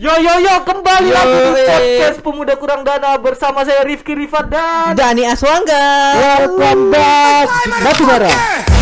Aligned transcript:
Yo 0.00 0.16
yo 0.16 0.32
yo 0.40 0.64
kembali 0.64 1.12
Yo, 1.12 1.14
lagi 1.14 1.36
di 1.44 1.60
podcast 1.60 2.18
Pemuda 2.24 2.56
Kurang 2.56 2.88
Dana 2.88 3.20
bersama 3.20 3.68
saya 3.68 3.84
Rifki 3.84 4.16
Rifat 4.16 4.48
dan 4.48 4.96
Dani 4.96 5.28
Aswangga. 5.28 6.16
Welcome 6.16 6.88
back 6.88 7.44
Batubara. 7.84 8.79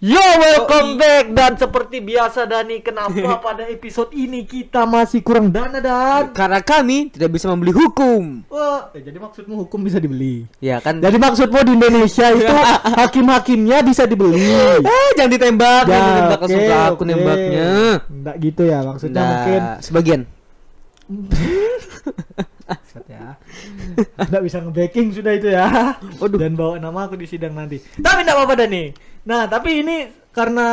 Yo 0.00 0.16
welcome 0.16 0.96
back 0.96 1.28
dan 1.36 1.60
seperti 1.60 2.00
biasa 2.00 2.48
Dani 2.48 2.80
kenapa 2.80 3.36
pada 3.52 3.68
episode 3.68 4.08
ini 4.16 4.48
kita 4.48 4.88
masih 4.88 5.20
kurang 5.20 5.52
dana 5.52 5.76
dan 5.76 6.32
Karena 6.32 6.64
kami 6.64 7.12
tidak 7.12 7.36
bisa 7.36 7.52
membeli 7.52 7.76
hukum. 7.76 8.40
Wah, 8.48 8.88
eh, 8.96 9.04
jadi 9.04 9.20
maksudmu 9.20 9.60
hukum 9.60 9.84
bisa 9.84 10.00
dibeli. 10.00 10.48
Ya 10.56 10.80
kan. 10.80 11.04
Jadi 11.04 11.20
maksudmu 11.20 11.60
di 11.68 11.76
Indonesia 11.76 12.32
itu 12.40 12.56
hakim-hakimnya 12.96 13.84
bisa 13.84 14.08
dibeli. 14.08 14.40
Eh, 14.80 15.10
jangan 15.20 15.36
ditembak, 15.36 15.84
jangan 15.84 16.08
ditembak 16.16 16.38
oke, 16.40 16.44
langsung 16.48 16.64
ke 16.64 16.76
aku 16.80 17.02
oke. 17.04 17.10
nembaknya. 17.12 17.68
Enggak 18.08 18.36
gitu 18.40 18.62
ya 18.64 18.78
maksudnya 18.80 19.20
Nah, 19.20 19.28
mungkin 19.28 19.62
sebagian. 19.84 20.20
Set 22.88 23.04
ya. 23.04 23.36
Enggak 24.16 24.42
bisa 24.48 24.64
nge-backing 24.64 25.12
sudah 25.12 25.32
itu 25.36 25.52
ya. 25.52 25.92
Waduh. 26.24 26.40
Dan 26.40 26.56
bawa 26.56 26.80
nama 26.80 27.04
aku 27.04 27.20
di 27.20 27.28
sidang 27.28 27.52
nanti. 27.52 27.76
Tapi 28.00 28.24
enggak 28.24 28.36
apa-apa 28.40 28.64
Dani. 28.64 29.09
Nah, 29.22 29.44
tapi 29.44 29.80
ini 29.80 29.96
karena 30.30 30.68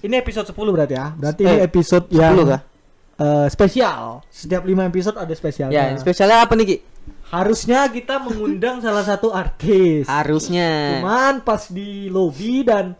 ini 0.00 0.14
episode 0.16 0.46
10 0.46 0.56
berarti 0.72 0.94
ya. 0.94 1.12
Berarti 1.12 1.42
ini 1.42 1.54
Eh, 1.54 1.60
episode 1.62 2.06
yang 2.10 2.34
10 2.34 2.48
kah? 2.48 2.60
eh, 3.14 3.46
spesial. 3.48 4.24
Setiap 4.26 4.62
5 4.62 4.84
episode 4.84 5.16
ada 5.16 5.32
spesialnya. 5.32 5.72
Ya, 5.72 5.84
ini 5.90 5.98
spesialnya 5.98 6.42
apa 6.42 6.54
nih, 6.54 6.66
Ki? 6.66 6.76
Harusnya 7.26 7.88
kita 7.88 8.18
mengundang 8.18 8.78
salah 8.78 9.02
satu 9.02 9.30
artis. 9.30 10.06
Harusnya. 10.06 11.00
Cuman 11.00 11.40
pas 11.40 11.66
di 11.66 12.06
lobby 12.06 12.62
dan 12.62 12.94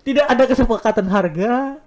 tidak 0.00 0.26
ada 0.26 0.44
kesepakatan 0.44 1.06
harga, 1.06 1.78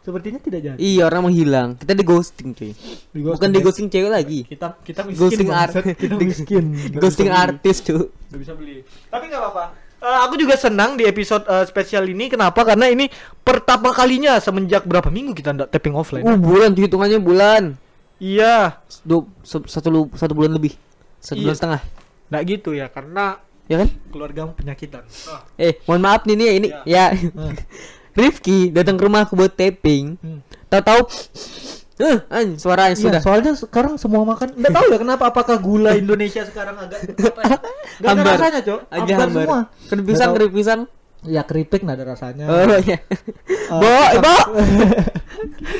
sepertinya 0.00 0.38
tidak 0.38 0.60
jadi. 0.60 0.76
Iya, 0.76 1.06
orang 1.06 1.30
menghilang. 1.30 1.68
Kita 1.74 1.94
di 1.94 2.04
ghosting, 2.04 2.50
cuy. 2.52 2.72
Di 3.08 3.18
Bukan 3.22 3.48
di 3.48 3.60
ghosting 3.62 3.88
cewek 3.88 4.10
lagi. 4.10 4.40
Kita 4.44 4.74
kita 4.80 5.00
miskin. 5.02 5.22
Ghosting 5.22 5.48
art. 5.50 5.72
bangsat. 5.72 5.96
Kita 5.96 6.14
miskin. 6.18 6.64
Ghosting 6.94 7.30
artis, 7.30 7.76
cuy. 7.80 8.04
Nggak 8.10 8.38
bisa 8.38 8.52
beli. 8.54 8.76
Tapi 9.08 9.24
nggak 9.26 9.40
apa-apa. 9.40 9.64
Eh, 10.00 10.18
aku 10.24 10.40
juga 10.40 10.56
senang 10.56 10.96
di 10.96 11.04
episode 11.04 11.44
eh, 11.44 11.64
spesial 11.68 12.08
ini. 12.08 12.32
Kenapa? 12.32 12.64
Karena 12.64 12.88
ini 12.88 13.12
pertama 13.44 13.92
kalinya 13.92 14.40
semenjak 14.40 14.88
berapa 14.88 15.12
minggu 15.12 15.36
kita 15.36 15.52
ndak 15.52 15.68
tapping 15.68 15.92
offline. 15.92 16.24
Uh, 16.24 16.40
bulan 16.40 16.72
hitungannya 16.72 17.20
bulan. 17.20 17.76
Iya, 18.16 18.80
Du, 19.04 19.28
satu 19.44 20.08
satu 20.12 20.32
bulan 20.32 20.52
lebih. 20.52 20.72
Satu 21.20 21.36
Iya. 21.36 21.44
bulan 21.44 21.56
setengah. 21.56 21.82
nggak 22.30 22.42
gitu 22.46 22.70
ya 22.72 22.86
karena 22.86 23.42
Ya 23.66 23.82
kan? 23.82 23.88
keluarga 24.08 24.46
penyakitan. 24.54 25.02
Eh, 25.58 25.82
mohon 25.84 26.00
maaf 26.00 26.22
nih 26.24 26.36
nih 26.38 26.48
ini 26.62 26.68
ya. 26.86 27.10
Rifki 28.18 28.70
datang 28.70 28.96
ke 28.96 29.02
rumah 29.04 29.26
aku 29.26 29.34
buat 29.36 29.52
tapping. 29.52 30.16
Hmm. 30.16 30.40
Tahu-tahu 30.66 31.00
eh 32.00 32.18
an 32.32 32.56
suaranya 32.56 32.96
Iya, 32.96 33.02
sudah 33.04 33.20
soalnya 33.20 33.52
sekarang 33.54 33.94
semua 34.00 34.24
makan 34.24 34.56
nggak 34.56 34.72
tahu 34.72 34.86
ya 34.88 34.98
kenapa 34.98 35.24
apakah 35.28 35.56
gula 35.60 35.92
Indonesia 36.02 36.42
sekarang 36.48 36.80
agak 36.80 37.04
apa 37.30 37.40
ya? 37.44 37.56
Nggak 38.00 38.12
ada 38.16 38.22
rasanya, 38.32 38.60
Cok. 38.64 38.80
Agak 38.88 39.16
Hambar 39.20 39.28
semua. 39.28 39.58
Keripik 39.92 40.52
pisang. 40.56 40.80
Ya 41.20 41.44
keripik 41.44 41.84
nggak 41.84 41.96
ada 42.00 42.06
rasanya. 42.16 42.44
Oh 42.48 42.80
iya. 42.80 42.98
Bo, 43.80 43.92
pisang. 43.92 44.44
Ibu. 44.56 44.86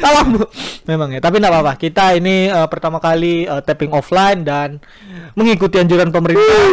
Tolong, 0.04 0.28
Bu. 0.36 0.44
Memang 0.84 1.08
ya, 1.16 1.20
tapi 1.24 1.40
enggak 1.40 1.52
apa-apa. 1.56 1.72
Kita 1.80 2.12
ini 2.12 2.52
eh, 2.52 2.68
pertama 2.68 3.00
kali 3.00 3.48
eh, 3.48 3.62
tapping 3.64 3.88
offline 3.96 4.44
dan 4.44 4.84
mengikuti 5.32 5.80
anjuran 5.80 6.12
pemerintah. 6.12 6.68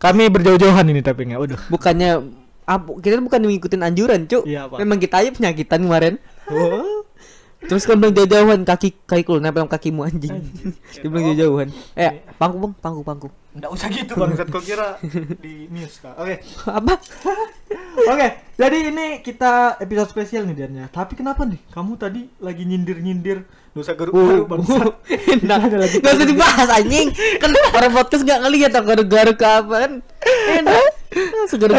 Kami 0.00 0.32
berjauh-jauhan 0.32 0.88
ini 0.88 1.04
tappingnya. 1.04 1.36
Waduh. 1.36 1.60
Bukannya 1.68 2.24
apa 2.68 2.88
kita 3.04 3.20
bukan 3.20 3.40
ngikutin 3.48 3.80
anjuran, 3.84 4.24
Cuk. 4.24 4.48
Iya, 4.48 4.68
Pak. 4.72 4.80
Memang 4.80 4.96
kita 4.96 5.20
aja 5.20 5.30
penyakitan 5.32 5.84
kemarin. 5.84 6.14
Terus 7.58 7.82
kan 7.90 7.98
bilang 7.98 8.14
jauh-jauhan 8.14 8.62
kaki 8.62 8.94
kaki 9.02 9.26
lu 9.26 9.42
nempel 9.42 9.66
sama 9.66 9.72
kakimu 9.74 10.06
anjing. 10.06 10.38
Dia 10.94 11.08
bilang 11.10 11.34
jauh-jauhan. 11.34 11.68
Eh, 11.98 12.22
pangku, 12.38 12.56
Bang, 12.62 12.72
pangku, 12.78 13.02
pangku. 13.02 13.28
Enggak 13.58 13.70
usah 13.74 13.88
gitu, 13.90 14.12
Bang. 14.14 14.30
Kau 14.38 14.62
kira 14.62 14.94
di 15.42 15.66
news 15.66 15.98
Kak. 15.98 16.14
Oke. 16.22 16.38
Apa? 16.78 16.94
Oke, 18.14 18.28
jadi 18.54 18.78
ini 18.94 19.06
kita 19.26 19.82
episode 19.82 20.14
spesial 20.14 20.46
nih 20.46 20.54
Dian 20.54 20.72
ya. 20.78 20.86
Tapi 20.86 21.18
kenapa 21.18 21.42
nih? 21.42 21.58
Kamu 21.74 21.98
tadi 21.98 22.30
lagi 22.38 22.62
nyindir-nyindir 22.62 23.42
dosa 23.74 23.98
garuk-garuk 23.98 24.46
bangsa. 24.46 24.94
Enak. 25.34 25.58
Ada 25.66 25.76
lagi. 25.82 25.96
Gak 25.98 26.14
usah 26.14 26.28
dibahas 26.30 26.68
anjing. 26.70 27.10
Kan 27.42 27.50
orang 27.74 27.90
podcast 27.90 28.22
gak 28.22 28.40
ngeliat 28.46 28.70
aku 28.70 28.86
garuk-garuk 28.86 29.38
apa 29.42 29.74
kan. 29.82 29.92
Enak. 30.62 30.97
Segar 31.50 31.72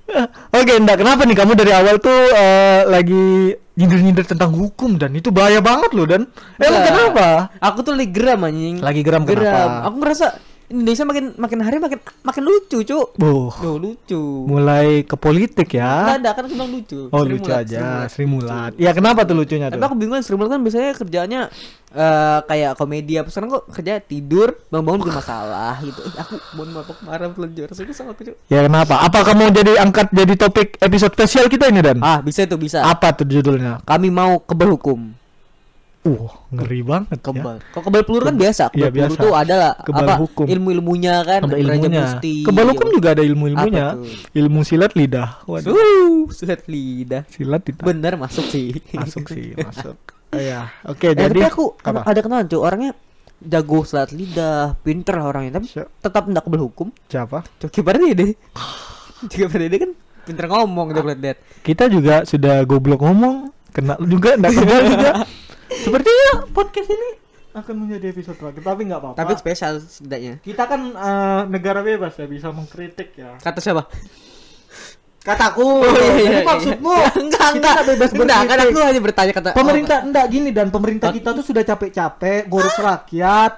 Oke, 0.56 0.72
enggak 0.76 0.98
kenapa 1.00 1.22
nih? 1.28 1.36
Kamu 1.36 1.52
dari 1.52 1.72
awal 1.72 2.00
tuh 2.00 2.20
eh, 2.32 2.82
lagi 2.88 3.54
nyindir-nyindir 3.76 4.24
tentang 4.28 4.52
hukum 4.52 4.96
dan. 4.96 5.12
Itu 5.16 5.32
bahaya 5.32 5.60
banget 5.60 5.90
loh 5.92 6.06
dan. 6.08 6.28
Emang 6.60 6.82
kenapa? 6.84 7.26
Aku 7.60 7.84
tuh 7.84 7.96
lagi 7.96 8.10
geram 8.12 8.40
anjing. 8.44 8.80
Lagi 8.80 9.00
geram. 9.04 9.24
kenapa? 9.24 9.88
Aku 9.88 9.96
ngerasa 10.00 10.26
Indonesia 10.70 11.02
makin 11.02 11.24
makin 11.34 11.58
hari 11.60 11.76
makin 11.76 11.98
makin 12.22 12.42
lucu, 12.46 12.78
Cuk. 12.80 13.18
Boh, 13.18 13.50
Duh, 13.58 13.74
lucu. 13.74 14.22
mulai 14.46 15.02
ke 15.02 15.18
politik 15.18 15.66
ya. 15.74 16.06
Nggak 16.06 16.18
ada 16.22 16.30
kan 16.30 16.42
aku 16.46 16.54
bilang 16.54 16.70
lucu. 16.70 17.00
Oh 17.10 17.20
Sri 17.20 17.30
lucu 17.34 17.50
Mulat, 17.50 17.62
aja, 17.66 17.74
Sri 17.76 17.82
Mulat. 17.82 18.08
Sri 18.08 18.24
Mulat. 18.24 18.72
Ya 18.78 18.90
kenapa 18.94 19.26
tuh 19.26 19.34
lucunya 19.34 19.66
Tapi 19.66 19.76
tuh? 19.76 19.86
aku 19.90 19.96
bingung 19.98 20.22
Sri 20.22 20.38
Mulat 20.38 20.50
kan 20.54 20.60
biasanya 20.62 20.90
kerjaannya 20.94 21.40
eh 21.90 22.38
kayak 22.46 22.78
komedi 22.78 23.18
apa 23.18 23.28
sekarang 23.28 23.50
kok 23.50 23.64
kerja 23.74 23.98
tidur 23.98 24.54
bangun-bangun 24.70 24.98
bikin 25.02 25.16
masalah 25.18 25.74
gitu. 25.82 26.00
Eh, 26.00 26.14
aku 26.16 26.34
mohon 26.54 26.68
maaf 26.70 26.86
aku 26.86 27.02
marah 27.02 27.26
pelunjur. 27.28 27.66
Rasanya 27.66 27.90
sama 27.90 28.14
aku, 28.14 28.30
Cuk. 28.30 28.36
Ya 28.46 28.62
kenapa? 28.62 28.94
Apa 29.02 29.26
kamu 29.26 29.50
jadi 29.50 29.72
angkat 29.82 30.14
jadi 30.14 30.34
topik 30.38 30.78
episode 30.78 31.12
spesial 31.12 31.50
kita 31.50 31.66
ini 31.66 31.82
dan? 31.82 31.98
Ah, 31.98 32.22
bisa 32.22 32.46
tuh 32.46 32.62
bisa. 32.62 32.86
Apa 32.86 33.10
tuh 33.10 33.26
judulnya? 33.26 33.82
Kami 33.82 34.06
mau 34.06 34.38
kebal 34.38 34.70
hukum. 34.70 35.18
Uh, 36.00 36.32
ngeri 36.48 36.80
banget 36.80 37.20
Kebal. 37.20 37.60
Kalau 37.60 37.82
kebal 37.84 38.02
peluru 38.08 38.24
kan 38.24 38.36
biasa. 38.40 38.72
Kebal 38.72 38.80
Iya, 38.80 38.88
peluru 38.88 39.12
biasa. 39.12 39.20
tuh 39.20 39.32
ada 39.36 39.54
lah 39.60 39.72
Kebal 39.84 40.06
apa 40.08 40.14
hukum. 40.16 40.46
ilmu-ilmunya 40.48 41.14
kan, 41.28 41.40
Ada 41.44 41.52
Raja 41.52 41.60
ilmunya. 41.60 42.00
Musti. 42.08 42.34
Kebal 42.40 42.66
hukum 42.72 42.88
juga 42.88 43.08
ada 43.12 43.22
ilmu-ilmunya. 43.22 43.86
Ilmu 44.32 44.60
silat 44.64 44.92
lidah. 44.96 45.44
Waduh. 45.44 45.76
Uh, 45.76 46.24
sulit 46.32 46.64
lidah. 46.64 47.28
Silat 47.28 47.68
lidah. 47.68 47.84
Bener 47.84 48.16
masuk 48.16 48.48
sih. 48.48 48.80
Masuk 48.96 49.28
sih, 49.28 49.52
masuk. 49.68 49.96
Oh, 50.32 50.40
Iya. 50.40 50.72
Oke, 50.88 51.10
Eh, 51.10 51.12
jadi 51.12 51.36
tapi 51.36 51.52
aku 51.52 51.64
apa? 51.84 52.00
ada 52.06 52.20
kenalan 52.24 52.48
cuy 52.48 52.56
orangnya 52.56 52.90
jago 53.40 53.84
selat 53.84 54.08
lidah, 54.16 54.78
pinter 54.80 55.20
orangnya, 55.20 55.60
tapi 55.60 55.66
Siap. 55.68 56.00
tetap 56.00 56.22
tidak 56.24 56.42
kebal 56.48 56.60
hukum. 56.64 56.88
Siapa? 57.12 57.44
Coki 57.60 57.80
deh. 58.16 58.30
Coki 59.20 59.68
deh 59.68 59.80
kan 59.80 59.90
pinter 60.24 60.46
ngomong 60.48 60.92
dia 60.92 61.02
lihat 61.02 61.36
Kita 61.60 61.92
juga 61.92 62.24
sudah 62.24 62.64
goblok 62.64 63.04
ngomong, 63.04 63.52
kena 63.68 64.00
juga 64.00 64.38
enggak 64.38 64.52
kebal 64.56 64.80
juga. 64.88 65.12
Sepertinya 65.80 66.26
podcast 66.50 66.88
ini 66.88 67.10
akan 67.50 67.74
menjadi 67.76 68.06
episode 68.08 68.36
terakhir, 68.36 68.62
tapi 68.62 68.80
nggak 68.84 69.00
apa-apa. 69.00 69.16
Tapi 69.16 69.32
spesial 69.34 69.78
setidaknya. 69.78 70.38
kita 70.38 70.64
kan 70.64 70.80
eh, 70.88 71.40
negara 71.48 71.80
bebas 71.80 72.14
ya 72.14 72.24
bisa 72.24 72.48
mengkritik 72.48 73.14
ya. 73.14 73.34
Kata 73.36 73.58
siapa? 73.58 73.90
Kataku. 75.20 75.60
Oh, 75.60 75.84
iya, 75.84 76.00
iya, 76.00 76.16
Jadi 76.16 76.32
iya. 76.32 76.40
maksudmu 76.42 76.90
enggak 76.90 77.12
kita 77.12 77.44
enggak 77.50 77.74
nggak 77.74 77.86
bebas 77.86 78.08
enggak 78.10 78.24
kan 78.40 78.46
berkritik. 78.48 78.72
aku 78.72 78.78
hanya 78.80 79.00
bertanya 79.02 79.32
kata 79.34 79.50
Pemerintah 79.52 79.98
enggak 80.00 80.26
gini 80.26 80.48
dan 80.48 80.66
pemerintah 80.70 81.08
Oh. 81.08 81.14
kita 81.14 81.30
tuh 81.36 81.44
sudah 81.44 81.60
capek-capek 81.60 82.40
ngurus 82.48 82.76
rakyat, 82.80 83.52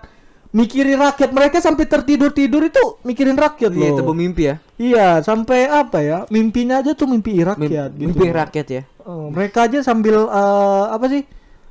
mikirin 0.51 0.99
rakyat 0.99 1.31
mereka 1.31 1.63
sampai 1.63 1.87
tertidur-tidur 1.87 2.67
itu 2.67 2.83
mikirin 3.03 3.39
rakyat 3.39 3.71
Iya, 3.71 3.79
loh. 3.79 3.95
itu 3.95 4.03
mimpi 4.11 4.43
ya. 4.43 4.55
Iya, 4.75 5.09
sampai 5.23 5.71
apa 5.71 6.03
ya? 6.03 6.19
Mimpinya 6.29 6.83
aja 6.83 6.99
tuh 6.99 7.07
mimpi 7.07 7.39
rakyat 7.39 7.95
gitu. 7.95 8.11
Mimpi 8.11 8.27
rakyat 8.27 8.67
ya. 8.69 8.83
Eh, 8.83 9.27
mereka 9.31 9.71
aja 9.71 9.79
sambil 9.83 10.19
eh, 10.27 10.85
apa 10.91 11.07
sih? 11.07 11.23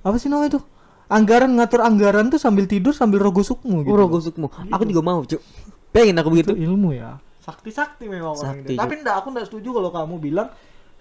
Apa 0.02 0.16
sih 0.18 0.28
namanya 0.30 0.58
itu? 0.58 0.62
Anggaran 1.12 1.52
ngatur 1.60 1.82
anggaran 1.84 2.32
tuh 2.32 2.40
sambil 2.40 2.66
tidur 2.72 2.96
sambil 2.96 3.20
rogo 3.20 3.44
sukmu 3.44 3.84
gitu. 3.84 3.92
Oh, 3.92 4.00
rogo 4.00 4.18
sukmu. 4.24 4.48
Aku 4.48 4.84
juga 4.88 5.02
mau, 5.04 5.22
Cuk. 5.28 5.44
Pengen 5.92 6.16
aku 6.24 6.32
begitu. 6.32 6.56
Itu 6.56 6.72
ilmu 6.72 6.96
ya. 6.96 7.20
Sakti-sakti 7.44 8.08
memang 8.08 8.38
orang 8.38 8.64
Sakti, 8.64 8.74
ini. 8.74 8.80
Tapi 8.80 8.94
enggak, 9.04 9.16
aku 9.20 9.28
enggak 9.36 9.46
setuju 9.52 9.70
kalau 9.76 9.90
kamu 9.92 10.16
bilang 10.24 10.48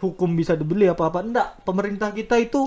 hukum 0.02 0.34
bisa 0.34 0.58
dibeli 0.58 0.90
apa-apa. 0.90 1.22
Enggak, 1.22 1.48
pemerintah 1.62 2.10
kita 2.10 2.40
itu 2.42 2.66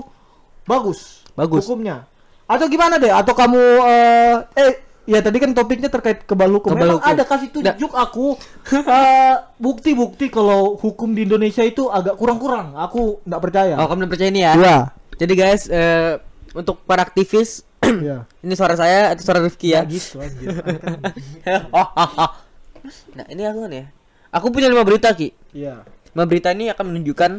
bagus. 0.64 1.20
Bagus. 1.36 1.68
Hukumnya. 1.68 2.08
Atau 2.48 2.70
gimana 2.72 2.96
deh? 2.96 3.12
Atau 3.12 3.36
kamu 3.36 3.60
eh 3.84 4.36
eh 4.56 4.72
ya 5.04 5.20
tadi 5.20 5.36
kan 5.36 5.52
topiknya 5.52 5.92
terkait 5.92 6.24
kebal 6.24 6.48
hukum. 6.48 6.72
Kebal 6.72 6.80
Memang 6.80 6.98
hukum. 7.02 7.12
ada 7.12 7.24
kasih 7.28 7.48
Nggak. 7.52 7.76
tunjuk 7.76 7.92
aku 7.92 8.26
eh, 8.88 9.36
bukti-bukti 9.60 10.32
kalau 10.32 10.80
hukum 10.80 11.12
di 11.12 11.28
Indonesia 11.28 11.60
itu 11.60 11.92
agak 11.92 12.16
kurang-kurang. 12.16 12.72
Aku 12.78 13.20
enggak 13.28 13.42
percaya. 13.42 13.74
Oh, 13.76 13.84
kamu 13.84 14.08
percaya 14.08 14.30
ini 14.32 14.40
ya? 14.48 14.52
Iya. 14.56 14.78
Jadi 15.14 15.32
guys, 15.34 15.70
eh, 15.70 16.18
untuk 16.54 16.82
para 16.82 17.02
aktivis 17.02 17.62
Iya. 17.84 18.24
ini 18.40 18.54
suara 18.56 18.74
saya 18.74 19.12
atau 19.12 19.22
suara 19.22 19.44
Rifki 19.44 19.76
ya? 19.76 19.84
Nggak 19.84 19.92
gitu 19.92 20.16
anjir. 20.18 20.48
nah, 23.16 23.26
ini 23.28 23.42
aku 23.44 23.60
nih. 23.68 23.84
Aku 24.34 24.50
punya 24.50 24.66
lima 24.66 24.82
berita, 24.82 25.14
Ki. 25.14 25.30
Iya. 25.54 25.86
Lima 26.14 26.24
berita 26.26 26.50
ini 26.50 26.70
akan 26.72 26.84
menunjukkan 26.90 27.30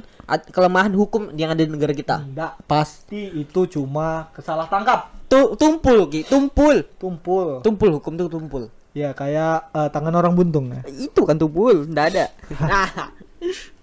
kelemahan 0.51 0.93
hukum 0.95 1.31
yang 1.35 1.51
ada 1.51 1.63
di 1.63 1.71
negara 1.71 1.91
kita. 1.91 2.23
Enggak, 2.23 2.55
pasti 2.69 3.31
itu 3.35 3.67
cuma 3.67 4.31
kesalah 4.31 4.69
tangkap. 4.71 5.11
Tu- 5.27 5.57
tumpul, 5.57 6.07
Ki, 6.07 6.21
tumpul. 6.23 6.85
Tumpul. 7.01 7.65
Tumpul 7.65 7.89
hukum 7.99 8.13
tuh 8.15 8.29
tumpul. 8.29 8.63
Ya 8.95 9.11
kayak 9.11 9.75
eh, 9.75 9.89
tangan 9.91 10.15
orang 10.15 10.37
buntung 10.37 10.71
ya. 10.71 10.81
Itu 10.87 11.27
kan 11.27 11.35
tumpul, 11.35 11.83
enggak 11.83 12.15
ada. 12.15 12.25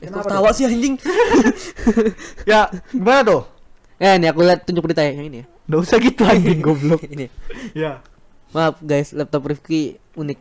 Kenapa 0.00 0.26
tawa 0.26 0.50
sih 0.54 0.66
anjing? 0.66 0.96
Ya, 2.50 2.66
gimana 2.90 3.22
tuh? 3.22 3.42
Ya 4.02 4.18
ini 4.18 4.26
aku 4.26 4.42
lihat 4.42 4.66
tunjuk 4.66 4.82
berita 4.82 5.00
ya, 5.00 5.14
yang 5.14 5.30
ini 5.30 5.38
ya. 5.40 5.46
Nggak 5.62 5.80
usah 5.80 5.96
gitu 5.96 6.22
anjing 6.26 6.58
goblok. 6.66 7.02
ini. 7.06 7.30
Ya. 7.70 8.02
Maaf 8.50 8.82
guys, 8.82 9.14
laptop 9.14 9.46
Rifki 9.46 9.94
unik. 10.12 10.38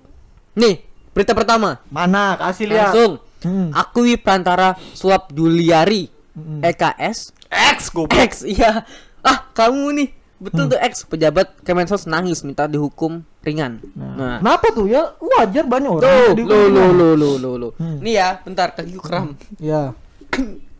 Nih, 0.57 0.81
berita 1.13 1.31
pertama. 1.31 1.77
Mana? 1.87 2.35
Kasih 2.35 2.65
lihat. 2.65 2.89
Langsung. 2.89 3.13
Hmm. 3.41 3.69
Akui 3.71 4.17
perantara 4.17 4.73
suap 4.91 5.29
Juliari 5.29 6.09
Hmm. 6.31 6.63
EKS 6.63 7.35
X 7.51 7.91
goblok. 7.91 8.15
X 8.15 8.47
iya. 8.47 8.87
Ah, 9.19 9.51
kamu 9.51 9.91
nih. 9.93 10.09
Betul 10.39 10.71
tuh 10.71 10.79
X 10.79 11.05
pejabat 11.05 11.59
Kemensos 11.61 12.07
nangis 12.07 12.41
minta 12.41 12.65
dihukum 12.65 13.21
ringan. 13.43 13.77
Nah, 13.93 14.39
Kenapa 14.39 14.71
tuh 14.71 14.87
ya? 14.87 15.11
Wajar 15.19 15.67
banyak 15.67 15.91
orang. 15.91 16.33
tuh, 16.33 16.47
lo 16.47 16.59
lo 16.65 16.83
lo 16.89 17.07
lo 17.13 17.29
lo 17.35 17.51
lo. 17.59 17.69
Hmm. 17.77 17.99
Nih 17.99 18.15
ya, 18.15 18.39
bentar 18.41 18.71
kakiku 18.71 19.03
kram. 19.03 19.35
Ya. 19.59 19.91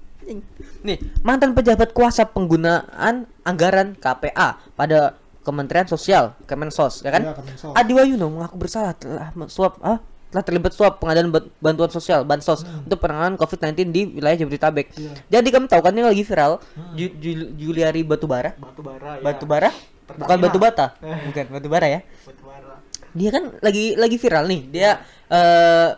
Nih, 0.82 0.98
mantan 1.22 1.52
pejabat 1.52 1.92
kuasa 1.92 2.26
penggunaan 2.26 3.26
anggaran 3.42 3.94
KPA 3.94 4.58
pada 4.72 5.16
Kementerian 5.42 5.86
Sosial 5.86 6.38
Kemensos, 6.44 7.02
ya 7.02 7.10
kan? 7.10 7.34
Kemensos. 7.34 7.74
Adi 7.74 7.92
Wayuno 7.92 8.30
mengaku 8.30 8.58
bersalah 8.58 8.94
telah 8.94 9.34
men- 9.34 9.50
suap 9.50 9.82
ah, 9.82 9.98
telah 10.30 10.42
terlibat 10.42 10.72
suap 10.72 10.98
pengadaan 10.98 11.28
ban- 11.28 11.50
bantuan 11.58 11.90
sosial 11.90 12.24
bansos 12.24 12.62
untuk 12.64 12.98
penanganan 12.98 13.36
COVID-19 13.36 13.90
di 13.90 14.02
wilayah 14.12 14.38
Jabodetabek. 14.38 14.94
Hmm. 14.94 15.12
Hmm. 15.12 15.16
Jadi 15.28 15.48
kamu 15.50 15.66
tahu 15.68 15.82
kan 15.82 15.92
yang 15.92 16.08
lagi 16.08 16.24
viral 16.24 16.62
Ju- 16.94 17.16
Ju- 17.16 17.52
Juliari 17.54 18.02
Batubara? 18.02 18.54
Batu 18.56 18.80
bara 18.80 19.18
ya. 19.18 19.22
Batu 19.22 19.46
bara? 19.46 19.70
Bukan 20.08 20.38
batu 20.40 20.58
bata. 20.58 20.86
Eh. 21.00 21.20
Bukan 21.26 21.46
batu 21.50 21.68
bara 21.68 21.88
ya. 21.90 22.00
Batu 22.24 22.42
bara. 22.42 22.74
Dia 23.12 23.30
kan 23.30 23.44
lagi 23.60 23.86
lagi 23.96 24.16
viral 24.16 24.46
nih. 24.46 24.62
Dia 24.68 24.90
eh 25.28 25.90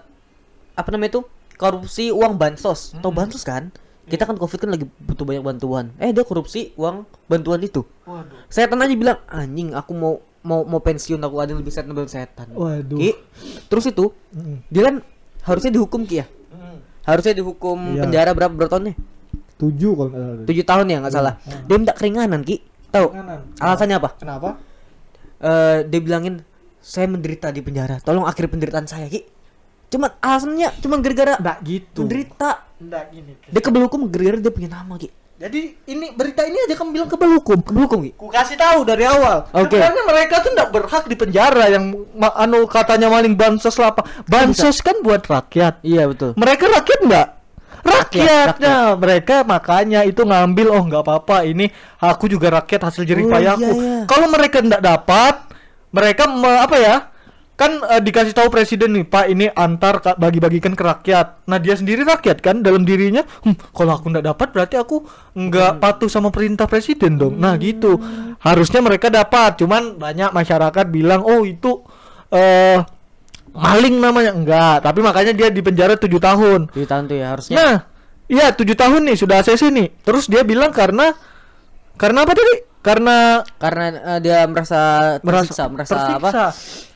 apa 0.73 0.89
namanya 0.89 1.13
itu? 1.13 1.21
Korupsi 1.53 2.09
uang 2.09 2.33
bansos. 2.33 2.97
Tahu 2.97 3.11
bansos 3.11 3.43
kan? 3.43 3.69
Kita 4.03 4.27
kan 4.27 4.35
Covid 4.35 4.59
kan 4.59 4.69
lagi 4.75 4.85
butuh 4.99 5.23
banyak 5.23 5.43
bantuan. 5.43 5.95
Eh 5.95 6.11
dia 6.11 6.27
korupsi 6.27 6.75
uang 6.75 7.07
bantuan 7.25 7.63
itu. 7.63 7.87
Waduh. 8.03 8.51
Setan 8.51 8.83
aja 8.83 8.91
bilang, 8.93 9.17
"Anjing, 9.31 9.71
aku 9.71 9.91
mau 9.95 10.13
mau 10.43 10.67
mau 10.67 10.83
pensiun 10.83 11.23
aku 11.23 11.39
ada 11.39 11.55
yang 11.55 11.63
lebih 11.63 11.71
setan 11.71 11.95
daripada 11.95 12.11
setan." 12.11 12.47
Waduh. 12.51 12.99
Ki. 12.99 13.11
Terus 13.71 13.85
itu 13.87 14.11
Mm. 14.35 14.57
dia 14.67 14.81
kan 14.91 14.95
harusnya 15.47 15.71
dihukum 15.71 16.03
Ki 16.03 16.19
ya. 16.19 16.27
Harusnya 17.03 17.35
dihukum 17.35 17.99
Iya. 17.99 18.07
penjara 18.07 18.31
berapa 18.31 18.51
berapa? 18.51 18.75
Tujuh 19.59 19.91
kalau 19.95 20.09
nggak 20.11 20.23
salah. 20.23 20.45
Tujuh 20.47 20.63
tahun 20.67 20.85
ya 20.87 20.97
nggak 20.99 21.13
salah. 21.13 21.33
Dia 21.67 21.75
minta 21.79 21.93
keringanan 21.95 22.41
Ki. 22.43 22.59
Tahu? 22.91 23.07
Alasannya 23.59 23.95
apa? 23.97 24.09
Kenapa? 24.19 24.59
eh 25.43 25.83
dia 25.83 25.99
bilangin 25.99 26.39
saya 26.79 27.07
menderita 27.07 27.51
di 27.51 27.59
penjara. 27.59 27.99
Tolong 27.99 28.23
akhiri 28.23 28.47
penderitaan 28.47 28.87
saya, 28.87 29.07
Ki. 29.07 29.23
Cuman 29.93 30.09
alasannya 30.17 30.69
cuma 30.79 30.97
gara-gara 30.97 31.37
Enggak 31.37 31.57
gitu. 31.61 32.01
menderita. 32.01 32.49
Enggak 32.75 33.03
gini. 33.09 33.31
Dia 33.45 33.61
kebel 33.61 33.81
hukum 33.85 34.09
gara-gara 34.09 34.37
dia 34.39 34.49
punya 34.49 34.69
nama, 34.71 34.97
Ki. 34.97 35.09
Jadi 35.33 35.61
ini 35.85 36.13
berita 36.13 36.41
ini 36.41 36.55
aja 36.57 36.73
kamu 36.73 36.89
bilang 36.91 37.09
kebal 37.09 37.29
hukum. 37.35 37.59
Kebel 37.59 37.83
hukum, 37.83 37.99
Ki. 38.01 38.11
Ku 38.13 38.27
kasih 38.27 38.55
tahu 38.55 38.81
dari 38.81 39.03
awal. 39.03 39.45
Oke. 39.51 39.75
Sebenarnya 39.75 40.03
mereka 40.03 40.35
tuh 40.39 40.51
enggak 40.51 40.69
berhak 40.71 41.03
di 41.03 41.15
penjara 41.15 41.65
yang 41.67 41.93
anu 42.33 42.65
katanya 42.65 43.07
maling 43.07 43.33
bansos 43.33 43.75
lah 43.75 43.91
apa. 43.91 44.01
Bansos 44.23 44.79
kan 44.79 44.97
buat 44.99 45.21
rakyat. 45.21 45.79
Iya, 45.81 46.07
betul. 46.07 46.33
Mereka 46.33 46.63
rakyat 46.65 46.99
enggak? 47.03 47.27
Rakyat, 47.83 48.55
Rakyatnya 48.55 48.75
mereka 48.95 49.35
makanya 49.43 49.99
itu 50.01 50.23
ngambil 50.23 50.71
oh 50.71 50.83
nggak 50.87 51.03
apa-apa 51.03 51.43
ini 51.43 51.67
aku 51.99 52.31
juga 52.31 52.47
rakyat 52.53 52.87
hasil 52.87 53.03
jerih 53.03 53.27
Oh, 53.27 53.31
payahku. 53.35 53.59
iya, 53.59 53.71
iya. 53.75 53.97
Kalau 54.07 54.31
mereka 54.31 54.63
enggak 54.63 54.79
dapat 54.79 55.35
mereka 55.91 56.23
me- 56.25 56.63
apa 56.63 56.77
ya? 56.79 56.95
Kan 57.53 57.85
eh, 57.85 58.01
dikasih 58.01 58.33
tahu 58.33 58.49
presiden 58.49 58.97
nih, 58.97 59.05
Pak, 59.05 59.25
ini 59.29 59.45
antar 59.53 60.01
ka- 60.01 60.17
bagi-bagikan 60.17 60.73
ke 60.73 60.81
rakyat. 60.81 61.45
Nah, 61.45 61.61
dia 61.61 61.77
sendiri 61.77 62.01
rakyat 62.01 62.41
kan 62.41 62.65
dalam 62.65 62.81
dirinya, 62.81 63.21
"Hmm, 63.45 63.53
kalau 63.69 63.93
aku 63.93 64.09
enggak 64.09 64.25
dapat 64.33 64.47
berarti 64.49 64.75
aku 64.75 65.05
enggak 65.37 65.77
patuh 65.77 66.09
sama 66.09 66.33
perintah 66.33 66.65
presiden 66.65 67.21
dong. 67.21 67.37
Nah, 67.37 67.53
gitu. 67.61 68.01
Harusnya 68.41 68.81
mereka 68.81 69.13
dapat, 69.13 69.61
cuman 69.61 70.01
banyak 70.01 70.33
masyarakat 70.33 70.85
bilang, 70.89 71.21
"Oh, 71.21 71.45
itu 71.45 71.85
eh 72.33 72.81
maling 73.53 74.01
namanya." 74.01 74.33
Enggak, 74.33 74.81
tapi 74.81 75.05
makanya 75.05 75.37
dia 75.37 75.53
di 75.53 75.61
penjara 75.61 75.93
tujuh 75.93 76.17
tahun. 76.17 76.73
Tujuh 76.73 76.89
tahun 76.89 77.03
tuh 77.05 77.17
ya 77.21 77.27
harusnya. 77.37 77.55
Nah, 77.55 77.75
iya 78.25 78.49
tujuh 78.49 78.73
tahun 78.73 79.13
nih 79.13 79.17
sudah 79.21 79.45
ACC 79.45 79.69
nih. 79.69 79.93
Terus 80.01 80.25
dia 80.25 80.41
bilang 80.41 80.73
karena 80.73 81.13
karena 82.01 82.25
apa 82.25 82.33
tadi? 82.33 82.65
Karena 82.83 83.45
Karena 83.61 83.83
eh, 83.95 84.19
dia 84.19 84.43
merasa 84.49 84.81
tersiksa, 85.21 85.71
merasa, 85.71 85.95
apa? 86.19 86.29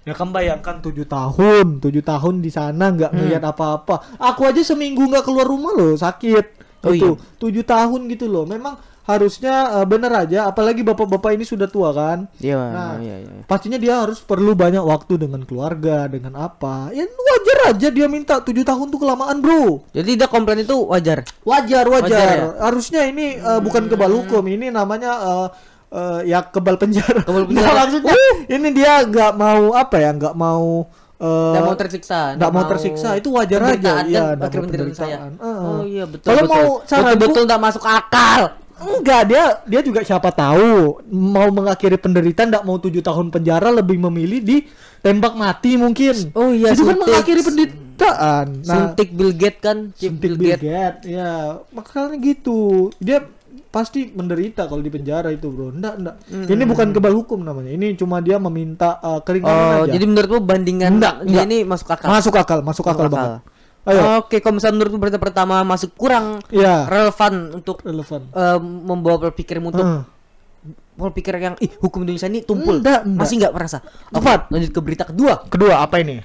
Ya 0.08 0.16
kan 0.16 0.32
bayangkan 0.32 0.80
tujuh 0.80 1.04
tahun, 1.04 1.84
tujuh 1.84 2.00
tahun 2.00 2.40
di 2.40 2.48
sana 2.48 2.90
nggak 2.90 3.12
Hmm. 3.12 3.20
ngeliat 3.20 3.44
apa-apa. 3.44 4.16
Aku 4.16 4.48
aja 4.48 4.64
seminggu 4.64 5.04
nggak 5.04 5.22
keluar 5.22 5.44
rumah 5.44 5.76
loh, 5.76 5.94
sakit. 5.94 6.64
Oh 6.80 6.96
itu 6.96 7.12
tujuh 7.36 7.68
tahun 7.68 8.08
gitu 8.08 8.26
loh. 8.26 8.48
Memang 8.48 8.80
harusnya 9.04 9.80
eh, 9.80 9.86
bener 9.86 10.08
aja. 10.14 10.48
Apalagi 10.48 10.80
bapak-bapak 10.80 11.36
ini 11.36 11.44
sudah 11.44 11.68
tua 11.68 11.92
kan. 11.92 12.32
Iya, 12.40 12.56
Nah, 12.56 12.96
iya, 13.00 13.16
iya. 13.20 13.44
Pastinya 13.44 13.76
dia 13.76 14.00
harus 14.00 14.20
perlu 14.20 14.56
banyak 14.56 14.80
waktu 14.80 15.20
dengan 15.20 15.44
keluarga, 15.44 16.08
dengan 16.08 16.36
apa. 16.38 16.88
Ya 16.92 17.04
wajar 17.04 17.76
aja 17.76 17.88
dia 17.88 18.08
minta 18.08 18.40
tujuh 18.40 18.64
tahun 18.64 18.88
tuh 18.88 19.00
kelamaan 19.00 19.40
bro. 19.40 19.84
Jadi 19.92 20.16
dia 20.16 20.28
komplain 20.28 20.64
itu 20.64 20.76
wajar. 20.88 21.28
Wajar, 21.44 21.84
wajar. 21.84 22.08
Wajar 22.08 22.28
ya? 22.32 22.48
Harusnya 22.64 23.02
ini 23.04 23.36
eh, 23.36 23.60
bukan 23.60 23.88
kebal 23.88 24.12
hukum, 24.14 24.44
ini 24.46 24.72
namanya 24.72 25.12
eh, 25.20 25.48
eh, 25.90 26.20
ya 26.26 26.44
kebal 26.44 26.76
penjara. 26.76 27.22
Kebal 27.22 27.44
Nah, 27.44 27.50
penjara. 27.50 27.74
maksudnya 27.82 28.16
ini 28.48 28.68
dia 28.72 28.94
nggak 29.02 29.32
mau 29.34 29.72
apa 29.72 29.96
ya, 29.98 30.10
nggak 30.12 30.34
mau 30.34 30.86
eh, 31.18 31.52
Nggak 31.52 31.64
mau 31.64 31.76
tersiksa. 31.76 32.20
nggak 32.34 32.52
mau 32.52 32.64
tersiksa, 32.66 33.10
itu 33.14 33.30
wajar 33.30 33.62
aja. 33.68 33.94
Iya, 34.04 34.24
nggak 34.34 34.48
akhir 34.48 34.60
mau 34.60 34.66
penderitaan 34.66 34.94
saya. 34.94 35.18
Heeh. 35.32 35.58
Oh 35.64 35.82
iya 35.84 36.04
betul. 36.06 36.28
Kalau 36.28 36.42
betul. 36.42 36.54
mau 36.54 36.66
saranku- 36.82 37.06
betul-betul 37.14 37.44
nggak 37.46 37.62
masuk 37.64 37.84
akal. 37.84 38.42
Enggak, 38.78 39.22
dia 39.26 39.44
dia 39.66 39.82
juga 39.82 40.00
siapa 40.02 40.30
tahu 40.30 40.70
mau 41.10 41.50
mengakhiri 41.50 41.98
penderitaan 41.98 42.48
nggak 42.48 42.62
mau 42.62 42.78
tujuh 42.78 43.02
tahun 43.02 43.34
penjara 43.34 43.74
lebih 43.74 43.98
memilih 44.00 44.38
di 44.40 44.58
tembak 45.00 45.34
mati 45.34 45.74
mungkin. 45.76 46.14
Oh 46.32 46.54
iya, 46.54 46.72
itu 46.72 46.86
kan 46.86 46.94
mengakhiri 46.96 47.42
penderitaan. 47.42 48.46
Nah, 48.62 48.94
Suntik 48.94 49.10
Bill 49.10 49.34
Gates 49.34 49.58
kan, 49.60 49.90
suntik 49.92 50.22
Bill 50.22 50.38
Bill 50.38 50.54
Gates. 50.54 50.62
Gates, 50.62 51.10
ya 51.10 51.58
makanya 51.72 52.22
gitu. 52.22 52.94
Dia 53.00 53.26
pasti 53.68 54.10
menderita 54.10 54.66
kalau 54.66 54.80
di 54.80 54.88
penjara 54.88 55.30
itu, 55.30 55.48
Bro. 55.48 55.72
Enggak, 55.72 55.94
enggak. 55.96 56.16
Ini 56.28 56.64
bukan 56.64 56.88
kebal 56.90 57.14
hukum 57.14 57.40
namanya. 57.40 57.70
Ini 57.70 57.94
cuma 57.94 58.20
dia 58.20 58.38
meminta 58.38 58.98
uh, 58.98 59.20
keringanan 59.20 59.54
Oh, 59.54 59.84
aja. 59.84 59.92
jadi 59.92 60.06
menurutmu 60.06 60.40
bandingan 60.40 60.92
Enggak, 60.94 61.16
dia 61.22 61.30
enggak. 61.30 61.46
ini 61.46 61.58
masuk 61.64 61.88
akal? 61.88 62.08
masuk 62.08 62.34
akal, 62.34 62.60
masuk 62.62 62.86
akal 62.86 63.06
Masuk 63.06 63.14
banget. 63.14 63.32
akal. 63.40 63.56
Ayo. 63.88 64.02
Oke, 64.20 64.38
kalau 64.38 64.56
misalnya 64.56 64.76
menurutmu 64.76 65.00
berita 65.00 65.16
pertama 65.16 65.64
masuk 65.64 65.92
kurang 65.94 66.44
Iya, 66.48 66.84
relevan 66.86 67.34
untuk 67.54 67.80
relevan. 67.82 68.22
eh, 68.28 68.58
membawa 68.60 69.16
pola 69.18 69.32
pikirmu 69.32 69.70
untuk 69.70 69.80
Heeh. 69.82 70.04
pola 70.94 71.12
pikir 71.12 71.32
yang 71.38 71.56
ih 71.58 71.72
hukum 71.78 72.02
Indonesia 72.02 72.26
ini 72.26 72.42
tumpul. 72.42 72.80
Enggak, 72.80 73.04
enggak. 73.04 73.20
Masih 73.22 73.36
nggak 73.38 73.54
merasa. 73.54 73.78
Oke, 74.10 74.20
Tepat. 74.20 74.40
lanjut 74.50 74.72
ke 74.72 74.80
berita 74.82 75.04
kedua. 75.06 75.34
Kedua 75.46 75.74
apa 75.80 75.98
ini? 75.98 76.20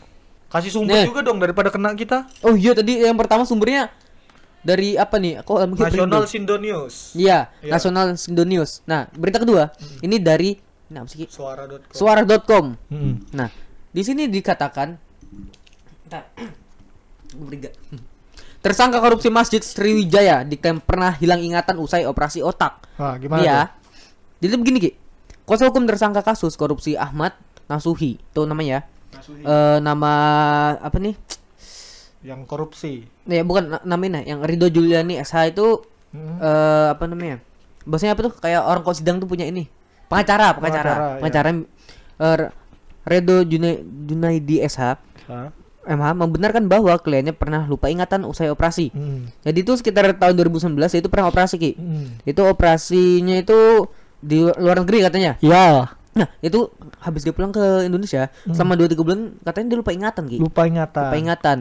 Kasih 0.48 0.68
sumber 0.68 0.92
Nih. 0.96 1.06
juga 1.06 1.22
dong 1.22 1.38
daripada 1.38 1.68
kena 1.68 1.92
kita. 1.92 2.28
Oh 2.40 2.52
iya 2.52 2.72
tadi 2.72 2.98
yang 2.98 3.14
pertama 3.14 3.42
sumbernya 3.42 3.88
dari 4.62 4.94
apa 4.94 5.18
nih? 5.18 5.42
Kok 5.42 5.56
lagi 5.58 5.74
Nasional 5.74 6.22
merinding? 6.22 6.30
Sindo 6.30 6.56
News. 6.56 6.94
Iya, 7.12 7.50
Iya. 7.60 7.72
Nasional 7.74 8.14
Indo 8.14 8.44
News. 8.46 8.80
Nah, 8.86 9.10
berita 9.12 9.42
kedua 9.42 9.74
ini 10.00 10.16
dari 10.18 10.54
ini 10.88 10.96
apa 10.96 11.08
sih? 11.10 11.22
Ki? 11.22 11.26
Suara.com. 11.28 11.90
Suara.com. 11.90 12.64
Hmm. 12.88 13.14
Nah, 13.34 13.50
di 13.90 14.02
sini 14.02 14.30
dikatakan 14.30 14.96
Bentar. 16.06 16.28
Tersangka 18.62 19.02
korupsi 19.02 19.26
Masjid 19.26 19.58
Sriwijaya 19.58 20.46
diklaim 20.46 20.78
pernah 20.78 21.16
hilang 21.18 21.42
ingatan 21.42 21.80
usai 21.82 22.06
operasi 22.06 22.44
otak. 22.44 22.78
Wah, 23.00 23.18
gimana? 23.18 23.42
Iya. 23.42 23.58
tuh? 23.58 24.46
Jadi 24.46 24.54
begini, 24.60 24.78
Ki. 24.78 24.90
Kuasa 25.42 25.66
hukum 25.66 25.82
tersangka 25.82 26.22
kasus 26.22 26.54
korupsi 26.54 26.94
Ahmad 26.94 27.34
Nasuhi, 27.66 28.20
itu 28.22 28.40
namanya. 28.46 28.86
Nasuhi. 29.10 29.42
Eh 29.42 29.78
nama 29.82 30.12
apa 30.78 30.94
nih? 31.02 31.18
Yang 32.22 32.40
korupsi. 32.46 32.92
Ya 33.24 33.42
bukan 33.42 33.68
na- 33.68 33.84
namanya, 33.84 34.22
yang 34.22 34.40
Ridho 34.40 34.66
Juliani 34.66 35.18
SH 35.18 35.52
itu 35.52 35.82
Hmm. 36.10 36.38
eh 36.38 36.88
apa 36.92 37.04
namanya? 37.04 37.40
Bahasanya 37.82 38.14
apa 38.14 38.22
tuh? 38.22 38.32
Kayak 38.36 38.62
orang 38.62 38.82
kalau 38.82 38.94
sidang 38.94 39.16
tuh 39.16 39.26
punya 39.26 39.42
ini. 39.42 39.66
Pengacara, 40.06 40.54
pengacara. 40.54 41.18
Pengacara, 41.18 41.50
Pengacara, 41.50 41.50
eh, 42.20 42.38
Ridho 43.02 43.36
Junai- 43.42 43.82
Junaidi 43.82 44.60
SH 44.60 45.00
Hah? 45.24 45.50
MH 45.82 46.14
membenarkan 46.14 46.70
bahwa 46.70 46.94
kliennya 46.94 47.32
pernah 47.32 47.66
lupa 47.66 47.90
ingatan 47.90 48.22
usai 48.22 48.46
operasi. 48.46 48.94
Hmm. 48.94 49.26
Jadi 49.42 49.58
itu 49.58 49.74
sekitar 49.74 50.06
tahun 50.14 50.34
2019 50.36 50.78
itu 50.94 51.10
pernah 51.10 51.26
operasi 51.26 51.58
Ki. 51.58 51.72
Hmm. 51.74 52.22
Itu 52.22 52.46
operasinya 52.46 53.34
itu 53.34 53.90
di 54.16 54.46
luar 54.46 54.78
negeri 54.78 55.02
katanya. 55.02 55.34
Ya, 55.40 55.90
Nah, 56.12 56.28
itu 56.38 56.68
habis 57.00 57.24
dia 57.24 57.32
pulang 57.32 57.48
ke 57.50 57.58
Indonesia 57.82 58.28
selama 58.46 58.76
2 58.76 58.84
3 58.86 59.00
bulan 59.00 59.32
katanya 59.40 59.66
dia 59.66 59.78
lupa 59.80 59.90
ingatan 59.90 60.24
Ki. 60.28 60.38
lupa 60.38 60.62
ingatan. 60.62 61.02
Lupa 61.02 61.16
ingatan. 61.16 61.58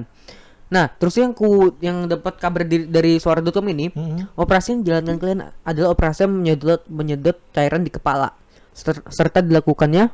Nah, 0.72 0.88
terus 0.90 1.14
yang 1.14 1.32
ku 1.32 1.76
yang 1.78 2.08
dapat 2.08 2.40
kabar 2.40 2.64
di- 2.64 2.88
dari 2.88 3.20
suara.com 3.20 3.66
ini, 3.68 3.92
Hmm. 3.92 4.32
operasi 4.34 4.72
yang 4.72 4.80
dijalankan 4.82 5.16
klien 5.18 5.40
adalah 5.62 5.90
operasi 5.92 6.24
yang 6.24 6.34
menyedot 6.34 6.82
menyedot 6.88 7.38
cairan 7.52 7.84
di 7.84 7.92
kepala 7.92 8.32
Ser- 8.72 9.04
serta 9.06 9.44
dilakukannya 9.44 10.08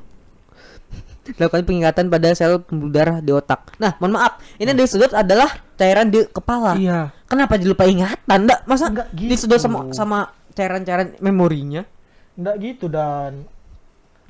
dilakukan 1.28 1.62
pengingatan 1.62 2.08
pada 2.08 2.34
sel 2.34 2.58
pembuluh 2.60 2.90
darah 2.90 3.20
di 3.20 3.30
otak. 3.30 3.78
Nah, 3.78 3.94
mohon 3.98 4.16
maaf, 4.16 4.42
ini 4.56 4.66
yang 4.66 4.80
disedot 4.80 5.14
adalah 5.14 5.46
cairan 5.76 6.08
di 6.08 6.26
kepala. 6.26 6.74
Iya. 6.74 7.14
Kenapa 7.26 7.54
jadi 7.56 7.70
lupa 7.70 7.86
ingatan? 7.86 8.40
Enggak, 8.42 8.60
masa 8.64 8.90
Nggak 8.90 9.08
gitu. 9.14 9.30
disedot 9.30 9.60
sama 9.60 9.92
sama 9.92 10.20
cairan-cairan 10.52 11.14
memorinya? 11.20 11.86
Enggak 12.34 12.56
gitu 12.60 12.88
dan 12.88 13.46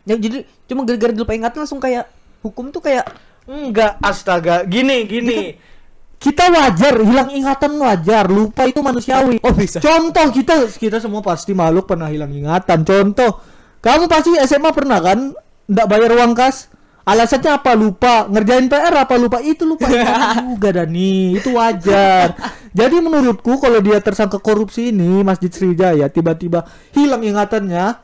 Ya 0.03 0.15
jadi 0.15 0.43
cuma 0.65 0.83
gara-gara 0.83 1.11
lupa 1.11 1.31
ingatan 1.31 1.59
langsung 1.61 1.79
kayak 1.79 2.07
hukum 2.39 2.67
tuh 2.67 2.79
kayak 2.79 3.11
enggak 3.45 3.95
astaga. 3.99 4.63
Gini, 4.63 5.03
gini. 5.03 5.55
Kita 6.17 6.49
wajar 6.49 6.97
hilang 6.97 7.29
ingatan 7.29 7.77
wajar, 7.77 8.25
lupa 8.25 8.65
itu 8.65 8.81
manusiawi. 8.81 9.37
Oh, 9.45 9.53
bisa. 9.53 9.77
Contoh 9.77 10.33
kita 10.33 10.65
kita 10.73 10.97
semua 10.97 11.21
pasti 11.21 11.53
makhluk 11.53 11.85
pernah 11.85 12.09
hilang 12.09 12.33
ingatan. 12.33 12.81
Contoh, 12.81 13.37
kamu 13.85 14.09
pasti 14.09 14.33
SMA 14.41 14.73
pernah 14.73 14.97
kan 14.97 15.37
enggak 15.69 15.87
bayar 15.87 16.11
uang 16.17 16.33
kas? 16.33 16.73
Alasannya 17.07 17.51
apa? 17.55 17.71
Lupa. 17.71 18.27
Ngerjain 18.27 18.67
PR 18.67 18.91
apa 18.91 19.15
lupa? 19.15 19.39
Itu 19.39 19.63
lupa 19.63 19.87
juga 20.51 20.69
Dani. 20.75 21.39
Itu 21.39 21.55
wajar. 21.55 22.35
Jadi 22.75 22.99
menurutku 22.99 23.55
kalau 23.63 23.79
dia 23.79 24.03
tersangka 24.03 24.43
korupsi 24.43 24.91
ini 24.91 25.23
Masjid 25.23 25.47
Sriwijaya 25.47 26.11
tiba-tiba 26.11 26.67
hilang 26.91 27.23
ingatannya, 27.23 27.95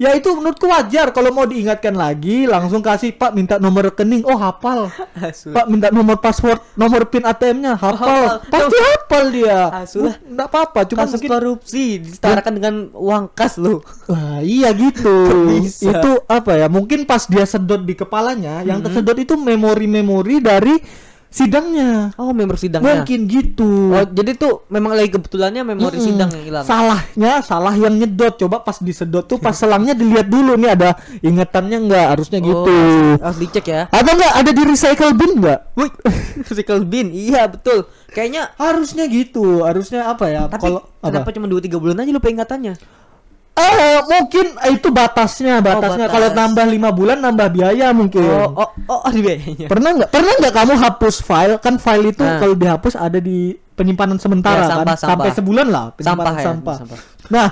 ya 0.00 0.10
itu 0.14 0.30
menurutku 0.34 0.66
wajar 0.66 1.14
kalau 1.14 1.30
mau 1.30 1.46
diingatkan 1.46 1.94
lagi 1.94 2.50
langsung 2.50 2.82
kasih 2.82 3.14
Pak 3.14 3.30
minta 3.32 3.56
nomor 3.62 3.92
rekening. 3.92 4.26
Oh, 4.26 4.36
hafal. 4.38 4.90
Pak 5.56 5.66
minta 5.70 5.88
nomor 5.94 6.18
password, 6.18 6.58
nomor 6.74 7.06
PIN 7.08 7.24
ATM-nya 7.24 7.78
hafal. 7.78 7.98
Hafal. 7.98 8.50
Pasti 8.50 8.76
hafal 8.78 9.24
dia. 9.30 9.60
Asul. 9.70 10.10
Enggak 10.26 10.48
apa-apa, 10.50 10.80
cuma 10.90 11.06
kasus 11.06 11.20
mungkin 11.22 11.30
korupsi 11.30 11.84
disetarakan 12.02 12.52
dengan 12.58 12.74
uang 12.92 13.24
kas 13.32 13.56
lo. 13.60 13.82
Wah, 14.10 14.42
iya 14.42 14.74
gitu. 14.74 15.14
Bisa. 15.62 15.90
itu 15.90 16.12
apa 16.26 16.58
ya? 16.58 16.66
Mungkin 16.66 17.06
pas 17.06 17.26
dia 17.30 17.46
sedot 17.46 17.82
di 17.82 17.94
kepalanya, 17.94 18.66
yang 18.66 18.82
tersedot 18.82 19.16
itu 19.16 19.38
memori-memori 19.38 20.42
dari 20.42 20.74
sidangnya. 21.34 22.14
Oh, 22.14 22.30
member 22.30 22.54
sidangnya. 22.54 23.02
Mungkin 23.02 23.26
gitu. 23.26 23.90
Oh, 23.90 24.06
jadi 24.06 24.38
tuh 24.38 24.62
memang 24.70 24.94
lagi 24.94 25.10
kebetulannya 25.10 25.66
memori 25.66 25.98
Mm-mm. 25.98 26.06
sidang 26.06 26.30
yang 26.30 26.44
hilang. 26.46 26.64
Salahnya 26.64 27.42
salah 27.42 27.74
yang 27.74 27.98
nyedot. 27.98 28.38
Coba 28.38 28.62
pas 28.62 28.78
disedot 28.78 29.26
tuh 29.26 29.42
pas 29.42 29.50
selangnya 29.50 29.98
dilihat 29.98 30.30
dulu 30.30 30.54
nih 30.54 30.78
ada 30.78 30.94
ingetannya 31.18 31.90
enggak, 31.90 32.06
harusnya 32.14 32.38
Oh, 32.38 32.46
gitu. 32.46 32.76
Harus 33.18 33.38
dicek 33.42 33.66
ya. 33.66 33.82
Atau 33.90 34.14
enggak 34.14 34.32
ada 34.38 34.50
di 34.54 34.62
recycle 34.62 35.12
bin 35.18 35.30
enggak? 35.42 35.60
Wih, 35.74 35.90
recycle 36.48 36.86
bin. 36.86 37.10
Iya, 37.10 37.50
betul. 37.50 37.90
Kayaknya 38.14 38.54
Harusnya 38.54 39.04
gitu. 39.10 39.66
Harusnya 39.66 40.06
apa 40.06 40.30
ya? 40.30 40.46
tapi 40.46 40.62
Kalau 40.62 40.86
kenapa 41.02 41.26
apa? 41.26 41.34
cuma 41.34 41.50
2 41.50 41.66
3 41.66 41.82
bulan 41.82 41.98
aja 41.98 42.14
lupa 42.14 42.30
ingatannya? 42.30 42.78
Eh, 43.54 43.98
mungkin 44.04 44.46
itu 44.68 44.88
batasnya, 44.90 45.62
batasnya. 45.62 46.06
batas. 46.06 46.12
Kalau 46.12 46.28
nambah 46.28 46.66
lima 46.66 46.90
bulan 46.90 47.22
nambah 47.22 47.48
biaya 47.50 47.94
mungkin. 47.94 48.26
Oh, 48.26 48.50
oh, 48.56 48.68
oh, 48.88 49.00
ada 49.00 49.14
biayanya. 49.14 49.70
Pernah 49.70 49.90
nggak? 49.94 50.10
Pernah 50.10 50.32
nggak 50.36 50.54
kamu 50.54 50.72
hapus 50.74 51.14
file? 51.22 51.54
Kan 51.58 51.78
file 51.78 52.10
itu 52.10 52.18
Nah. 52.20 52.42
kalau 52.42 52.54
dihapus 52.54 52.94
ada 52.94 53.16
di 53.16 53.54
penyimpanan 53.74 54.18
sementara 54.18 54.58
Ya, 54.60 54.70
sampah, 54.70 54.86
kan, 54.86 54.98
sampai 54.98 55.14
sampah. 55.30 55.34
sebulan 55.34 55.66
lah 55.66 55.84
penyimpanan 55.92 56.18
Sampah 56.26 56.34
ya, 56.34 56.44
sampah. 56.44 56.76
sampah. 56.78 56.98
Nah, 57.26 57.46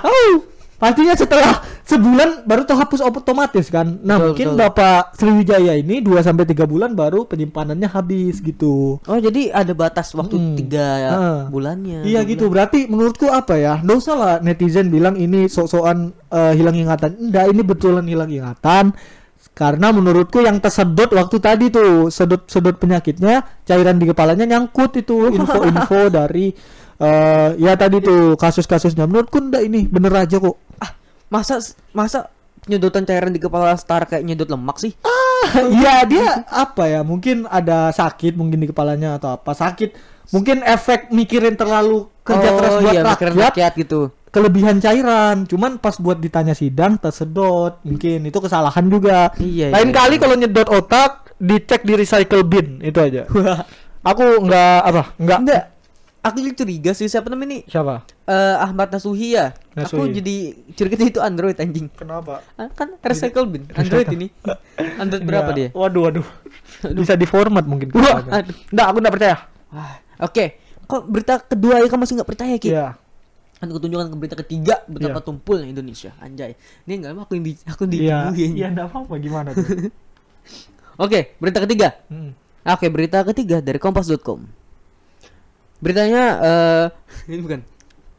pastinya 0.83 1.15
setelah 1.15 1.63
sebulan 1.87 2.43
baru 2.43 2.67
terhapus 2.67 2.99
otomatis 2.99 3.71
kan. 3.71 4.03
Nah, 4.03 4.19
Betul, 4.19 4.27
mungkin 4.35 4.47
betul. 4.51 4.59
Bapak 4.59 5.01
Sriwijaya 5.15 5.73
ini 5.79 6.03
2 6.03 6.19
sampai 6.19 6.43
3 6.43 6.67
bulan 6.67 6.91
baru 6.91 7.23
penyimpanannya 7.23 7.87
habis 7.87 8.43
gitu. 8.43 8.99
Oh, 8.99 9.19
jadi 9.19 9.55
ada 9.55 9.71
batas 9.71 10.11
waktu 10.11 10.35
Mm-mm. 10.35 10.55
tiga 10.59 10.87
Ah. 11.07 11.41
bulannya. 11.47 12.03
Iya 12.03 12.27
gitu. 12.27 12.51
bulan. 12.51 12.67
Berarti 12.67 12.79
menurutku 12.91 13.31
apa 13.31 13.55
ya? 13.55 13.79
Nggak 13.79 13.97
usah 13.97 14.15
lah 14.19 14.33
netizen 14.43 14.91
bilang 14.91 15.15
ini 15.15 15.47
sok-sokan 15.47 16.11
eh, 16.27 16.53
hilang 16.59 16.75
ingatan. 16.75 17.15
Enggak, 17.15 17.45
ini 17.47 17.61
betulan 17.63 18.03
hilang 18.03 18.27
ingatan. 18.27 18.91
Karena 19.53 19.93
menurutku 19.93 20.41
yang 20.41 20.57
tersedot 20.57 21.13
waktu 21.13 21.37
tadi 21.37 21.69
tuh 21.69 22.09
sedot-sedot 22.09 22.81
penyakitnya 22.81 23.45
cairan 23.63 24.01
di 24.01 24.09
kepalanya 24.09 24.49
nyangkut 24.49 24.97
itu 24.97 25.29
info-info 25.37 26.09
dari 26.09 26.49
eh 26.97 27.49
ya 27.59 27.77
tadi 27.77 28.01
tuh 28.01 28.33
kasus-kasusnya. 28.33 29.05
Menurutku 29.05 29.37
enggak 29.37 29.61
ini 29.63 29.85
bener 29.85 30.13
aja 30.15 30.41
kok. 30.41 30.57
Ah, 31.33 31.41
masa 31.41 31.55
masa 31.97 32.19
penyedotan 32.61 33.09
cairan 33.09 33.33
di 33.33 33.41
kepala 33.41 33.73
star 33.73 34.05
kayak 34.05 34.21
nyedot 34.21 34.47
lemak 34.47 34.77
sih? 34.77 34.93
Iya 35.53 36.05
dia 36.05 36.45
apa 36.47 36.85
ya? 36.85 37.01
Mungkin 37.01 37.49
ada 37.49 37.89
sakit 37.89 38.37
mungkin 38.37 38.61
di 38.61 38.69
kepalanya 38.69 39.17
atau 39.17 39.33
apa 39.33 39.57
sakit. 39.57 39.97
Mungkin 40.29 40.61
efek 40.61 41.09
mikirin 41.09 41.57
terlalu 41.57 42.07
kerja 42.23 42.49
oh, 42.49 42.55
keras 42.57 42.73
buat 42.79 42.93
iya, 42.95 43.01
rakyat 43.03 43.51
rakyat 43.51 43.73
gitu. 43.75 44.01
kelebihan 44.33 44.79
cairan 44.81 45.45
cuman 45.45 45.77
pas 45.77 45.93
buat 45.99 46.17
ditanya 46.17 46.55
sidang 46.57 46.97
tersedot 46.97 47.83
mungkin 47.85 48.23
itu 48.25 48.39
kesalahan 48.39 48.87
juga 48.89 49.29
Iya, 49.37 49.69
lain 49.75 49.91
iya, 49.91 49.97
kali 49.99 50.15
iya. 50.17 50.21
kalau 50.23 50.35
nyedot 50.39 50.69
otak 50.71 51.35
dicek 51.37 51.83
di 51.83 51.93
recycle 51.99 52.47
bin 52.47 52.79
itu 52.81 52.97
aja 52.97 53.27
aku 54.09 54.23
nggak 54.47 54.79
apa 54.89 55.03
nggak 55.19 55.39
Enggak. 55.43 55.63
Aku 56.23 56.39
jadi 56.39 56.55
curiga 56.55 56.91
sih 56.91 57.05
siapa 57.05 57.27
namanya 57.27 57.51
nih? 57.53 57.61
siapa 57.67 58.07
Eh 58.23 58.55
Ahmad 58.57 58.87
Nasuhi 58.87 59.35
ya. 59.35 59.51
Aku 59.75 60.07
Nasuhi. 60.07 60.15
jadi 60.15 60.35
curiga 60.71 60.95
itu 60.97 61.19
Android 61.19 61.57
anjing. 61.57 61.91
kenapa 61.91 62.39
Ah, 62.55 62.67
kan 62.69 62.95
recycle 62.97 63.43
bin. 63.45 63.67
Android 63.69 64.07
ini. 64.09 64.31
Android 64.97 65.21
berapa 65.21 65.51
dia? 65.51 65.67
waduh 65.73 66.07
waduh 66.07 66.27
bisa 66.95 67.13
diformat 67.13 67.63
mungkin 67.63 67.91
Wah, 67.91 68.23
kepalanya. 68.23 68.31
aduh. 68.41 68.55
nggak 68.69 68.85
aku 68.85 68.97
nggak 68.97 69.13
percaya 69.13 69.37
Wah, 69.69 69.93
Oke. 70.21 70.45
Kok 70.83 71.01
berita 71.05 71.33
kedua 71.39 71.75
ya 71.77 71.87
kamu 71.87 72.01
masih 72.01 72.15
nggak 72.15 72.29
percaya 72.29 72.55
Ki? 72.55 72.69
Iya. 72.69 72.87
Kan 73.53 73.65
aku 73.65 73.79
tunjukkan 73.79 74.07
ke 74.07 74.17
berita 74.17 74.35
ketiga 74.37 74.75
betapa 74.85 75.17
Iya. 75.17 75.25
tumpulnya 75.25 75.65
Indonesia. 75.65 76.11
Anjay. 76.17 76.55
Ini 76.83 76.93
enggak 76.97 77.11
lama 77.11 77.21
aku 77.23 77.33
yang 77.33 77.43
di 77.43 77.53
aku 77.61 77.83
iya 77.85 77.91
ditungguin. 78.31 78.51
iya 78.53 78.67
nggak 78.69 78.87
apa-apa 78.87 79.13
gimana 79.17 79.49
tuh 79.51 79.63
Oke, 81.03 81.35
berita 81.37 81.59
ketiga. 81.59 81.99
Hmm. 82.07 82.31
Oke, 82.63 82.87
berita 82.87 83.23
ketiga 83.23 83.59
dari 83.59 83.75
kompas.com. 83.75 84.62
Beritanya 85.83 86.23
eh 86.39 86.85
ini 87.29 87.41
bukan. 87.41 87.59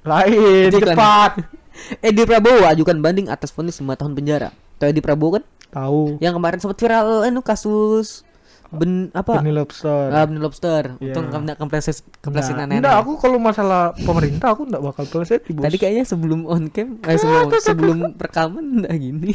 lain 0.05 0.69
Itu 0.69 0.79
iklan. 0.79 0.93
cepat 0.93 1.33
Edi 2.07 2.23
Prabowo 2.23 2.63
ajukan 2.65 3.01
banding 3.01 3.27
atas 3.27 3.51
vonis 3.51 3.75
5 3.75 3.89
tahun 3.95 4.13
penjara. 4.13 4.53
Tahu 4.77 4.89
Edi 4.91 5.01
Prabowo 5.01 5.41
kan? 5.41 5.45
tahu 5.67 6.21
Yang 6.21 6.35
kemarin 6.37 6.59
sempat 6.61 6.79
viral 6.79 7.25
anu 7.25 7.41
kasus 7.41 8.23
ben 8.71 9.07
apa? 9.11 9.39
benih 9.39 9.55
lobster 9.55 10.07
Ah, 10.09 10.23
benih 10.23 10.39
lobster. 10.41 10.99
Iya. 10.99 11.11
Untung 11.13 11.27
kamu 11.29 11.43
enggak 11.45 11.59
kempleset 11.59 11.97
kemplesin 12.19 12.55
Nah, 12.55 12.67
nenek. 12.69 12.83
enggak, 12.83 12.97
aku 12.97 13.13
kalau 13.17 13.39
masalah 13.39 13.95
pemerintah 13.97 14.51
aku 14.51 14.67
enggak 14.67 14.83
bakal 14.83 15.05
pleset 15.05 15.43
bos. 15.49 15.63
Tadi 15.63 15.77
kayaknya 15.77 16.03
sebelum 16.05 16.43
on 16.45 16.67
cam, 16.69 16.99
eh, 17.01 17.15
sebelum 17.15 17.49
sebelum 17.67 17.99
rekaman 18.15 18.65
enggak 18.77 18.95
gini. 18.95 19.33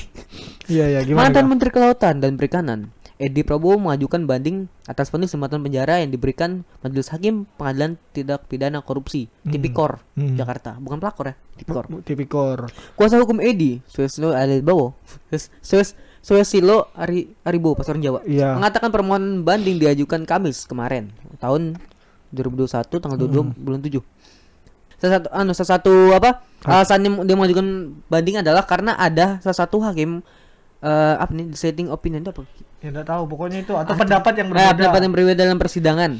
Iya 0.68 0.86
ya 0.92 1.00
gimana? 1.02 1.24
Mantan? 1.26 1.46
Menteri 1.46 1.70
Kelautan 1.70 2.20
dan 2.20 2.36
Perikanan 2.36 2.80
Edi 3.20 3.44
Prabowo 3.44 3.76
mengajukan 3.78 4.24
banding 4.24 4.72
atas 4.88 5.12
vonis 5.12 5.28
5 5.30 5.44
tahun 5.44 5.60
penjara 5.62 6.00
yang 6.00 6.08
diberikan 6.08 6.64
Majelis 6.80 7.12
Hakim 7.12 7.44
Pengadilan 7.60 8.00
Tindak 8.16 8.48
Pidana 8.48 8.80
Korupsi 8.80 9.28
Hmm. 9.44 9.52
Tipikor 9.52 10.00
Hmm. 10.16 10.40
Jakarta 10.40 10.80
bukan 10.80 10.98
pelakor 10.98 11.26
ya 11.28 11.36
Tipikor 11.54 11.84
Tipikor. 12.00 12.72
Kuasa 12.96 13.20
hukum 13.20 13.44
Edi 13.44 13.84
Suesilo 13.86 14.32
Alibowo 14.32 14.96
Sues 15.28 15.52
Sues 15.60 15.90
Suesilo 16.20 16.88
Ari 16.96 17.36
Aribo 17.44 17.76
pas 17.76 17.84
orang 17.86 18.00
Jawa 18.00 18.20
Iya. 18.24 18.56
mengatakan 18.56 18.88
permohonan 18.88 19.44
banding 19.44 19.76
diajukan 19.78 20.24
Kamis 20.24 20.64
kemarin 20.64 21.12
tahun 21.38 21.76
2021 22.32 22.72
tanggal 22.98 23.20
22 23.20 23.36
Hmm. 23.42 23.52
bulan 23.54 23.84
7 23.84 24.00
salah 24.96 25.14
satu 25.14 25.28
anu 25.30 25.52
salah 25.54 25.72
satu 25.74 25.94
apa 26.12 26.30
alasan 26.62 27.00
dia 27.00 27.12
dia 27.24 27.36
mengajukan 27.36 27.68
banding 28.08 28.36
adalah 28.38 28.64
karena 28.64 28.96
ada 28.96 29.40
salah 29.40 29.56
satu 29.58 29.80
hakim 29.80 30.20
eh 30.80 31.16
apa 31.16 31.32
nih 31.32 31.46
dissenting 31.50 31.88
opinion 31.88 32.22
itu 32.22 32.32
apa? 32.32 32.48
Ya 32.80 32.90
enggak 32.90 33.06
tahu, 33.06 33.24
pokoknya 33.28 33.60
itu 33.62 33.74
atau 33.74 33.92
Ah, 33.92 33.98
pendapat 33.98 34.34
yang 34.34 34.48
Eh, 34.48 34.52
berbeda. 34.54 34.72
pendapat 34.74 35.00
yang 35.02 35.12
berbeda 35.12 35.36
dalam 35.38 35.58
persidangan. 35.58 36.12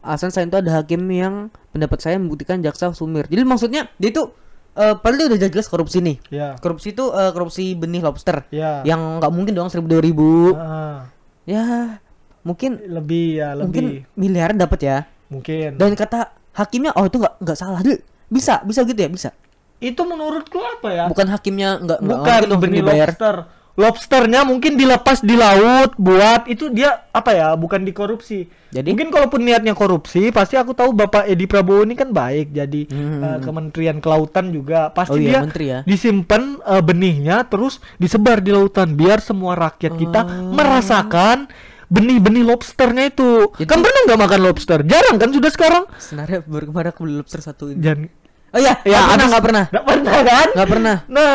Alasan 0.00 0.28
saya 0.28 0.44
itu 0.44 0.58
ada 0.58 0.70
hakim 0.74 1.00
yang 1.08 1.34
pendapat 1.70 1.98
saya 1.98 2.16
membuktikan 2.16 2.60
jaksa 2.60 2.92
sumir. 2.92 3.24
Jadi 3.24 3.40
maksudnya 3.42 3.88
dia 3.96 4.10
itu 4.10 4.28
eh 4.74 4.92
padahal 4.92 5.30
dia 5.30 5.38
udah 5.38 5.50
jelas 5.50 5.64
korupsi 5.64 5.98
nih. 5.98 6.16
Ya. 6.28 6.48
Korupsi 6.58 6.90
itu 6.90 7.08
eh, 7.08 7.30
korupsi 7.30 7.72
benih 7.72 8.00
lobster. 8.00 8.44
Ya. 8.50 8.82
Yang 8.82 9.00
nggak 9.18 9.32
mungkin 9.32 9.52
dong 9.54 9.68
seribu 9.68 9.88
dua 9.88 10.02
ribu. 10.02 10.52
Ah, 10.54 11.08
Ya 11.44 11.96
mungkin 12.40 12.80
lebih 12.82 13.36
ya, 13.36 13.52
mungkin 13.54 13.84
lebih. 14.04 14.12
miliaran 14.14 14.56
dapat 14.56 14.80
ya. 14.80 14.96
Mungkin. 15.26 15.76
Dan 15.76 15.92
kata 15.94 16.28
hakimnya 16.52 16.92
oh 16.92 17.04
itu 17.04 17.16
nggak 17.16 17.34
nggak 17.38 17.56
salah 17.56 17.80
deh. 17.80 17.96
Bisa 18.26 18.60
bisa 18.60 18.82
gitu 18.82 18.98
ya 18.98 19.08
bisa. 19.08 19.30
itu 19.78 20.00
menurutku 20.00 20.56
apa 20.58 20.88
ya? 20.90 21.04
Bukan 21.06 21.28
hakimnya 21.28 21.76
nggak 21.78 21.98
nggak 21.98 22.18
Bukan 22.18 22.32
mungkin 22.34 22.48
dong 22.48 22.60
benih 22.60 22.80
dibayar. 22.80 23.08
lobster. 23.10 23.36
Lobsternya 23.74 24.42
mungkin 24.42 24.74
dilepas 24.74 25.18
di 25.18 25.34
laut 25.34 25.94
buat 25.96 26.46
itu 26.46 26.70
dia 26.70 26.94
apa 27.10 27.30
ya? 27.30 27.48
Bukan 27.54 27.82
dikorupsi. 27.82 28.46
Jadi? 28.70 28.90
mungkin 28.90 29.06
kalaupun 29.08 29.38
niatnya 29.40 29.70
korupsi, 29.70 30.30
pasti 30.30 30.54
aku 30.54 30.72
tahu 30.72 30.90
Bapak 30.92 31.26
Edi 31.26 31.44
Prabowo 31.44 31.82
ini 31.82 31.94
kan 31.94 32.10
baik. 32.10 32.50
Jadi 32.50 32.86
Hmm. 32.86 33.18
eh, 33.20 33.38
Kementerian 33.40 33.98
Kelautan 33.98 34.50
juga 34.50 34.90
pasti 34.90 35.14
Oh 35.14 35.18
iya, 35.20 35.28
dia 35.28 35.40
menteri 35.40 35.66
ya. 35.68 35.80
disimpan 35.84 36.42
eh, 36.60 36.82
benihnya 36.82 37.42
terus 37.44 37.78
disebar 37.96 38.38
di 38.38 38.50
lautan 38.50 38.92
biar 38.92 39.18
semua 39.18 39.54
rakyat 39.54 39.92
kita 39.92 40.20
Oh. 40.22 40.50
merasakan 40.50 41.46
benih-benih 41.86 42.42
lobsternya 42.44 43.04
itu. 43.08 43.50
Jadi- 43.54 43.66
Kan 43.68 43.78
pernah 43.78 44.00
nggak 44.04 44.20
makan 44.20 44.40
lobster? 44.40 44.78
Jarang 44.82 45.16
kan 45.16 45.30
sudah 45.30 45.50
sekarang. 45.50 45.84
Sebenarnya 45.96 46.42
baru 46.42 46.64
kemarin 46.68 46.88
aku 46.88 47.00
beli 47.04 47.14
lobster 47.16 47.38
satu 47.40 47.68
ini. 47.68 47.78
Jangan 47.78 48.10
Oh 48.50 48.58
iya, 48.58 48.78
Ya, 48.82 49.02
nggak 49.02 49.10
pernah 49.10 49.26
nggak 49.26 49.42
pernah. 49.42 49.64
nggak 49.66 49.82
pernah 49.84 50.14
kan? 50.24 50.46
Nggak 50.54 50.68
pernah. 50.68 50.96
Nah, 51.08 51.34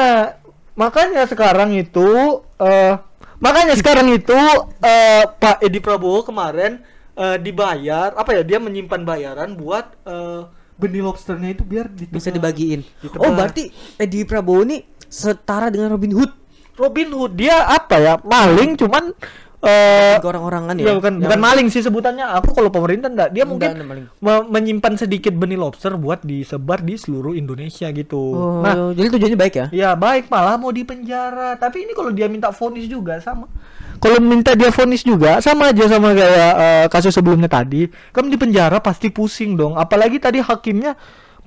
makanya 0.79 1.27
sekarang 1.27 1.75
itu 1.75 2.39
eh 2.63 2.95
Makanya 3.39 3.73
sekarang 3.79 4.11
itu 4.11 4.35
eh, 4.83 5.23
Pak 5.23 5.63
Edi 5.63 5.79
Prabowo 5.79 6.27
kemarin 6.27 6.83
eh, 7.15 7.37
dibayar 7.39 8.11
apa 8.13 8.35
ya? 8.35 8.43
Dia 8.43 8.59
menyimpan 8.59 9.07
bayaran 9.07 9.55
buat 9.55 9.95
eh, 10.03 10.43
benih 10.75 11.03
lobsternya 11.03 11.55
itu 11.55 11.63
biar. 11.63 11.87
Bisa 11.87 12.29
dibagiin. 12.35 12.83
Ditebar. 12.99 13.23
Oh, 13.23 13.31
berarti 13.31 13.71
Edi 13.95 14.27
Prabowo 14.27 14.67
ini 14.67 14.83
setara 15.07 15.71
dengan 15.71 15.95
Robin 15.95 16.11
Hood. 16.19 16.31
Robin 16.75 17.09
Hood 17.15 17.39
dia 17.39 17.63
apa 17.63 17.95
ya? 17.95 18.13
Maling 18.19 18.75
cuman 18.75 19.15
eh 19.59 20.15
Ke 20.15 20.25
orang-orangan 20.25 20.71
ya. 20.73 20.85
ya 20.85 20.93
bukan 20.95 21.13
Yang- 21.13 21.23
bukan 21.25 21.39
maling 21.41 21.67
sih 21.67 21.79
sebutannya. 21.79 22.23
Aku 22.33 22.51
kalau 22.51 22.67
pemerintah 22.67 23.07
enggak, 23.07 23.29
dia 23.29 23.43
Enggak, 23.43 23.75
mungkin 23.75 24.07
me- 24.17 24.47
menyimpan 24.49 24.95
sedikit 24.95 25.31
benih 25.31 25.55
lobster 25.55 25.93
buat 25.93 26.21
disebar 26.21 26.79
di 26.79 26.95
seluruh 26.95 27.33
Indonesia 27.33 27.87
gitu. 27.89 28.21
Oh, 28.29 28.59
Nah, 28.59 28.91
jadi 28.91 29.07
tujuannya 29.09 29.35
baik 29.37 29.53
ya? 29.53 29.65
Ya 29.69 29.89
baik 29.93 30.27
malah 30.27 30.55
mau 30.55 30.69
dipenjara 30.69 31.55
Tapi 31.55 31.83
ini 31.83 31.91
kalau 31.91 32.09
dia 32.09 32.25
minta 32.25 32.49
vonis 32.49 32.85
juga 32.85 33.19
sama 33.19 33.51
Kalau 33.97 34.17
minta 34.17 34.55
dia 34.55 34.69
vonis 34.69 35.03
juga 35.03 35.39
sama 35.39 35.69
aja 35.69 35.83
sama 35.85 36.11
kayak 36.11 36.53
eh, 36.55 36.85
kasus 36.87 37.11
sebelumnya 37.11 37.47
tadi 37.47 37.83
Kamu 38.09 38.27
di 38.27 38.39
penjara 38.39 38.79
pasti 38.79 39.07
pusing 39.07 39.53
dong 39.53 39.75
Apalagi 39.75 40.17
tadi 40.17 40.39
hakimnya 40.39 40.95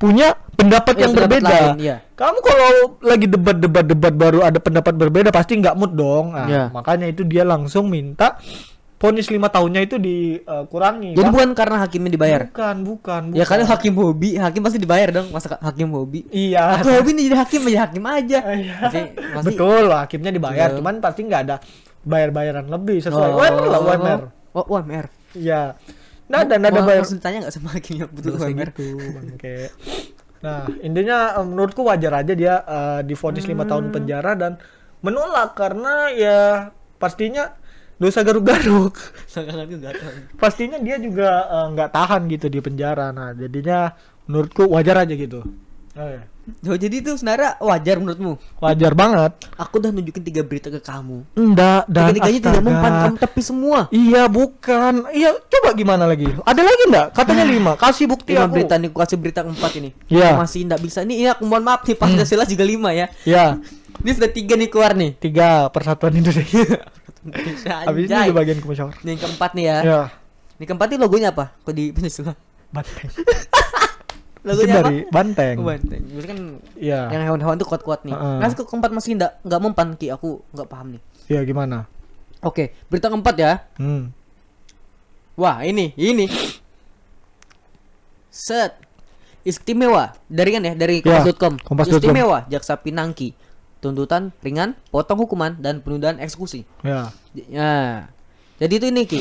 punya 0.03 0.35
pendapat 0.53 0.93
Iya, 0.93 1.01
yang 1.01 1.13
pendapat 1.13 1.31
berbeda 1.31 1.49
lain, 1.49 1.71
iya. 1.79 1.97
Kamu 2.13 2.39
kalau 2.41 2.71
lagi 3.01 3.27
debat-debat-debat 3.27 4.15
baru 4.15 4.39
ada 4.43 4.59
pendapat 4.59 4.95
berbeda 4.95 5.31
pasti 5.31 5.55
nggak 5.57 5.75
mood 5.75 5.93
dong 5.93 6.35
nah, 6.35 6.47
Iya. 6.47 6.65
Makanya 6.69 7.07
itu 7.07 7.23
dia 7.23 7.43
langsung 7.43 7.87
minta 7.87 8.43
vonis 8.97 9.27
lima 9.27 9.47
tahunnya 9.47 9.83
itu 9.83 9.99
dikurangi 9.99 11.15
Jadi 11.15 11.23
Kan? 11.25 11.31
bukan 11.31 11.49
karena 11.53 11.77
hakimnya 11.81 12.11
dibayar. 12.13 12.41
Bukan, 12.47 12.77
bukan, 12.83 13.23
Ya 13.29 13.31
bukan. 13.37 13.47
karena 13.47 13.65
hakim 13.69 13.95
hobi, 13.97 14.29
hakim 14.37 14.61
pasti 14.61 14.79
dibayar 14.79 15.09
dong. 15.13 15.27
Masa 15.31 15.55
hakim 15.57 15.91
hobi? 15.91 16.23
Iya 16.29 16.79
Aku 16.79 16.91
hobi 16.93 17.11
nih 17.13 17.23
jadi 17.27 17.37
hakim 17.39 17.63
ya 17.67 17.79
hakim 17.85 18.05
aja. 18.05 18.39
Iya. 18.53 18.75
Pasti- 18.81 19.11
pasti- 19.15 19.47
Betul, 19.49 19.85
hakimnya 19.89 20.31
dibayar, 20.31 20.67
Betul. 20.69 20.79
cuman 20.79 20.95
pasti 20.99 21.21
nggak 21.25 21.43
ada 21.45 21.57
bayar-bayaran 22.03 22.67
lebih 22.67 22.99
sesuai 23.01 23.29
Oh. 23.29 23.39
UMR 23.39 23.65
lah 23.65 23.81
UMR. 23.81 24.21
Oh, 24.53 24.65
UMR. 24.69 25.07
Iya. 25.33 25.75
Nggak 26.33 26.43
ada, 26.43 26.55
nggak 26.57 26.73
ada 26.73 26.83
bayar. 26.83 27.03
Mau 27.05 27.13
ditanya 27.13 27.39
nggak 27.45 27.53
sama 27.53 27.69
hakimnya 27.71 28.07
betul 28.09 28.31
Nggak 28.33 28.41
usah 28.41 28.49
UMR? 28.49 28.69
gitu, 28.73 28.87
bangke. 29.21 29.57
Nah, 30.41 30.61
intinya 30.81 31.19
eh, 31.37 31.45
menurutku 31.45 31.83
wajar 31.85 32.13
aja 32.17 32.33
dia 32.33 32.55
eh, 32.59 33.01
divonis 33.05 33.45
lima 33.45 33.63
tahun 33.63 33.85
Hmm. 33.85 33.95
penjara 33.95 34.33
dan 34.33 34.53
menolak 34.99 35.53
karena 35.53 36.09
ya 36.11 36.39
pastinya 36.97 37.53
dosa 37.95 38.25
garuk-garuk. 38.25 38.97
Pastinya 40.41 40.81
dia 40.81 40.97
juga 40.97 41.29
eh, 41.47 41.67
nggak 41.71 41.91
tahan 41.93 42.23
gitu 42.27 42.49
di 42.49 42.59
penjara. 42.59 43.13
Nah, 43.13 43.37
jadinya 43.37 43.93
menurutku 44.25 44.67
wajar 44.67 45.05
aja 45.05 45.13
gitu. 45.13 45.45
Eh, 45.93 46.25
Oh, 46.67 46.75
jadi 46.75 46.99
itu 46.99 47.15
sebenarnya 47.15 47.55
wajar 47.63 48.03
menurutmu? 48.03 48.35
wajar 48.59 48.99
banget. 48.99 49.47
Aku 49.55 49.79
udah 49.79 49.95
nunjukin 49.95 50.27
tiga 50.27 50.43
berita 50.43 50.75
ke 50.75 50.83
kamu. 50.83 51.23
Enggak, 51.39 51.87
dan 51.87 52.11
Tiga-tiganya 52.11 52.41
tidak 52.51 52.63
mempan 52.67 52.93
kamu 52.99 53.17
tapi 53.23 53.41
semua. 53.47 53.81
Iya 53.95 54.27
bukan. 54.27 55.07
Iya 55.15 55.39
coba 55.39 55.71
gimana 55.71 56.03
lagi? 56.11 56.27
Ada 56.43 56.63
lagi 56.67 56.83
enggak? 56.91 57.07
Katanya 57.15 57.45
lima. 57.47 57.73
Kasih 57.85 58.11
bukti 58.11 58.35
Lima 58.35 58.51
aku. 58.51 58.59
berita 58.59 58.75
nih, 58.75 58.91
aku 58.91 58.99
kasih 58.99 59.19
berita 59.23 59.41
keempat 59.47 59.73
ini. 59.79 59.91
Iya. 60.11 60.35
Masih 60.35 60.67
nggak 60.67 60.81
bisa. 60.83 60.99
Nih, 61.07 61.17
ini 61.23 61.29
aku 61.31 61.47
mohon 61.47 61.63
maaf 61.63 61.87
nih, 61.87 61.95
Pancasila 61.95 62.43
juga 62.43 62.65
lima 62.67 62.91
ya. 62.91 63.07
Ya 63.23 63.63
Ini 64.03 64.11
sudah 64.19 64.31
tiga 64.35 64.59
nih 64.59 64.67
keluar 64.67 64.99
nih. 64.99 65.15
tiga 65.23 65.71
persatuan 65.71 66.11
Indonesia. 66.11 66.67
Habis 67.87 68.11
ini 68.11 68.19
di 68.19 68.35
bagian. 68.35 68.59
Ini 68.59 69.09
yang 69.15 69.21
keempat 69.21 69.51
nih 69.55 69.65
ya. 69.71 69.79
Ya. 69.87 70.03
Ini 70.59 70.65
keempat 70.67 70.91
nih 70.91 70.99
logonya 70.99 71.31
apa? 71.31 71.55
Kok 71.63 71.71
di 71.71 71.95
Pancasila? 71.95 72.35
Banteng. 72.75 73.15
Logonya 74.43 74.67
Itu 74.67 74.75
apa? 74.75 74.83
dari 74.85 74.99
banteng. 75.07 75.55
Oh, 75.57 75.67
banteng. 75.67 76.03
Kan 76.21 76.39
Iya. 76.75 77.01
yang 77.09 77.23
hewan-hewan 77.31 77.57
tuh 77.57 77.67
kuat-kuat 77.67 78.03
nih. 78.03 78.11
Heeh. 78.11 78.37
Nah, 78.43 78.51
ke 78.51 78.63
keempat 78.63 78.91
masih 78.91 79.15
nggak 79.15 79.33
nggak 79.41 79.61
mempan 79.61 79.89
ki. 79.95 80.11
Aku 80.11 80.43
nggak 80.51 80.67
paham 80.67 80.99
nih. 80.99 81.03
Iya 81.31 81.41
gimana? 81.43 81.87
Oke, 82.43 82.75
berita 82.91 83.07
keempat 83.07 83.35
ya. 83.39 83.53
Hmm. 83.79 84.11
Wah, 85.33 85.63
ini, 85.63 85.95
ini. 85.95 86.27
Set. 88.29 88.77
Istimewa. 89.43 90.15
Dari 90.27 90.51
kan 90.51 90.63
ya, 90.63 90.75
dari 90.75 90.99
Ya, 90.99 91.23
kompas.com. 91.23 91.55
kompas.com. 91.59 91.99
Istimewa 91.99 92.39
Jaksa 92.47 92.79
Pinangki. 92.79 93.35
Tuntutan 93.79 94.31
ringan, 94.39 94.79
potong 94.91 95.19
hukuman 95.19 95.59
dan 95.59 95.83
penundaan 95.83 96.19
eksekusi. 96.19 96.63
Ya. 96.83 97.11
Jadi 98.59 98.73
itu 98.73 98.87
ini 98.87 99.03
Ki. 99.05 99.19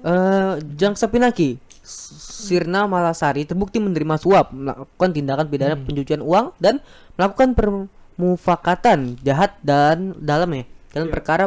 Eh 0.00 0.52
Jaksa 0.76 1.08
Pinangki 1.08 1.56
Sirna 1.82 2.84
Malasari 2.84 3.44
terbukti 3.44 3.78
menerima 3.78 4.16
suap, 4.16 4.52
melakukan 4.52 5.10
tindakan 5.10 5.46
pidana 5.46 5.74
Hmm. 5.74 5.84
pencucian 5.84 6.20
uang 6.20 6.52
dan 6.56 6.78
melakukan 7.14 7.56
permufakatan 7.56 9.16
jahat 9.20 9.56
dan 9.60 10.12
dalam 10.16 10.50
ya 10.52 10.64
dalam 10.90 11.08
Ya. 11.08 11.12
perkara 11.12 11.44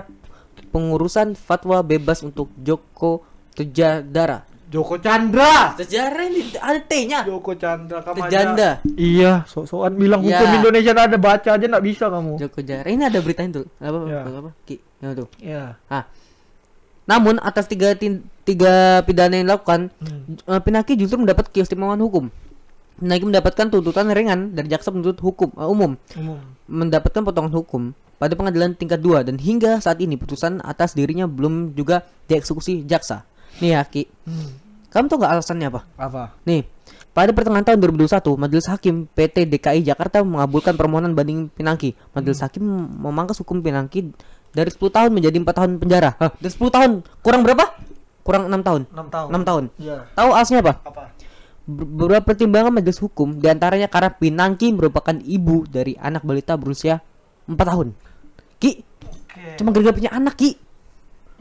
pengurusan 0.70 1.34
fatwa 1.34 1.80
bebas 1.80 2.22
untuk 2.22 2.50
Joko 2.58 3.22
Tejadara. 3.54 4.42
Joko 4.68 4.98
Chandra. 4.98 5.78
Tejadara 5.78 6.26
ini 6.26 6.50
ada 6.58 6.82
T-nya. 6.82 7.22
Joko 7.22 7.54
Chandra 7.54 8.02
kamu 8.02 8.26
Tejanda. 8.26 8.82
Iya, 8.98 9.46
sok-sokan 9.46 9.94
bilang 9.94 10.26
Ya. 10.26 10.42
hukum 10.42 10.50
Indonesia 10.58 10.98
ada 10.98 11.14
baca 11.14 11.50
aja 11.54 11.62
nggak 11.62 11.86
bisa 11.86 12.10
kamu. 12.10 12.42
Joko 12.42 12.58
Tejadara. 12.58 12.90
Ini 12.90 13.04
ada 13.06 13.20
berita 13.22 13.46
itu. 13.46 13.70
Apa 13.78 13.98
Ya. 14.10 14.20
apa, 14.26 14.38
apa? 14.42 14.52
Ki. 14.66 14.82
Ya 14.98 15.10
tuh. 15.14 15.28
Iya. 15.38 15.78
Ah. 15.86 16.10
Namun 17.04 17.36
atas 17.38 17.68
tiga 17.68 17.92
tiga 18.44 18.74
pidana 19.04 19.36
yang 19.36 19.52
dilakukan, 19.52 19.92
Hmm. 20.00 20.40
eh, 20.40 20.62
Pinaki 20.62 20.96
justru 20.96 21.20
mendapat 21.20 21.52
keistimewaan 21.52 22.00
hukum. 22.00 22.32
Pinaki 22.94 23.24
mendapatkan 23.26 23.68
tuntutan 23.68 24.08
ringan 24.08 24.54
dari 24.54 24.70
jaksa 24.70 24.94
penuntut 24.94 25.20
hukum 25.20 25.52
eh, 25.54 25.68
umum, 25.68 25.98
Umum. 26.16 26.40
mendapatkan 26.66 27.22
potongan 27.22 27.52
hukum 27.52 27.92
pada 28.16 28.38
pengadilan 28.38 28.72
tingkat 28.72 29.04
2 29.04 29.28
dan 29.28 29.36
hingga 29.36 29.84
saat 29.84 30.00
ini 30.00 30.16
putusan 30.16 30.64
atas 30.64 30.96
dirinya 30.96 31.28
belum 31.28 31.76
juga 31.76 32.08
dieksekusi 32.28 32.88
jaksa. 32.88 33.28
Nih 33.60 33.76
ya, 33.76 33.84
Ki. 33.84 34.08
Hmm. 34.24 34.56
Kamu 34.88 35.10
tahu 35.10 35.20
nggak 35.20 35.34
alasannya 35.36 35.68
apa? 35.74 35.82
Apa? 35.98 36.24
Nih, 36.46 36.64
pada 37.12 37.34
pertengahan 37.34 37.66
tahun 37.66 37.82
2021, 37.82 38.38
Majelis 38.38 38.70
Hakim 38.70 39.10
PT 39.10 39.50
DKI 39.50 39.82
Jakarta 39.84 40.22
mengabulkan 40.22 40.78
permohonan 40.78 41.12
banding 41.12 41.50
Pinangki. 41.50 41.98
Majelis 42.14 42.40
Hakim 42.40 42.62
memangkas 43.02 43.42
hukum 43.42 43.60
Pinangki 43.60 44.14
dari 44.54 44.70
10 44.70 44.80
tahun 44.80 45.10
menjadi 45.12 45.36
4 45.36 45.50
tahun 45.52 45.72
penjara. 45.82 46.10
Hah, 46.16 46.32
dari 46.38 46.54
10 46.54 46.70
tahun 46.70 46.92
kurang 47.20 47.42
berapa? 47.42 47.66
Kurang 48.22 48.48
6 48.48 48.62
tahun. 48.62 48.82
6 48.88 49.10
tahun. 49.10 49.28
6 49.34 49.50
tahun. 49.50 49.64
Iya. 49.82 49.98
Tahu 50.14 50.30
alasannya 50.32 50.62
apa? 50.64 50.74
Apa? 50.86 51.04
Ber- 51.64 51.90
Beberapa 51.90 52.24
pertimbangan 52.32 52.72
majelis 52.72 53.00
hukum 53.00 53.40
di 53.40 53.48
antaranya 53.50 53.88
karena 53.88 54.14
Pinangki 54.14 54.72
merupakan 54.72 55.16
ibu 55.18 55.66
dari 55.66 55.98
anak 55.98 56.24
balita 56.24 56.54
berusia 56.56 57.02
4 57.50 57.56
tahun. 57.58 57.88
Ki, 58.62 58.80
Oke. 59.04 59.60
cuma 59.60 59.76
gara-gara 59.76 59.96
punya 59.98 60.12
anak 60.14 60.38
Ki. 60.38 60.52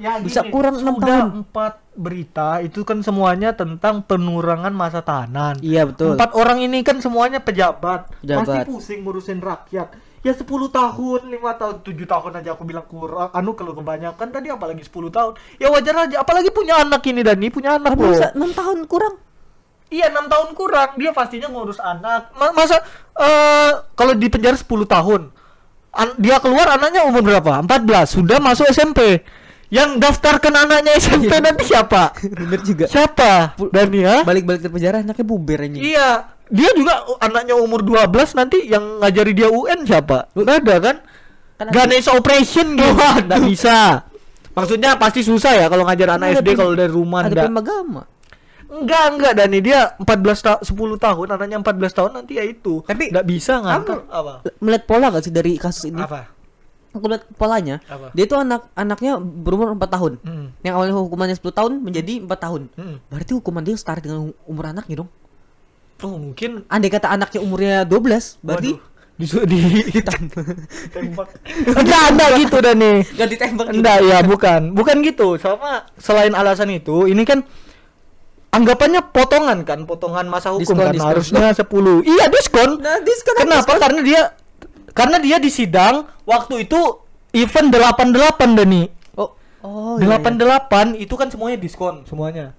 Ya, 0.01 0.19
Bisa 0.19 0.43
gini, 0.43 0.51
kurang 0.51 0.81
enam 0.83 0.99
tahun. 0.99 1.47
empat 1.47 1.79
berita 1.95 2.59
itu 2.59 2.83
kan 2.83 3.05
semuanya 3.05 3.55
tentang 3.55 4.03
penurunan 4.03 4.73
masa 4.73 5.05
tahanan. 5.05 5.61
Iya 5.63 5.87
betul. 5.87 6.17
Empat 6.17 6.33
orang 6.35 6.59
ini 6.59 6.81
kan 6.83 6.99
semuanya 6.99 7.39
pejabat. 7.39 8.11
Pejabat. 8.19 8.43
Pasti 8.43 8.59
pusing 8.67 8.99
ngurusin 9.05 9.39
rakyat. 9.39 9.95
Ya 10.23 10.31
10 10.31 10.47
tahun, 10.71 11.21
5 11.35 11.59
tahun, 11.59 11.75
7 11.83 12.07
tahun 12.07 12.33
aja 12.39 12.55
aku 12.55 12.63
bilang 12.63 12.87
kurang. 12.87 13.35
Anu 13.35 13.59
kalau 13.59 13.75
kebanyakan 13.75 14.31
tadi 14.31 14.55
apalagi 14.55 14.87
10 14.87 15.11
tahun. 15.11 15.33
Ya 15.59 15.67
wajar 15.67 16.07
aja. 16.07 16.23
Apalagi 16.23 16.55
punya 16.55 16.79
anak 16.79 17.03
ini 17.11 17.27
Dani, 17.27 17.51
punya 17.51 17.75
anak 17.75 17.99
loh. 17.99 18.15
bisa 18.15 18.31
6 18.31 18.55
tahun 18.55 18.87
kurang. 18.87 19.19
Iya 19.91 20.15
6 20.15 20.31
tahun 20.31 20.49
kurang. 20.55 20.91
Dia 20.95 21.11
pastinya 21.11 21.51
ngurus 21.51 21.83
anak. 21.83 22.31
Ma- 22.39 22.55
masa 22.55 22.79
eh 23.19 23.73
kalau 23.99 24.15
di 24.15 24.31
penjara 24.31 24.55
10 24.55 24.87
tahun. 24.87 25.35
An- 25.93 26.17
dia 26.17 26.39
keluar 26.39 26.71
anaknya 26.71 27.03
umur 27.03 27.21
berapa? 27.21 27.59
14. 27.59 28.15
Sudah 28.15 28.39
masuk 28.39 28.71
SMP. 28.71 29.27
Yang 29.69 30.01
daftarkan 30.05 30.55
anaknya 30.55 30.97
SMP 30.97 31.35
nanti 31.43 31.67
siapa? 31.67 32.15
Bener 32.41 32.63
juga. 32.63 32.87
Siapa? 32.87 33.59
Dani 33.75 34.07
ya? 34.07 34.23
Balik-balik 34.23 34.63
dari 34.63 34.73
penjara 34.73 34.97
anaknya 35.03 35.27
buber 35.27 35.59
aja. 35.67 35.81
Iya, 35.83 36.09
dia 36.53 36.71
juga 36.77 36.93
anaknya 37.19 37.57
umur 37.57 37.81
12 37.81 38.13
nanti 38.37 38.69
yang 38.69 39.01
ngajari 39.01 39.33
dia 39.33 39.49
UN 39.49 39.83
siapa? 39.83 40.29
Nggak 40.37 40.57
ada 40.63 40.75
kan? 40.79 40.97
Kan 41.57 41.67
Ganesha 41.73 42.13
Operation 42.13 42.77
gitu. 42.77 42.93
Nggak 43.25 43.41
bisa. 43.49 44.05
Maksudnya 44.53 45.01
pasti 45.01 45.25
susah 45.25 45.57
ya 45.57 45.67
kalau 45.67 45.89
ngajar 45.89 46.21
anak 46.21 46.37
Ada 46.37 46.45
SD 46.45 46.49
kalau 46.55 46.77
dari 46.77 46.93
rumah 46.93 47.25
ada 47.25 47.33
enggak. 47.33 47.47
pemagama. 47.49 48.03
Enggak, 48.69 49.05
enggak 49.13 49.33
Dani 49.37 49.59
dia 49.61 49.81
14 49.97 50.09
ta 50.41 50.53
10 50.61 50.73
tahun, 50.97 51.27
anaknya 51.29 51.57
14 51.61 51.93
tahun 51.93 52.11
nanti 52.17 52.37
ya 52.37 52.45
itu. 52.45 52.81
Tapi- 52.85 53.13
enggak 53.13 53.27
bisa 53.29 53.61
ngantor 53.61 54.05
Kamu- 54.05 54.13
apa? 54.13 54.33
Melihat 54.61 54.85
pola 54.85 55.07
gak 55.09 55.25
sih 55.25 55.33
dari 55.33 55.57
kasus 55.57 55.89
ini? 55.89 56.01
Apa? 56.01 56.29
Aku 56.93 57.05
lihat 57.09 57.25
polanya. 57.37 57.81
Apa? 57.85 58.13
Dia 58.13 58.25
tuh 58.25 58.41
anak 58.41 58.69
anaknya 58.73 59.17
berumur 59.17 59.73
4 59.73 59.89
tahun. 59.89 60.13
Hmm. 60.21 60.47
Yang 60.61 60.75
awalnya 60.77 60.95
hukumannya 60.99 61.37
10 61.37 61.53
tahun 61.53 61.73
menjadi 61.81 62.15
4 62.21 62.37
tahun. 62.39 62.63
Hmm. 62.77 62.97
Berarti 63.09 63.33
hukuman 63.33 63.65
dia 63.65 63.77
setara 63.77 64.01
dengan 64.01 64.37
umur 64.45 64.65
anaknya 64.69 65.05
dong. 65.05 65.11
Oh, 66.03 66.19
mungkin 66.19 66.67
Andai 66.67 66.91
kata 66.91 67.09
anaknya 67.11 67.41
umurnya 67.41 67.77
12, 67.87 68.43
berarti 68.43 68.75
Waduh, 68.75 68.91
di 69.15 69.27
di 69.53 69.59
ditembak. 69.95 70.47
enggak, 71.79 72.05
enggak 72.11 72.31
gitu 72.43 72.57
Dani. 72.59 72.93
gak 73.07 73.29
ditembak 73.31 73.67
juga. 73.71 73.77
Enggak, 73.79 73.99
ya 74.03 74.19
bukan. 74.27 74.61
Bukan 74.75 74.97
gitu. 75.07 75.39
Sama 75.39 75.87
selain 75.97 76.35
alasan 76.35 76.75
itu, 76.75 77.07
ini 77.07 77.23
kan 77.23 77.47
anggapannya 78.53 79.01
potongan 79.15 79.65
kan, 79.65 79.87
potongan 79.87 80.27
masa 80.29 80.53
hukum 80.53 80.75
Diskon, 80.77 80.79
kan 80.83 80.93
diskon. 80.93 81.09
harusnya 81.09 81.47
10. 81.55 82.03
Iya, 82.05 82.25
diskon. 82.29 82.71
Nah, 82.83 82.99
diskon 83.01 83.35
Kenapa? 83.39 83.73
Karena 83.79 84.01
dia 84.05 84.23
karena 84.93 85.17
dia 85.17 85.37
di 85.41 85.49
sidang 85.49 86.05
waktu 86.29 86.69
itu 86.69 86.81
event 87.33 87.69
88 87.73 88.59
Dani. 88.59 88.83
Oh. 89.17 89.33
Oh. 89.65 89.97
iya, 89.97 90.19
iya. 90.19 90.21
88 90.21 91.01
itu 91.01 91.15
kan 91.17 91.33
semuanya 91.33 91.57
diskon 91.57 92.05
semuanya. 92.05 92.53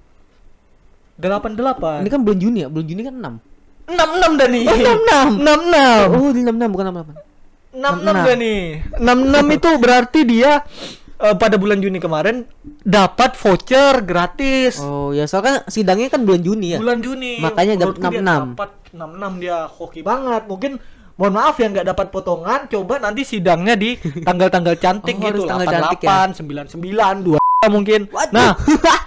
88. 1.17 2.02
Ini 2.02 2.10
kan 2.10 2.21
bulan 2.21 2.39
Juni 2.39 2.60
ya? 2.65 2.69
Bulan 2.69 2.86
Juni 2.86 3.02
kan 3.04 3.15
6. 3.15 3.54
66 3.84 4.39
Dani. 4.39 4.60
Oh, 4.63 4.76
66. 4.76 5.43
66. 5.43 6.15
Oh, 6.15 6.30
di 6.32 6.41
66 6.41 6.73
bukan 6.73 6.86
68. 6.89 7.15
66 7.73 8.30
Dani. 8.30 8.56
66 8.97 9.58
itu 9.58 9.69
berarti 9.78 10.19
dia 10.23 10.52
eh, 11.19 11.36
pada 11.36 11.56
bulan 11.58 11.80
Juni 11.80 11.97
kemarin 11.97 12.47
dapat 12.82 13.36
voucher 13.36 14.02
gratis. 14.02 14.80
Oh, 14.80 15.12
ya 15.12 15.26
soalnya 15.26 15.62
kan 15.62 15.69
sidangnya 15.69 16.10
kan 16.10 16.23
bulan 16.23 16.41
Juni 16.41 16.67
ya. 16.73 16.80
Bulan 16.80 16.99
Juni. 17.02 17.41
Makanya 17.41 17.73
dapat 17.78 17.95
Menurutku 17.99 18.13
dia 18.13 18.21
66. 18.23 18.58
Dapat 18.58 18.69
66 18.93 19.41
dia 19.41 19.58
hoki 19.67 20.02
banget. 20.02 20.43
Mungkin 20.47 20.71
mohon 21.13 21.34
maaf 21.34 21.56
ya 21.58 21.67
nggak 21.69 21.88
dapat 21.88 22.08
potongan. 22.10 22.60
Coba 22.69 22.97
nanti 22.97 23.21
sidangnya 23.21 23.73
di 23.78 23.97
tanggal-tanggal 24.28 24.76
cantik 24.78 25.15
Oh, 25.17 25.28
gitu. 25.30 25.41
tanggal 25.45 25.67
cantik 25.67 25.99
ya? 26.02 26.30
88, 26.32 26.41
99, 26.41 27.38
2 27.38 27.38
mungkin. 27.71 28.02
Waduh. 28.12 28.34
Nah, 28.36 28.52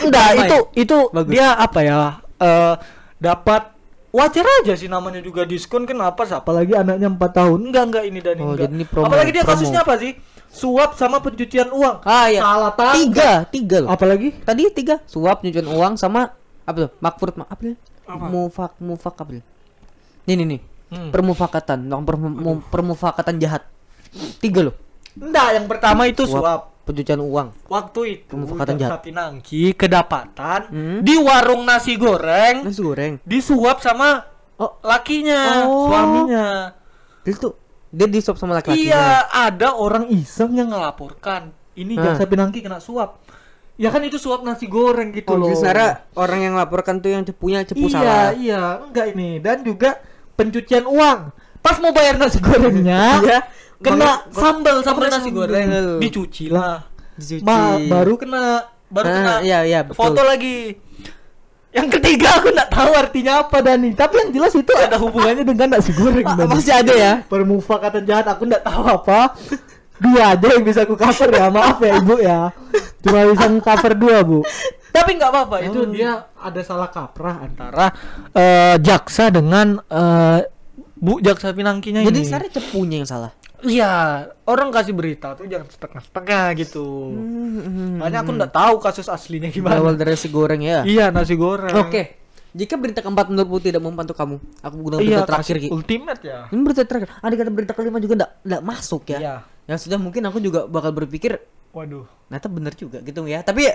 enggak 0.00 0.28
itu 0.40 0.58
itu 0.78 0.98
Bagus. 1.10 1.30
dia 1.30 1.48
apa 1.52 1.80
ya? 1.80 1.98
eh 2.36 2.74
dapat 3.16 3.70
wajar 4.10 4.46
aja 4.62 4.74
sih 4.74 4.86
namanya 4.86 5.18
juga 5.18 5.42
diskon 5.42 5.82
kenapa 5.82 6.22
sih? 6.22 6.34
apalagi 6.34 6.72
anaknya 6.72 7.08
4 7.08 7.18
tahun 7.30 7.58
enggak 7.64 7.84
enggak 7.84 8.04
ini 8.04 8.18
dan 8.18 8.34
Oh, 8.36 8.44
enggak 8.48 8.58
jadi 8.64 8.72
ini 8.72 8.84
promo, 8.84 9.04
apalagi 9.06 9.30
dia 9.30 9.42
promo. 9.42 9.52
kasusnya 9.54 9.80
apa 9.80 9.94
sih 9.96 10.12
suap 10.48 10.94
sama 10.94 11.18
pencucian 11.18 11.68
uang 11.68 11.96
Ah, 12.02 12.26
iya. 12.26 12.38
salah 12.40 12.70
tangkap 12.72 12.94
Tiga, 13.00 13.30
tiga 13.48 13.76
loh. 13.80 13.88
apalagi 13.90 14.28
Tadi 14.38 14.62
tiga, 14.70 15.02
suap, 15.04 15.42
pencucian 15.42 15.66
uang 15.66 15.94
sama 15.94 16.30
apa 16.62 16.76
tuh? 16.80 16.90
Makfur 16.96 17.34
ma- 17.34 17.46
apa? 17.46 17.74
Mufak, 18.24 18.72
mufak 18.78 19.14
apa? 19.16 19.42
Nih 20.24 20.34
nih 20.34 20.46
nih. 20.46 20.60
Hmm. 20.88 21.10
Permufakatan, 21.10 21.78
permu- 22.00 22.32
mu- 22.32 22.64
permufakatan 22.64 23.36
jahat. 23.36 23.66
Tiga 24.38 24.62
loh. 24.62 24.74
enggak 25.14 25.48
yang 25.54 25.66
pertama 25.66 26.06
itu 26.06 26.22
suap 26.24 26.73
pencucian 26.84 27.18
uang. 27.18 27.48
waktu 27.66 28.00
itu 28.14 28.30
Pemufakatan 28.30 28.76
jahat. 28.76 29.00
Pinangki 29.00 29.72
kedapatan 29.72 30.60
Hmm. 30.66 30.98
di 31.00 31.16
warung 31.16 31.62
nasi 31.62 31.96
goreng 31.96 32.62
Nasi 32.62 32.78
goreng. 32.78 33.12
disuap 33.22 33.80
sama 33.80 34.28
Oh, 34.54 34.78
lakinya 34.80 35.64
Oh. 35.64 35.88
suaminya 35.88 36.70
dia 37.20 37.34
tuh 37.34 37.58
dia 37.88 38.06
disuap 38.06 38.36
sama 38.36 38.54
laki-lakinya. 38.54 38.86
iya 38.86 39.06
ada 39.26 39.72
orang 39.72 40.06
iseng 40.08 40.52
yang 40.52 40.68
ngelaporkan 40.68 41.50
ini 41.74 41.94
Hah. 41.94 42.12
jaksa 42.12 42.24
pinangki 42.24 42.60
kena 42.60 42.78
suap 42.78 43.18
ya 43.74 43.88
kan 43.88 43.98
itu 44.00 44.14
suap 44.14 44.40
nasi 44.40 44.64
goreng 44.64 45.10
gitu 45.10 45.26
Oh, 45.26 45.36
loh 45.36 45.50
sebenarnya 45.50 46.06
orang 46.14 46.40
yang 46.40 46.54
laporkan 46.54 46.98
tuh 46.98 47.10
yang 47.10 47.22
cepunya 47.22 47.64
cepu 47.64 47.82
iya 47.82 47.90
salah. 47.90 48.30
iya 48.32 48.62
enggak 48.80 49.06
ini 49.10 49.30
dan 49.38 49.56
juga 49.60 49.98
pencucian 50.32 50.84
uang 50.84 51.18
pas 51.58 51.76
mau 51.78 51.90
bayar 51.90 52.14
nasi 52.14 52.38
gorengnya 52.38 53.02
Iya. 53.24 53.38
Kena 53.84 54.10
sambal 54.30 54.76
sambal 54.80 55.06
nasi 55.06 55.28
goreng 55.28 55.68
dicuci 55.98 56.48
lah 56.48 56.88
Dicuci. 57.14 57.44
Ma- 57.44 57.78
baru 57.78 58.16
kena 58.16 58.42
baru 58.88 59.06
Ah, 59.06 59.14
kena 59.14 59.34
iya, 59.40 59.58
iya, 59.62 59.80
betul. 59.82 59.94
foto 59.94 60.20
lagi 60.20 60.80
yang 61.70 61.90
ketiga 61.90 62.38
aku 62.38 62.48
nggak 62.48 62.70
tahu 62.70 62.90
artinya 62.92 63.32
apa 63.42 63.58
Dani 63.58 63.90
tapi 63.92 64.14
yang 64.16 64.30
jelas 64.32 64.54
itu 64.54 64.72
ada 64.72 64.94
hubungannya 64.96 65.42
dengan 65.42 65.68
nasi 65.72 65.90
goreng 65.92 66.22
Dani. 66.24 66.46
masih 66.48 66.70
ada 66.72 66.94
ya? 66.94 67.12
permufakatan 67.24 68.02
jahat 68.02 68.26
aku 68.26 68.46
nggak 68.46 68.62
tahu 68.62 68.82
apa 68.84 69.34
dua 69.96 70.22
aja 70.32 70.46
yang 70.48 70.62
bisa 70.62 70.82
aku 70.82 70.94
cover 70.94 71.28
ya 71.28 71.46
maaf 71.48 71.78
ya 71.78 71.92
ibu 71.96 72.14
ya 72.18 72.38
cuma 73.00 73.26
bisa 73.26 73.46
cover 73.58 73.92
dua 73.94 74.16
bu 74.22 74.42
tapi 74.90 75.10
nggak 75.14 75.26
apa-apa 75.28 75.56
itu 75.62 75.74
Oh. 75.76 75.86
dia 75.86 76.10
ada 76.32 76.60
salah 76.62 76.86
kaprah 76.86 77.42
antara 77.42 77.90
eh, 78.30 78.74
jaksa 78.78 79.30
dengan 79.30 79.82
eh, 79.84 80.46
bu 80.94 81.18
jaksa 81.18 81.50
pinangkinya 81.50 82.02
Jadi 82.02 82.10
ini 82.12 82.24
sebenarnya 82.24 82.52
cepunya 82.54 82.96
yang 82.98 83.08
salah. 83.08 83.30
Iya 83.66 83.92
orang 84.44 84.68
kasih 84.68 84.92
berita 84.92 85.32
tuh 85.32 85.44
jangan 85.44 85.66
setengah-setengah 85.66 86.44
gitu 86.58 86.86
Hmm, 87.14 87.98
makanya 87.98 88.20
aku 88.20 88.30
nggak 88.32 88.52
tahu 88.52 88.74
kasus 88.78 89.06
aslinya 89.06 89.48
gimana 89.48 89.76
Berawal 89.76 89.94
dari 89.94 90.12
nasi 90.12 90.28
goreng 90.28 90.60
ya. 90.60 90.84
iya 90.84 91.08
nasi 91.08 91.34
goreng 91.34 91.74
Oke. 91.78 92.20
Jika 92.50 92.78
berita 92.78 93.00
keempat 93.00 93.26
menurutmu 93.28 93.58
tidak 93.58 93.82
membantu 93.82 94.14
kamu, 94.14 94.38
aku 94.60 94.76
gunakan 94.78 95.02
iya 95.02 95.18
berita 95.18 95.26
terakhir 95.28 95.56
Ki. 95.58 95.68
ultimate 95.68 96.20
ya 96.22 96.38
Ini 96.48 96.60
berita 96.62 96.82
terakhir. 96.84 97.08
Ada 97.18 97.34
kata 97.34 97.50
berita 97.50 97.72
kelima 97.72 97.98
juga 97.98 98.14
enggak 98.14 98.30
enggak 98.40 98.62
masuk 98.64 99.02
ya. 99.04 99.18
Iya. 99.18 99.34
Ya 99.64 99.74
sudah 99.74 99.98
mungkin 99.98 100.22
aku 100.22 100.38
juga 100.38 100.60
bakal 100.64 100.92
berpikir 100.92 101.42
waduh 101.70 102.06
ternyata 102.28 102.46
benar 102.46 102.72
juga 102.72 102.98
gitu 103.00 103.26
ya. 103.26 103.42
Tapi 103.42 103.66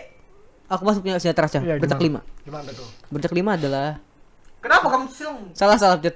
aku 0.65 0.82
masuk 0.82 1.04
punya 1.04 1.19
sinetron 1.19 1.45
aja. 1.45 1.60
Iya, 1.60 1.75
berita 1.75 1.91
gimana? 1.91 1.99
kelima. 1.99 2.21
gimana 2.39 2.69
tuh 2.71 2.88
Berita 3.10 3.28
kelima 3.28 3.52
adalah 3.54 3.99
kenapa 4.60 4.86
kamu 4.88 5.06
silang 5.10 5.39
salah 5.52 5.75
salah 5.75 5.97
Jet. 5.97 6.15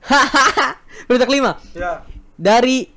berita 1.06 1.24
kelima 1.24 1.56
ya 1.70 2.02
dari 2.34 2.88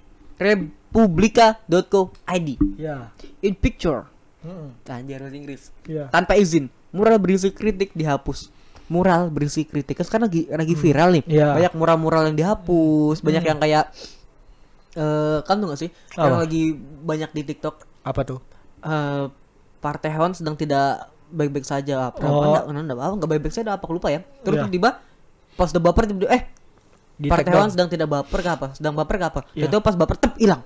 republika.co.id. 1.33 2.47
ya 2.75 3.11
In 3.39 3.53
picture, 3.53 4.07
Hmm, 4.39 4.75
anjir 4.85 5.17
bahasa 5.17 5.31
Inggris. 5.33 5.71
ya 5.83 6.07
Tanpa 6.09 6.35
izin, 6.35 6.67
mural 6.89 7.15
berisi 7.15 7.47
kritik 7.49 7.91
dihapus. 7.91 8.51
Mural 8.85 9.27
berisi 9.27 9.63
kritik 9.63 9.95
kan 9.95 10.03
sekarang 10.03 10.27
lagi 10.27 10.43
lagi 10.45 10.75
viral 10.75 11.09
nih. 11.13 11.23
Iya. 11.25 11.47
Banyak 11.53 11.73
mural-mural 11.73 12.27
yang 12.27 12.35
dihapus, 12.35 13.19
banyak 13.19 13.39
yang 13.41 13.55
kayak 13.57 13.87
eh 14.93 15.39
kan 15.41 15.55
tuh 15.57 15.67
gak 15.67 15.79
sih? 15.79 15.89
Yang 16.13 16.27
Apa? 16.29 16.39
lagi 16.39 16.63
banyak 17.01 17.31
di 17.31 17.41
TikTok 17.45 17.75
apa 18.03 18.21
tuh 18.21 18.39
eh 18.81 19.25
partai 19.79 20.11
hewan 20.11 20.31
sedang 20.31 20.53
tidak 20.53 21.07
baik-baik 21.29 21.63
saja 21.63 22.11
apa 22.11 22.19
Oh. 22.21 22.51
enggak 22.51 22.63
enggak 22.69 22.99
apa 22.99 23.15
enggak 23.15 23.29
baik-baik 23.31 23.55
saja 23.55 23.69
apa 23.71 23.81
aku 23.81 23.95
lupa 23.95 24.11
ya 24.11 24.21
terus 24.39 24.53
Iya. 24.53 24.67
tiba-tiba 24.67 24.99
pas 25.53 25.71
udah 25.71 25.81
baper 25.81 26.03
tiba-tiba 26.05 26.29
eh 26.29 26.43
Di 27.13 27.29
take 27.29 27.49
hewan 27.49 27.69
sedang 27.69 27.89
tidak 27.89 28.09
baper 28.09 28.39
ke 28.41 28.49
apa? 28.49 28.67
Sedang 28.73 28.93
baper 28.97 29.15
ke 29.21 29.25
apa? 29.29 29.39
Iya. 29.53 29.69
itu 29.69 29.77
pas 29.79 29.93
baper 29.93 30.17
tep 30.17 30.33
hilang. 30.41 30.61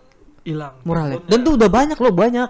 Hilang. 0.47 0.79
Contohnya. 0.81 1.19
dan 1.27 1.39
tuh 1.43 1.53
udah 1.60 1.69
banyak 1.69 1.97
loh 1.99 2.13
banyak. 2.15 2.49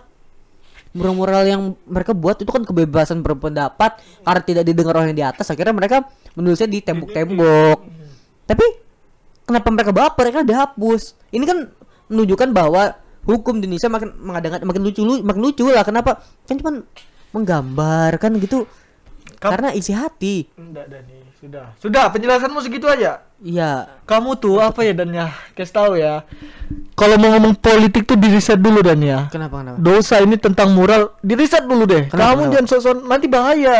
Mural-mural 0.93 1.43
yang 1.45 1.61
mereka 1.85 2.13
buat 2.13 2.37
itu 2.41 2.49
kan 2.49 2.63
kebebasan 2.63 3.25
berpendapat. 3.25 4.01
Karena 4.21 4.41
tidak 4.45 4.63
didengar 4.65 4.93
oleh 5.01 5.13
yang 5.13 5.17
di 5.17 5.25
atas 5.25 5.49
akhirnya 5.49 5.73
mereka 5.73 6.05
menulisnya 6.37 6.69
di 6.69 6.79
tembok-tembok. 6.81 7.77
Tapi 8.45 8.65
kenapa 9.49 9.67
mereka 9.73 9.91
baper? 9.93 10.25
Karena 10.29 10.45
dihapus. 10.45 11.17
Ini 11.33 11.43
kan 11.45 11.57
menunjukkan 12.07 12.49
bahwa 12.53 12.95
hukum 13.27 13.59
di 13.59 13.67
Indonesia 13.67 13.91
makin 13.91 14.09
mengadakan 14.23 14.63
makin 14.63 14.81
lucu 14.85 15.01
lu 15.03 15.19
makin 15.25 15.41
lucu 15.41 15.65
lah. 15.67 15.83
Kenapa? 15.83 16.21
Kan 16.45 16.55
cuma 16.61 16.71
menggambar 17.33 18.15
kan 18.21 18.31
gitu. 18.37 18.69
Kam- 19.37 19.53
karena 19.57 19.69
isi 19.75 19.91
hati. 19.93 20.49
Enggak 20.55 20.87
Dani 20.89 21.26
sudah. 21.37 21.65
Sudah 21.77 22.05
penjelasanmu 22.09 22.59
segitu 22.59 22.85
aja? 22.85 23.21
Iya. 23.37 23.85
Kamu 24.03 24.33
tuh 24.35 24.57
apa 24.57 24.81
ya 24.81 24.91
Dan 24.91 25.13
ya 25.13 25.29
kasih 25.53 25.73
tahu 25.73 25.91
ya. 25.95 26.25
Kalau 26.93 27.15
mau 27.15 27.29
ngomong 27.31 27.53
politik 27.53 28.03
tuh 28.03 28.17
diriset 28.17 28.57
dulu 28.57 28.81
Dan 28.81 28.97
ya 28.99 29.29
kenapa 29.29 29.61
kenapa? 29.61 29.77
Dosa 29.77 30.17
ini 30.19 30.35
tentang 30.35 30.73
moral 30.73 31.13
diriset 31.21 31.61
dulu 31.63 31.85
deh. 31.85 32.09
Kenapa, 32.09 32.33
kamu 32.33 32.41
kenapa? 32.41 32.53
jangan 32.57 32.67
sok 32.81 32.97
nanti 33.05 33.25
bahaya. 33.29 33.79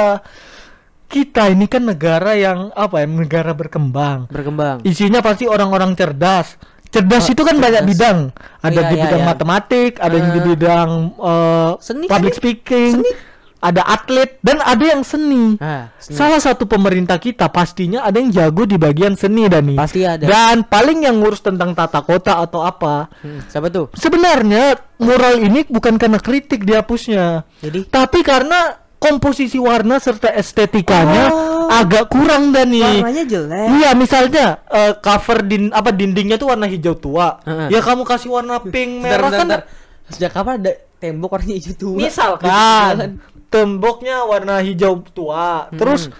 Kita 1.07 1.47
ini 1.47 1.65
kan 1.65 1.81
negara 1.81 2.35
yang 2.35 2.69
apa 2.75 2.99
ya 2.99 3.07
negara 3.07 3.55
berkembang. 3.55 4.27
Berkembang. 4.27 4.83
Isinya 4.83 5.23
pasti 5.23 5.47
orang-orang 5.47 5.95
cerdas. 5.95 6.59
Cerdas 6.87 7.25
Oh, 7.25 7.31
itu 7.31 7.41
kan 7.41 7.55
banyak 7.57 7.83
cerdas. 7.83 7.91
bidang. 7.95 8.17
Ada 8.59 8.71
Iya, 8.75 8.81
di 8.83 8.95
iya, 8.95 9.03
bidang 9.07 9.21
iya. 9.23 9.27
matematik 9.27 9.91
ada 9.97 10.13
yang 10.13 10.29
di 10.29 10.39
Eh, 10.39 10.45
bidang 10.45 10.89
eh, 11.15 11.71
seni 11.79 12.05
public 12.05 12.31
kan? 12.31 12.39
speaking. 12.39 12.93
Seni. 13.01 13.11
Ada 13.57 13.81
atlet 13.83 14.37
dan 14.39 14.61
ada 14.61 14.83
yang 14.83 15.01
seni 15.01 15.57
ah 15.57 15.89
seni. 15.97 16.13
Salah 16.13 16.37
satu 16.37 16.63
pemerintah 16.63 17.17
kita 17.17 17.49
pastinya 17.49 18.01
ada 18.01 18.17
yang 18.17 18.29
jago 18.29 18.63
di 18.63 18.75
bagian 18.75 19.13
seni 19.13 19.45
Dani. 19.45 19.73
Pasti 19.73 20.01
ada. 20.01 20.23
Dan 20.23 20.61
paling 20.63 21.03
yang 21.03 21.17
ngurus 21.17 21.41
tentang 21.41 21.73
tata 21.73 21.99
kota 21.99 22.37
atau 22.37 22.61
apa. 22.61 23.09
Hmm, 23.19 23.41
siapa 23.45 23.67
tuh 23.67 23.89
Sebenarnya 23.91 24.77
mural 24.97 25.37
ini 25.39 25.63
bukan 25.63 25.95
karena 25.95 26.17
kritik 26.17 26.63
dihapusnya, 26.63 27.45
jadi 27.59 27.85
tapi 27.85 28.21
karena 28.21 28.77
komposisi 28.97 29.57
warna 29.57 29.97
serta 29.97 30.33
estetikanya 30.33 31.29
Oh. 31.29 31.69
agak 31.69 32.07
kurang 32.07 32.49
Dani. 32.49 32.79
warnanya 32.81 33.23
jelek 33.23 33.67
Iya, 33.75 33.89
misalnya 33.91 34.45
eh, 34.65 34.93
cover 34.97 35.43
din 35.43 35.69
apa 35.69 35.91
dindingnya 35.91 36.37
tuh 36.37 36.49
warna 36.49 36.65
hijau 36.65 36.95
tua. 36.95 37.37
Heeh. 37.43 37.73
Ya 37.73 37.79
kamu 37.79 38.01
kasih 38.01 38.31
warna 38.31 38.57
pink 38.59 39.01
Bentar, 39.01 39.19
merah 39.19 39.29
bentar, 39.29 39.37
kan 39.37 39.47
bentar. 39.47 39.61
Sejak 40.07 40.31
kapan 40.31 40.53
ada 40.57 40.71
tembok 40.97 41.29
warnanya 41.29 41.55
hijau 41.55 41.75
tua? 41.75 41.97
misalkan 41.99 43.19
temboknya 43.47 44.23
warna 44.23 44.59
hijau 44.59 45.01
tua, 45.11 45.67
Hmm. 45.67 45.77
terus 45.79 46.11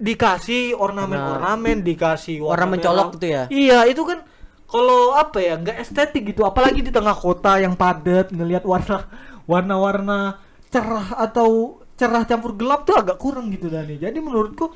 dikasih 0.00 0.74
ornamen-ornamen, 0.74 1.84
dikasih 1.84 2.40
Warna 2.40 2.64
warna 2.64 2.66
mencolok 2.72 3.06
merah. 3.06 3.14
gitu 3.18 3.26
ya? 3.28 3.42
Iya, 3.52 3.78
itu 3.84 4.02
kan 4.06 4.18
kalau 4.64 5.12
apa 5.12 5.38
ya, 5.42 5.58
nggak 5.58 5.76
estetik 5.82 6.32
gitu, 6.32 6.46
apalagi 6.46 6.80
di 6.80 6.88
tengah 6.88 7.12
kota 7.12 7.58
yang 7.58 7.74
padat 7.74 8.30
ngelihat 8.30 8.64
warna 8.64 9.04
warna-warna 9.44 10.38
cerah 10.70 11.18
atau 11.18 11.79
cerah 12.00 12.24
campur 12.24 12.56
gelap 12.56 12.88
tuh 12.88 12.96
agak 12.96 13.20
kurang 13.20 13.52
gitu 13.52 13.68
Dani. 13.68 14.00
Jadi 14.00 14.16
menurutku 14.18 14.72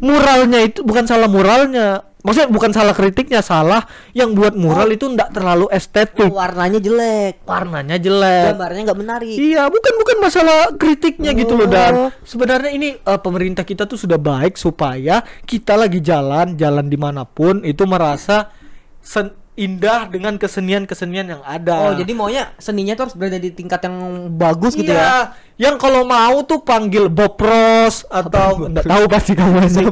muralnya 0.00 0.64
itu 0.64 0.80
bukan 0.80 1.04
salah 1.04 1.28
muralnya. 1.28 2.08
Maksudnya 2.22 2.54
bukan 2.54 2.70
salah 2.70 2.94
kritiknya, 2.94 3.42
salah 3.42 3.82
yang 4.14 4.30
buat 4.32 4.54
mural 4.54 4.86
itu 4.88 5.10
nggak 5.10 5.34
terlalu 5.34 5.66
estetik. 5.68 6.30
warnanya 6.30 6.78
jelek. 6.78 7.42
Warnanya 7.42 7.98
jelek. 7.98 8.54
Gambarnya 8.54 8.80
nggak 8.86 9.00
menarik. 9.02 9.34
Iya, 9.34 9.66
bukan 9.66 9.94
bukan 9.98 10.16
masalah 10.22 10.70
kritiknya 10.78 11.34
gitu 11.34 11.58
loh 11.58 11.66
dan 11.66 11.92
Oh. 11.98 12.10
sebenarnya 12.22 12.70
ini 12.70 12.94
eh, 12.94 13.20
pemerintah 13.20 13.66
kita 13.66 13.84
tuh 13.84 13.98
sudah 13.98 14.22
baik 14.22 14.54
supaya 14.54 15.18
kita 15.42 15.74
lagi 15.74 15.98
jalan 15.98 16.54
jalan 16.54 16.86
di 16.86 16.94
mana 16.94 17.26
pun 17.26 17.58
itu 17.66 17.82
merasa 17.84 18.54
sen- 19.02 19.41
indah 19.52 20.08
dengan 20.08 20.34
kesenian-kesenian 20.34 21.26
yang 21.28 21.42
ada. 21.42 21.76
Oh, 21.82 21.92
jadi 21.92 22.08
maunya 22.10 22.56
seninya 22.56 22.92
tuh 22.92 23.04
harus 23.04 23.16
berada 23.16 23.36
di 23.36 23.48
tingkat 23.48 23.84
yang 23.84 23.96
bagus 24.32 24.72
gitu 24.72 24.88
Iya, 24.88 24.96
ya. 24.96 25.12
Yang 25.60 25.76
kalau 25.78 26.02
mau 26.02 26.40
tuh 26.40 26.58
panggil 26.58 27.06
Bob 27.06 27.36
Ross 27.36 28.08
atau 28.08 28.64
enggak 28.64 28.88
tahu 28.88 29.04
pasti 29.06 29.32
kamu 29.32 29.56
itu? 29.68 29.84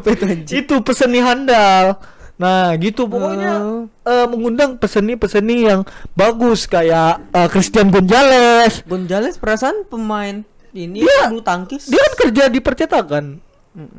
Itu 0.57 0.75
peseni 0.81 1.21
handal. 1.21 2.01
Nah, 2.35 2.73
gitu 2.75 3.05
pokoknya 3.05 3.53
Oh. 3.55 3.85
eh, 4.01 4.27
mengundang 4.27 4.75
peseni-peseni 4.75 5.69
yang 5.69 5.85
bagus 6.11 6.65
kayak 6.65 7.21
eh, 7.29 7.49
Christian 7.49 7.93
Gonzalez. 7.93 8.81
Gonzales 8.85 9.37
perasaan 9.37 9.85
pemain 9.85 10.41
ini 10.73 11.05
Iya. 11.05 11.29
bulu 11.29 11.45
tangkis. 11.45 11.85
Dia 11.85 12.01
kan 12.01 12.15
kerja 12.19 12.49
di 12.49 12.59
percetakan. 12.59 13.45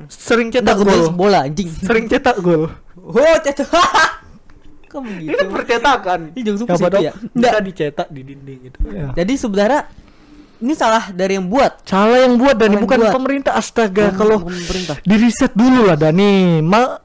Sering 0.09 0.49
cetak 0.49 0.73
Gonzales 0.75 1.05
gol. 1.05 1.13
bola 1.13 1.45
anjing. 1.45 1.69
Sering 1.69 2.09
cetak 2.09 2.41
gol. 2.41 2.73
Oh, 2.97 3.35
cetak. 3.39 3.69
Kamu 4.91 5.09
gitu. 5.23 5.31
Ini 5.31 5.45
percetakan. 5.47 6.19
Ih, 6.35 6.43
jangan 6.43 6.59
suka 6.59 6.73
ya. 6.99 7.13
Bisa 7.15 7.57
dicetak 7.63 8.07
di 8.11 8.21
dinding 8.27 8.59
gitu. 8.67 8.77
Ya. 8.91 9.15
Jadi 9.15 9.33
sebenarnya 9.39 9.81
ini 10.61 10.73
salah 10.77 11.09
dari 11.09 11.41
yang 11.41 11.49
buat. 11.49 11.81
Salah 11.89 12.21
yang 12.29 12.37
buat 12.37 12.53
Dani 12.53 12.77
yang 12.77 12.85
bukan 12.85 12.99
buat. 13.01 13.13
pemerintah 13.17 13.57
astaga 13.57 14.13
kalau 14.13 14.45
pemerintah. 14.45 15.01
di 15.01 15.15
riset 15.17 15.55
dulu 15.57 15.89
lah 15.89 15.97
Dani. 15.97 16.61
Ma 16.61 17.01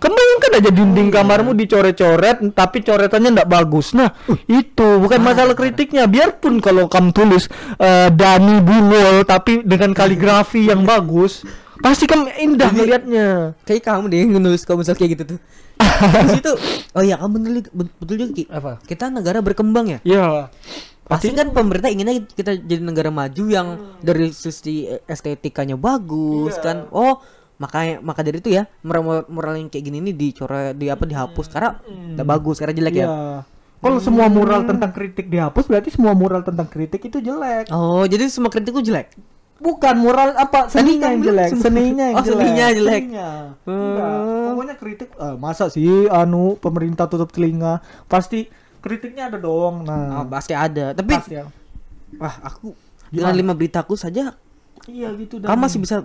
kan 0.00 0.12
aja 0.56 0.70
dinding 0.72 1.10
Oh, 1.10 1.12
iya. 1.12 1.16
kamarmu 1.20 1.52
dicoret-coret 1.52 2.40
tapi 2.56 2.80
coretannya 2.80 3.36
ndak 3.36 3.48
bagus. 3.50 3.92
Nah, 3.92 4.14
itu 4.48 4.88
bukan 5.02 5.20
masalah 5.20 5.52
kritiknya. 5.52 6.08
Biarpun 6.08 6.62
kalau 6.62 6.88
kamu 6.88 7.10
tulis 7.12 7.50
eh, 7.76 8.08
Dani 8.08 8.62
Bungol 8.64 9.26
tapi 9.28 9.60
dengan 9.66 9.92
kaligrafi 9.92 10.64
yang 10.70 10.86
bagus, 10.86 11.44
pasti 11.80 12.04
kamu 12.06 12.30
indah 12.38 12.70
melihatnya. 12.72 13.26
Kayak 13.64 13.82
kamu 13.88 14.04
deh 14.12 14.18
yang 14.24 14.30
nulis 14.40 14.62
misal 14.64 14.94
kayak 14.96 15.10
gitu 15.18 15.36
tuh. 15.36 15.38
Terus 15.80 16.38
itu 16.40 16.52
oh 16.92 17.02
iya 17.02 17.16
kamu 17.16 17.32
betul, 17.40 17.88
betul 18.00 18.14
juga 18.20 18.32
Ki. 18.36 18.44
Apa? 18.48 18.72
Kita 18.84 19.08
negara 19.08 19.40
berkembang 19.40 19.86
ya. 19.88 19.98
Ya. 20.04 20.52
Pasti 21.10 21.34
kan 21.34 21.50
pemerintah 21.50 21.90
inginnya 21.90 22.22
kita 22.22 22.54
jadi 22.54 22.78
negara 22.78 23.10
maju 23.10 23.44
yang 23.50 23.98
dari 23.98 24.30
sisi 24.30 24.86
estetikanya 25.10 25.74
bagus 25.74 26.54
Iya. 26.54 26.62
kan. 26.62 26.76
Oh, 26.94 27.18
makanya 27.58 27.98
maka 28.00 28.22
dari 28.22 28.38
itu 28.38 28.54
ya 28.54 28.70
moral 28.80 29.26
moral 29.26 29.58
yang 29.58 29.68
kayak 29.68 29.90
gini 29.90 29.98
nih 30.00 30.14
dicoret 30.14 30.78
di 30.78 30.86
apa 30.88 31.04
dihapus 31.04 31.46
karena 31.50 31.76
udah 32.14 32.24
bagus 32.24 32.56
karena 32.62 32.74
jelek 32.78 32.94
ya. 32.94 33.06
Iya. 33.10 33.14
Kalau 33.80 33.96
semua 33.96 34.28
mural 34.28 34.68
tentang 34.68 34.92
kritik 34.92 35.32
dihapus 35.32 35.64
berarti 35.64 35.88
semua 35.88 36.12
mural 36.12 36.44
tentang 36.44 36.68
kritik 36.68 37.00
itu 37.00 37.16
jelek. 37.18 37.72
Oh, 37.72 38.04
jadi 38.04 38.28
semua 38.28 38.52
kritik 38.52 38.76
itu 38.76 38.92
jelek. 38.92 39.16
Bukan 39.60 39.94
mural 39.94 40.32
apa 40.34 40.66
seninya 40.66 41.06
kan 41.06 41.12
yang 41.12 41.22
jelek, 41.22 41.50
seninya 41.54 42.04
yang 42.06 42.16
Oh, 42.16 42.24
jelek. 42.24 42.40
seninya 42.40 42.66
jelek. 42.72 43.02
Seninya. 43.04 43.28
Hmm. 43.62 44.44
Pokoknya 44.48 44.74
kritik 44.74 45.10
ah, 45.14 45.36
masa 45.36 45.68
sih 45.68 45.84
anu 46.08 46.56
pemerintah 46.56 47.04
tutup 47.04 47.28
telinga? 47.28 47.78
Pasti 48.06 48.48
kritiknya 48.80 49.28
ada 49.28 49.36
dong. 49.36 49.84
Oh, 49.84 49.86
Nah, 49.86 50.24
pasti 50.26 50.52
ada. 50.52 50.92
Tapi 50.92 51.12
pasti 51.12 51.36
ya. 51.36 51.44
wah, 52.16 52.34
aku 52.42 52.72
Gimana? 53.06 53.12
dengan 53.12 53.32
lima 53.36 53.52
beritaku 53.52 53.94
saja 53.94 54.32
Iya 54.82 55.12
gitu 55.14 55.36
kamu 55.38 55.60
masih 55.60 55.78
bisa 55.78 55.96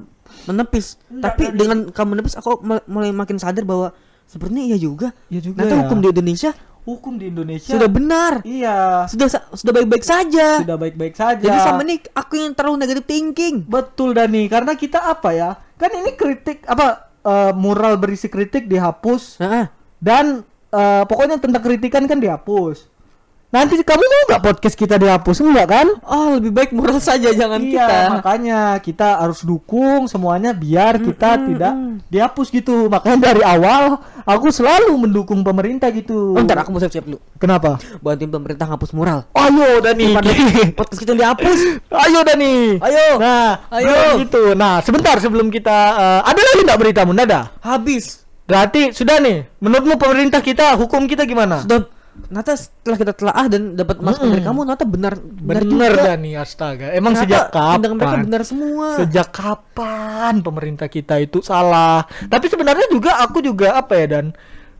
menepis. 0.46 1.00
Enggak, 1.08 1.24
Tapi 1.32 1.44
Dani. 1.46 1.56
dengan 1.56 1.78
kamu 1.90 2.08
menepis 2.12 2.36
aku 2.36 2.60
mul- 2.60 2.84
mulai 2.86 3.10
makin 3.10 3.40
sadar 3.40 3.64
bahwa 3.64 3.96
sebenarnya 4.26 4.68
iya 4.68 4.78
juga. 4.78 5.16
Iya 5.26 5.42
juga 5.42 5.64
Nanti 5.64 5.74
ya. 5.74 5.80
hukum 5.82 5.98
di 5.98 6.08
Indonesia 6.12 6.52
hukum 6.86 7.18
di 7.18 7.34
Indonesia 7.34 7.74
sudah 7.74 7.90
benar. 7.90 8.46
Iya. 8.46 9.10
Sudah 9.10 9.28
sudah 9.52 9.74
baik-baik 9.74 10.06
saja. 10.06 10.62
Sudah 10.62 10.78
baik-baik 10.78 11.18
saja. 11.18 11.42
Jadi 11.42 11.58
sama 11.60 11.82
nih 11.82 12.00
aku 12.14 12.34
yang 12.38 12.54
terlalu 12.54 12.86
negatif 12.86 13.10
thinking. 13.10 13.66
Betul 13.66 14.14
Dani, 14.14 14.46
karena 14.46 14.78
kita 14.78 15.02
apa 15.02 15.34
ya? 15.34 15.50
Kan 15.76 15.92
ini 15.98 16.14
kritik 16.14 16.64
apa 16.70 17.10
eh, 17.26 17.52
mural 17.58 17.98
berisi 17.98 18.30
kritik 18.30 18.70
dihapus 18.70 19.42
Heeh. 19.42 19.66
dan 20.00 20.46
eh, 20.72 21.04
pokoknya 21.10 21.42
tentang 21.42 21.66
kritikan 21.66 22.06
kan 22.06 22.22
dihapus. 22.22 22.95
Nanti 23.56 23.80
kamu 23.80 24.04
mau 24.04 24.24
nggak 24.28 24.44
podcast 24.44 24.76
kita 24.76 25.00
dihapus 25.00 25.40
enggak 25.40 25.68
kan? 25.72 25.88
Oh, 26.04 26.36
lebih 26.36 26.52
baik 26.52 26.76
moral 26.76 27.00
saja 27.00 27.32
jangan 27.32 27.64
iya, 27.64 27.88
kita. 27.88 28.00
makanya 28.20 28.60
kita 28.84 29.24
harus 29.24 29.48
dukung 29.48 30.12
semuanya 30.12 30.52
biar 30.52 31.00
kita 31.00 31.40
mm, 31.40 31.44
tidak 31.56 31.72
mm. 31.72 31.96
dihapus 32.12 32.48
gitu. 32.52 32.92
Makanya 32.92 33.32
dari 33.32 33.48
awal 33.48 34.04
aku 34.28 34.52
selalu 34.52 34.92
mendukung 35.00 35.40
pemerintah 35.40 35.88
gitu. 35.96 36.36
Oh, 36.36 36.44
ntar 36.44 36.68
aku 36.68 36.76
mau 36.76 36.84
siap-siap 36.84 37.08
dulu. 37.08 37.24
Kenapa? 37.40 37.80
Bantuin 38.04 38.28
pemerintah 38.28 38.68
hapus 38.68 38.92
mural. 38.92 39.24
Ayo 39.32 39.80
Dani. 39.80 40.20
Podcast 40.76 41.00
kita 41.00 41.16
dihapus. 41.16 41.80
Ayo 42.04 42.28
Dani. 42.28 42.76
Ayo. 42.84 43.08
Nah, 43.24 43.72
Ayo. 43.72 44.20
gitu. 44.20 44.52
Nah, 44.52 44.84
sebentar 44.84 45.16
sebelum 45.24 45.48
kita 45.48 45.78
eh, 45.96 46.22
ada 46.28 46.42
lagi 46.44 46.60
enggak 46.60 46.80
berita 46.84 47.08
Bunda 47.08 47.24
ada? 47.24 47.56
Habis. 47.64 48.28
Berarti 48.52 48.92
sudah 48.92 49.24
nih. 49.24 49.48
Menurutmu 49.64 49.96
pemerintah 49.96 50.44
kita 50.44 50.76
hukum 50.76 51.08
kita 51.08 51.24
gimana? 51.24 51.64
Sudah 51.64 51.95
Nata 52.26 52.58
setelah 52.58 52.98
kita 52.98 53.14
telaah 53.14 53.46
dan 53.52 53.76
dapat 53.76 54.02
masukan 54.02 54.34
dari 54.34 54.42
kamu 54.42 54.60
Nata 54.66 54.84
benar 54.88 55.14
benar, 55.20 55.62
Bener 55.62 55.92
juga. 55.94 56.04
Dani 56.16 56.32
astaga. 56.34 56.88
Emang 56.96 57.14
Ternyata 57.14 57.28
sejak 57.28 57.44
tindakan 57.54 57.96
mereka 58.00 58.10
kapan? 58.10 58.26
benar 58.26 58.42
semua. 58.48 58.88
Sejak 58.98 59.28
kapan 59.30 60.34
pemerintah 60.42 60.88
kita 60.90 61.16
itu 61.22 61.44
salah? 61.46 62.08
Tapi 62.08 62.46
sebenarnya 62.50 62.88
juga 62.90 63.20
aku 63.22 63.44
juga 63.44 63.78
apa 63.78 63.94
ya 64.00 64.06
dan 64.20 64.26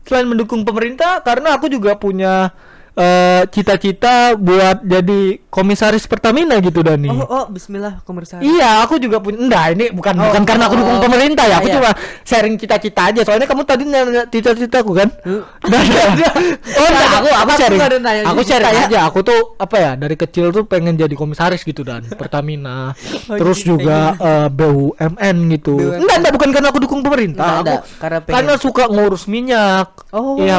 selain 0.02 0.26
mendukung 0.26 0.64
pemerintah 0.64 1.22
karena 1.22 1.54
aku 1.54 1.68
juga 1.68 1.94
punya 1.94 2.50
eh, 2.96 3.42
cita-cita 3.52 4.32
buat 4.34 4.80
jadi 4.82 5.20
komisaris 5.46 6.04
Pertamina 6.04 6.56
gitu 6.58 6.80
Dani. 6.80 7.12
Oh, 7.12 7.24
oh, 7.24 7.44
bismillah 7.46 8.00
komisaris. 8.02 8.40
Iya, 8.40 8.80
aku 8.82 8.96
juga 8.96 9.20
punya. 9.20 9.36
Enggak, 9.36 9.64
ini 9.76 9.86
bukan 9.92 10.14
Oh, 10.16 10.24
bukan 10.28 10.42
karena 10.42 10.64
aku 10.64 10.76
dukung 10.80 10.98
oh. 10.98 11.04
pemerintah 11.04 11.44
ya. 11.44 11.56
Aku 11.60 11.68
Iya. 11.68 11.76
cuma 11.76 11.90
sharing 12.24 12.56
cita-cita 12.56 13.12
aja. 13.12 13.20
Soalnya 13.22 13.44
kamu 13.44 13.62
tadi 13.62 13.84
nanya 13.84 14.24
cita-citaku 14.26 14.96
kan? 14.96 15.08
Hmm. 15.22 15.44
Nggak 15.68 15.80
ada. 15.84 16.28
oh, 16.72 16.86
enggak, 16.88 17.10
aku 17.12 17.28
aku 17.30 17.50
sharing. 17.54 17.80
Aku 18.24 18.40
sharing 18.42 18.72
ya. 18.72 18.84
aja. 18.88 18.98
Aku 19.08 19.18
tuh 19.20 19.40
apa 19.56 19.76
ya? 19.76 19.90
Dari 19.94 20.16
kecil 20.16 20.48
tuh 20.50 20.64
pengen 20.64 20.96
jadi 20.96 21.12
komisaris 21.12 21.60
gitu 21.62 21.84
dan 21.84 22.04
Pertamina. 22.08 22.92
Oh, 23.26 23.34
Terus 23.34 23.58
jadi 23.58 23.68
juga 23.74 23.98
eh, 24.16 24.48
BUMN 24.48 25.36
gitu. 25.50 25.74
BUMN. 25.74 25.98
Enggak, 25.98 26.16
enggak 26.22 26.32
bukan 26.38 26.48
karena 26.54 26.68
aku 26.70 26.78
dukung 26.78 27.00
pemerintah. 27.02 27.42
Nggak 27.42 27.64
ada, 27.66 27.74
Aku 27.74 27.86
karena 27.98 28.18
pengen- 28.22 28.34
karena 28.38 28.54
suka 28.56 28.84
ngurus 28.86 29.24
minyak. 29.26 29.88
Oh. 30.14 30.38
Iya, 30.38 30.56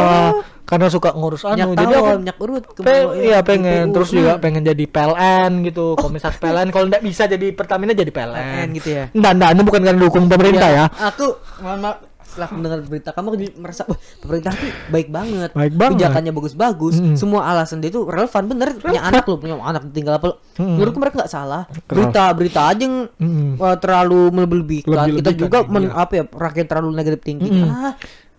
karena 0.67 0.87
suka 0.91 1.15
ngurus 1.15 1.47
anu. 1.47 1.71
Minyak 1.71 1.79
Jadi 1.79 1.93
aku 1.95 2.09
minyak 2.19 2.37
urut, 2.43 2.63
ke 2.67 2.81
Pe- 2.83 3.07
iya 3.23 3.39
ya, 3.39 3.39
pengen 3.39 3.95
terus 3.95 4.11
juga 4.11 4.35
pengen 4.37 4.61
jadi 4.61 4.83
PLN 4.83 5.63
gitu 5.63 5.95
komisaris 5.95 6.37
PLN 6.37 6.67
kalau 6.69 6.91
nggak 6.91 7.01
bisa 7.01 7.23
jadi 7.25 7.55
Pertamina 7.55 7.95
jadi 7.95 8.11
PLN, 8.11 8.35
PLN 8.35 8.67
gitu 8.75 8.89
ya. 8.91 9.05
Enggak, 9.15 9.31
enggak, 9.39 9.49
ini 9.55 9.61
bukan 9.63 9.81
karena 9.81 9.99
dukung 10.03 10.25
pemerintah 10.27 10.69
ya. 10.69 10.85
Aku 10.91 11.39
mohon 11.63 11.79
maaf 11.79 11.97
setelah 12.27 12.53
mendengar 12.53 12.79
berita 12.85 13.09
kamu 13.15 13.25
aku 13.31 13.37
jadi 13.39 13.51
merasa 13.57 13.81
wah 13.87 13.97
pemerintah 14.21 14.51
tuh 14.53 14.69
baik 14.91 15.07
banget. 15.09 15.49
Baik 15.55 15.73
banget. 15.73 15.91
Kebijakannya 15.95 16.31
bagus-bagus. 16.35 16.95
Semua 17.15 17.47
alasan 17.49 17.79
dia 17.79 17.89
itu 17.89 18.03
relevan 18.03 18.43
bener. 18.45 18.77
Punya 18.77 19.01
anak 19.01 19.23
lo, 19.25 19.39
punya 19.39 19.55
anak 19.57 19.89
tinggal 19.89 20.19
apa. 20.19 20.37
Mm-mm. 20.59 20.77
Menurutku 20.77 20.99
mereka 20.99 21.23
nggak 21.23 21.33
salah. 21.33 21.65
Berita-berita 21.87 22.61
aja 22.69 22.83
yang 22.83 23.09
uh, 23.57 23.77
terlalu 23.79 24.29
melebih-lebihkan. 24.35 25.17
Kita 25.17 25.31
juga 25.33 25.63
men- 25.65 25.89
iya. 25.89 25.97
apa 25.97 26.13
ya 26.13 26.23
rakyat 26.27 26.65
terlalu 26.67 26.89
negatif 26.93 27.21
tinggi. 27.23 27.47
Ah, 27.63 27.95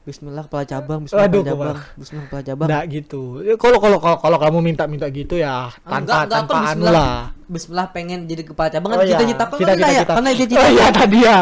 Bismillah 0.09 0.45
kepala 0.49 0.65
cabang, 0.65 1.05
Bismillah 1.05 1.29
Aduh, 1.29 1.45
kepala 1.45 1.53
cabang, 1.53 1.77
kepala. 1.77 2.01
Bismillah 2.01 2.25
kepala 2.33 2.43
cabang. 2.49 2.69
Enggak 2.73 2.85
gitu. 2.89 3.23
Ya, 3.45 3.55
Kalau 3.61 3.79
kalau 3.79 3.99
kalau 4.01 4.39
kamu 4.41 4.59
minta-minta 4.65 5.07
gitu 5.13 5.35
ya 5.37 5.69
tanpa 5.85 6.01
enggak, 6.01 6.21
enggak, 6.25 6.39
tanpa 6.41 6.57
anu 6.57 6.65
bismillah, 6.65 6.95
lah. 6.97 7.21
Bismillah 7.49 7.87
pengen 7.93 8.19
jadi 8.29 8.43
kepala 8.45 8.69
cabang 8.73 8.89
Oh 8.89 8.97
kan 8.97 9.05
iya, 9.05 9.13
cita-cita 9.13 9.45
aku 9.45 9.55
cita-cita 9.61 9.85
kan 9.85 9.93
ya, 9.93 10.01
kita. 10.01 10.13
karena 10.17 10.31
cita-cita. 10.33 10.61
Oh 10.61 10.71
iya 10.73 10.87
tadi 10.89 11.19
ya. 11.21 11.39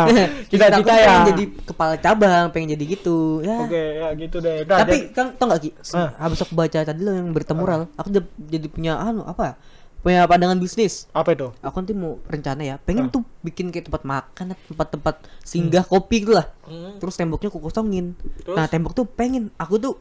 Cita-cita 0.50 0.92
ya. 0.94 1.06
pengen 1.06 1.22
jadi 1.30 1.44
kepala 1.62 1.94
cabang, 2.02 2.44
pengen 2.50 2.68
jadi 2.74 2.84
gitu. 2.90 3.18
Ya. 3.46 3.56
Oke, 3.62 3.82
ya 4.02 4.08
gitu 4.18 4.36
deh. 4.42 4.56
Nah, 4.66 4.78
Tapi 4.82 4.96
kan 5.14 5.26
tau 5.38 5.46
gak 5.46 5.60
Ki? 5.62 5.70
Habis 5.94 6.38
aku 6.42 6.52
baca 6.58 6.78
tadi 6.82 7.00
lo 7.06 7.10
yang 7.14 7.30
berita 7.30 7.54
moral, 7.54 7.86
aku 7.94 8.08
jadi 8.38 8.66
punya 8.66 8.98
anu 8.98 9.22
apa? 9.22 9.54
Ya? 9.98 10.02
Punya 10.02 10.20
pandangan 10.24 10.56
bisnis. 10.56 11.08
apa 11.10 11.32
itu? 11.32 11.50
Aku 11.58 11.74
nanti 11.76 11.92
mau 11.92 12.20
rencana 12.24 12.62
ya, 12.62 12.76
pengen 12.78 13.06
Ah. 13.06 13.12
tuh 13.12 13.22
bikin 13.40 13.68
kayak 13.68 13.86
tempat 13.86 14.02
makan, 14.02 14.54
tempat-tempat 14.66 15.14
singgah 15.42 15.82
kopi 15.82 16.22
gitu 16.22 16.32
lah. 16.32 16.46
Hmm. 16.62 16.96
Terus 16.96 17.14
temboknya 17.14 17.48
aku 17.48 17.58
kosongin. 17.60 18.14
Terus? 18.38 18.54
Nah, 18.54 18.66
tembok 18.66 18.92
tuh 18.92 19.04
pengen 19.04 19.50
aku 19.54 19.76
tuh 19.76 19.94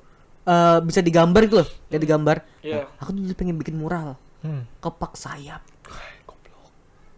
eh, 0.44 0.80
bisa 0.80 1.02
digambar 1.02 1.42
gitu 1.44 1.58
loh, 1.58 1.70
kayak 1.88 2.02
digambar. 2.02 2.38
Iya. 2.62 2.86
Nah, 2.86 3.02
aku 3.02 3.10
tuh 3.12 3.34
pengen 3.34 3.56
bikin 3.56 3.74
mural 3.76 4.14
Hmm. 4.40 4.70
kepak 4.78 5.16
sayap 5.16 5.66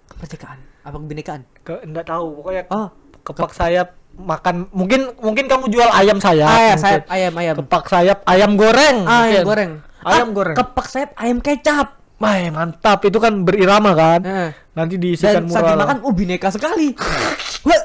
kemerdekaan, 0.07 0.57
apa 0.81 0.95
kebinekaan? 0.97 1.41
Ke 1.61 1.83
enggak 1.83 2.07
tahu 2.07 2.39
pokoknya 2.39 2.63
Oh, 2.69 2.87
kepak 3.21 3.51
sayap 3.51 3.93
makan 4.15 4.65
mungkin 4.71 5.13
mungkin 5.19 5.45
kamu 5.45 5.69
jual 5.69 5.89
ayam 5.91 6.17
sayap. 6.17 6.47
ayam 6.47 6.55
mungkin. 6.55 6.71
Ah, 6.71 6.77
sayap 6.79 7.03
ayam 7.07 7.33
ayam. 7.35 7.55
Kepak 7.59 7.83
sayap 7.85 8.19
ayam 8.25 8.51
goreng. 8.55 8.97
Ah, 9.03 9.11
ayam 9.21 9.21
mungkin. 9.27 9.43
goreng. 9.45 9.71
Ayam 9.99 10.27
Ah, 10.27 10.33
goreng. 10.33 10.55
Kepak 10.55 10.87
sayap 10.87 11.11
ayam 11.13 11.37
kecap. 11.39 11.87
Wah, 12.17 12.33
mantap. 12.49 12.99
Itu 13.03 13.17
kan 13.17 13.41
berirama 13.41 13.93
kan. 13.93 14.21
Heeh. 14.21 14.49
Nanti 14.73 14.95
diisikan 14.95 15.45
Dan 15.45 15.49
saking 15.49 15.69
mural. 15.69 15.77
makan, 15.79 15.97
oh 16.01 16.11
bineka 16.11 16.49
sekali. 16.49 16.93
Wah, 17.67 17.83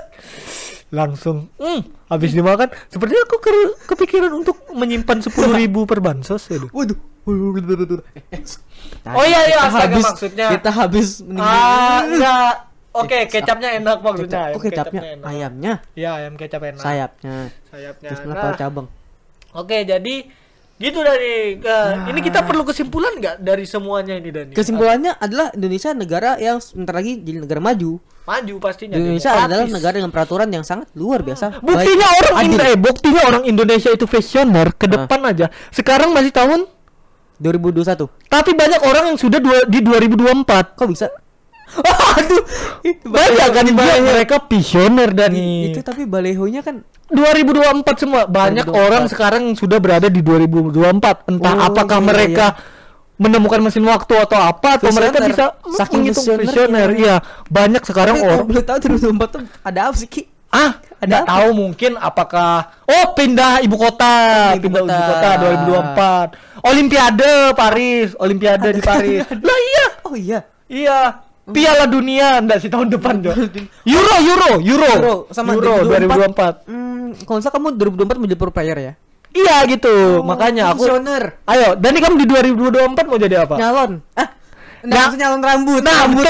langsung 0.91 1.49
hmm, 1.57 1.81
habis 2.07 2.31
dimakan 2.31 2.69
sepertinya 2.87 3.25
aku 3.25 3.37
ke- 3.39 3.77
kepikiran 3.87 4.29
untuk 4.31 4.61
menyimpan 4.71 5.21
sepuluh 5.21 5.53
ribu 5.55 5.85
per 5.85 6.01
bansos 6.01 6.45
ya, 6.47 6.59
Duh. 6.59 6.69
Waduh. 6.71 6.99
Eh, 7.25 8.25
eh, 8.31 8.43
Oh 9.09 9.23
iya, 9.23 9.47
iya, 9.47 9.57
kita 9.57 9.69
astaga, 9.69 9.87
habis, 9.89 10.05
maksudnya. 10.05 10.47
Kita 10.51 10.71
habis 10.71 11.09
meninggal. 11.23 11.49
ah 11.49 12.01
enggak 12.03 12.53
oke 12.93 13.19
kecapnya 13.27 13.69
enak 13.75 13.99
maksudnya 13.99 14.43
Kecap. 14.43 14.53
Oh, 14.53 14.61
kecapnya 14.61 15.03
enak. 15.15 15.25
ayamnya, 15.25 15.73
iya 15.95 16.11
ayam 16.15 16.35
kecap 16.35 16.61
enak 16.63 16.83
sayapnya. 16.83 17.37
sayapnya 17.65 18.11
Bismillah 18.11 18.43
Nah, 18.45 18.59
cabang. 18.59 18.87
oke 19.55 19.77
jadi 19.83 20.15
Gitu 20.83 20.99
Dani. 20.99 21.63
Eh, 21.63 21.89
Ini 22.11 22.21
kita 22.21 22.43
perlu 22.43 22.67
kesimpulan 22.67 23.15
nggak 23.15 23.37
dari 23.39 23.63
semuanya 23.65 24.19
ini 24.19 24.29
Dani? 24.29 24.51
Kesimpulannya 24.51 25.15
adalah 25.15 25.55
Indonesia 25.55 25.95
negara 25.95 26.35
yang 26.37 26.59
sebentar 26.59 26.91
lagi 26.93 27.17
jadi 27.17 27.39
negara 27.41 27.63
maju. 27.63 28.03
maju 28.23 28.55
pastinya. 28.59 28.95
Indonesia 28.95 29.31
demokratis. 29.31 29.51
adalah 29.51 29.67
negara 29.69 29.95
dengan 29.97 30.11
peraturan 30.11 30.49
yang 30.49 30.63
sangat 30.63 30.87
luar 30.93 31.23
biasa. 31.23 31.59
Buktinya 31.59 32.07
baik, 32.09 32.19
orang 32.21 32.35
adil. 32.37 32.47
Indo 32.49 32.63
eh, 32.65 32.77
buktinya 32.77 33.23
orang 33.25 33.43
Indonesia 33.45 33.91
itu 33.91 34.07
visioner 34.07 34.67
ke 34.73 34.87
Ah. 34.87 34.91
depan 34.97 35.21
aja. 35.25 35.47
Sekarang 35.71 36.11
masih 36.11 36.31
tahun 36.31 36.67
2021. 37.37 38.07
tapi 38.27 38.55
banyak 38.55 38.79
orang 38.81 39.05
yang 39.09 39.19
sudah 39.19 39.39
dua, 39.39 39.67
di 39.67 39.83
2024. 39.83 40.75
Kok 40.75 40.87
bisa? 40.87 41.11
Aduh, 42.13 42.43
Banyak 43.03 43.49
kan 43.51 43.67
baleho. 43.67 44.05
mereka 44.05 44.37
visioner 44.45 45.11
Dani. 45.11 45.73
Itu 45.73 45.81
tapi 45.81 46.05
balehonya 46.05 46.61
kan 46.61 46.87
2024 47.13 47.85
semua 47.99 48.23
banyak 48.25 48.65
2024. 48.65 48.73
orang 48.83 49.05
sekarang 49.07 49.43
sudah 49.53 49.79
berada 49.79 50.07
di 50.07 50.21
2024 50.21 51.29
entah 51.29 51.55
Oh, 51.55 51.67
apakah 51.67 51.99
iya, 51.99 52.07
mereka 52.07 52.47
menemukan 53.15 53.61
mesin 53.61 53.85
waktu 53.85 54.15
atau 54.19 54.35
apa 54.37 54.77
atau 54.77 54.91
mereka 54.91 55.21
Visioner. 55.21 55.31
bisa 55.31 55.45
Saking 55.77 56.01
menghitung 56.03 56.25
visionernya. 56.25 56.43
visioner 56.43 56.89
iya 56.93 57.15
banyak 57.47 57.83
sekarang 57.83 58.17
Tapi 58.17 58.27
orang 58.27 58.45
boleh 58.45 58.65
tahu 58.65 58.79
2024 58.83 59.29
tuh 59.29 59.41
ada 59.63 59.81
apa 59.85 59.97
sih 59.97 60.09
Ki? 60.09 60.23
ah 60.49 60.73
Ada 60.99 61.17
tahu 61.25 61.49
mungkin 61.53 61.97
apakah 61.97 62.53
oh 62.83 63.07
pindah 63.13 63.59
ibu 63.61 63.75
kota 63.75 64.15
Ibu 64.55 64.65
pindah 64.65 64.83
kota. 64.83 64.93
ibu 64.93 65.03
kota 65.07 65.29
2024 66.61 66.63
Olimpiade 66.65 67.33
Paris 67.53 68.09
Olimpiade 68.17 68.69
di 68.71 68.81
Paris 68.81 69.23
lah 69.31 69.59
iya 69.61 69.87
Oh 70.03 70.15
iya. 70.15 70.39
iya 70.67 70.99
Piala 71.43 71.91
Dunia 71.91 72.39
enggak 72.39 72.63
sih 72.63 72.71
tahun 72.71 72.87
depan 72.87 73.19
Jo 73.19 73.35
Euro 73.83 74.15
Euro 74.23 74.51
Euro 74.63 74.87
Euro 74.87 75.15
sama 75.35 75.59
Euro 75.59 75.83
2024 75.91 76.71
Hmm, 76.71 77.19
kalau 77.27 77.37
nggak 77.39 77.45
salah 77.45 77.55
kamu 77.59 77.69
2024 77.77 78.23
menjadi 78.23 78.39
pro 78.39 78.53
player 78.55 78.79
ya? 78.79 78.93
Iya 79.33 79.57
gitu, 79.65 80.21
makanya 80.21 80.77
aku 80.77 80.85
Visioner. 80.85 81.41
Ayo, 81.49 81.73
Dani 81.73 81.99
kamu 81.99 82.21
di 82.21 82.27
2024 82.29 83.09
mau 83.09 83.17
jadi 83.17 83.49
apa? 83.49 83.57
Nyalon. 83.57 83.93
Ah. 84.13 84.29
Nah. 84.83 85.09
Nah, 85.09 85.15
nyalon 85.15 85.41
rambut. 85.41 85.81
Nah, 85.81 86.05
rambut. 86.05 86.27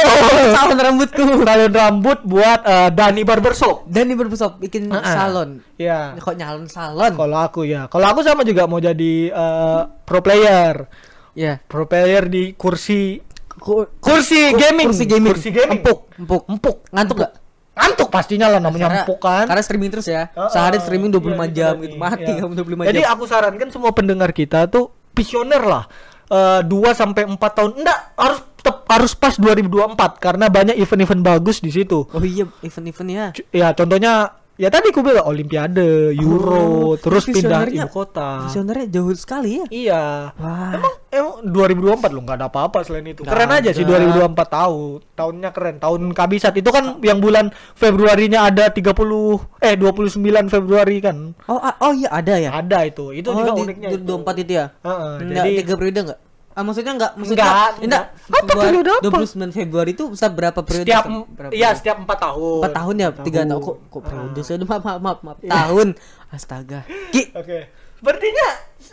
Salon 0.55 0.79
rambutku. 0.87 1.25
Salon 1.43 1.73
rambut 1.73 2.19
buat 2.23 2.61
eh, 2.63 2.89
Dani 2.93 3.27
Barbershop. 3.27 3.91
Dan 3.91 4.07
di 4.07 4.15
berbesok 4.15 4.61
bikin 4.61 4.87
Ah, 4.93 5.03
ah. 5.03 5.15
salon. 5.19 5.51
Iya. 5.81 6.15
Kok 6.21 6.37
nyalon 6.37 6.67
salon? 6.71 7.17
Kalau 7.17 7.39
aku 7.41 7.65
ya, 7.67 7.89
kalau 7.89 8.07
aku 8.07 8.21
sama 8.23 8.45
juga 8.45 8.71
mau 8.71 8.79
jadi 8.79 9.33
eh, 9.35 9.81
pro 10.07 10.23
player. 10.23 10.87
Ya. 11.35 11.59
Pro 11.65 11.89
player 11.89 12.29
di 12.29 12.53
kursi 12.55 13.19
Ku- 13.55 13.89
kursi 13.99 14.51
ku- 14.51 14.59
gaming. 14.59 14.87
Kursi 14.89 15.05
gaming. 15.05 15.33
Kursi 15.33 15.51
gaming. 15.51 15.81
Empuk, 15.81 15.99
empuk. 16.15 16.43
Empuk. 16.47 16.77
Ngantuk 16.89 17.17
gak? 17.19 17.33
Ngantuk 17.73 18.09
pastinya 18.09 18.47
lah 18.47 18.61
namanya 18.61 18.87
empuk 18.99 19.19
kan. 19.19 19.45
Karena 19.45 19.61
streaming 19.61 19.91
terus 19.91 20.05
ya. 20.05 20.29
Heeh. 20.29 20.51
Sehari 20.51 20.79
streaming 20.79 21.09
25 21.11 21.25
Iya, 21.43 21.47
jam 21.51 21.75
gitu, 21.77 21.85
gitu. 21.89 21.97
Mati 21.97 22.23
Iya. 22.27 22.41
kamu 22.41 22.53
25 22.55 22.83
Jadi 22.85 23.01
jam. 23.01 23.13
aku 23.13 23.23
sarankan 23.25 23.69
semua 23.69 23.91
pendengar 23.91 24.31
kita 24.31 24.67
tuh 24.67 24.85
visioner 25.11 25.63
lah. 25.63 25.85
Eh 26.27 26.61
2 26.63 26.93
sampai 26.93 27.25
4 27.25 27.53
tahun. 27.53 27.73
Enggak, 27.77 27.99
harus 28.15 28.41
tetap 28.55 28.77
harus 28.87 29.13
pas 29.13 29.35
2024 29.35 30.17
karena 30.19 30.47
banyak 30.47 30.77
event-event 30.77 31.21
bagus 31.21 31.59
di 31.59 31.69
situ. 31.69 32.05
Oh 32.07 32.23
iya, 32.23 32.45
event-eventnya. 32.61 33.33
C- 33.33 33.49
Ya 33.51 33.73
contohnya 33.73 34.37
ya 34.61 34.69
tadi 34.69 34.93
aku 34.93 35.01
bilang 35.01 35.25
Olimpiade, 35.27 36.13
Euro, 36.17 36.93
Oh, 36.93 37.01
terus 37.01 37.25
pindah 37.25 37.65
ibu 37.73 37.89
kota. 37.89 38.47
Visionernya 38.49 38.87
jauh 38.93 39.13
sekali 39.17 39.59
ya. 39.59 39.67
Iya. 39.73 40.03
Wah. 40.37 40.73
Emang 40.77 40.95
emang 41.09 41.35
2024 41.49 42.13
loh 42.13 42.23
nggak 42.29 42.39
ada 42.39 42.47
apa-apa 42.53 42.79
selain 42.85 43.07
itu. 43.09 43.25
Nggak 43.25 43.33
keren 43.33 43.51
aja 43.51 43.71
sih 43.73 43.85
ada. 43.85 43.97
2024 44.29 44.49
tahu. 44.49 44.81
Tahunnya 45.17 45.51
keren. 45.57 45.77
Tahun 45.81 46.03
kabisat 46.13 46.55
itu 46.61 46.69
kan 46.69 47.01
yang 47.01 47.19
bulan 47.25 47.49
Februarinya 47.73 48.49
ada 48.53 48.69
30 48.69 49.41
eh 49.65 49.75
29 49.75 50.53
Februari 50.53 50.99
kan. 51.01 51.33
Oh, 51.49 51.57
ah, 51.57 51.75
oh 51.81 51.93
iya 51.97 52.13
ada 52.13 52.35
ya. 52.37 52.51
Ada 52.53 52.93
itu. 52.93 53.17
Itu 53.17 53.33
oh, 53.33 53.41
juga 53.41 53.51
di, 53.57 53.63
uniknya. 53.65 53.89
di 53.89 53.97
itu. 53.99 54.15
24 54.21 54.43
itu 54.45 54.53
ya. 54.53 54.67
Heeh, 54.85 55.13
Enggak 55.25 55.45
jadi- 55.49 55.59
tiga 55.65 55.75
periode 55.81 56.01
enggak? 56.05 56.21
Ah 56.53 56.61
maksudnya 56.61 56.93
enggak 56.93 57.13
maksudnya 57.15 57.43
Enggak, 57.43 57.71
enggak. 57.81 57.83
enggak. 57.83 58.05
Apa 58.29 58.53
periode 58.61 58.91
apa? 58.91 59.19
29 59.25 59.53
Februari 59.53 59.91
itu 59.93 60.05
bisa 60.09 60.27
berapa 60.29 60.61
periode? 60.61 60.85
setiap 60.85 61.05
Berapa 61.09 61.53
iya 61.53 61.69
setiap 61.73 61.97
4 61.99 62.09
tahun. 62.09 62.61
Empat 62.61 62.73
tahun 62.75 62.95
ya, 62.95 63.09
tiga 63.21 63.41
tahun 63.43 63.61
kok 63.63 63.77
kok 63.89 64.03
periode 64.03 64.41
sih? 64.43 64.53
Aduh, 64.55 64.67
maaf 64.67 64.83
maaf 64.83 65.01
maaf, 65.01 65.19
maaf. 65.23 65.39
tahun. 65.41 65.89
Astaga. 66.29 66.81
Ki, 67.09 67.33
Oke. 67.33 67.59
Berartinya 67.99 68.47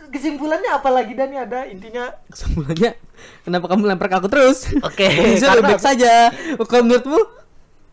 kesimpulannya 0.08 0.70
apa 0.72 0.90
lagi 0.90 1.14
Dani 1.14 1.36
ada 1.36 1.66
intinya 1.66 2.14
kesimpulannya 2.28 2.94
kenapa 3.42 3.66
kamu 3.68 3.84
lempar 3.88 4.08
ke 4.08 4.16
aku 4.16 4.30
terus? 4.30 4.70
Oke, 4.80 5.10
Bisa 5.34 5.52
karena- 5.52 5.68
baik 5.68 5.82
saja. 5.82 6.30
Kalau 6.62 6.84
menurutmu? 6.84 7.20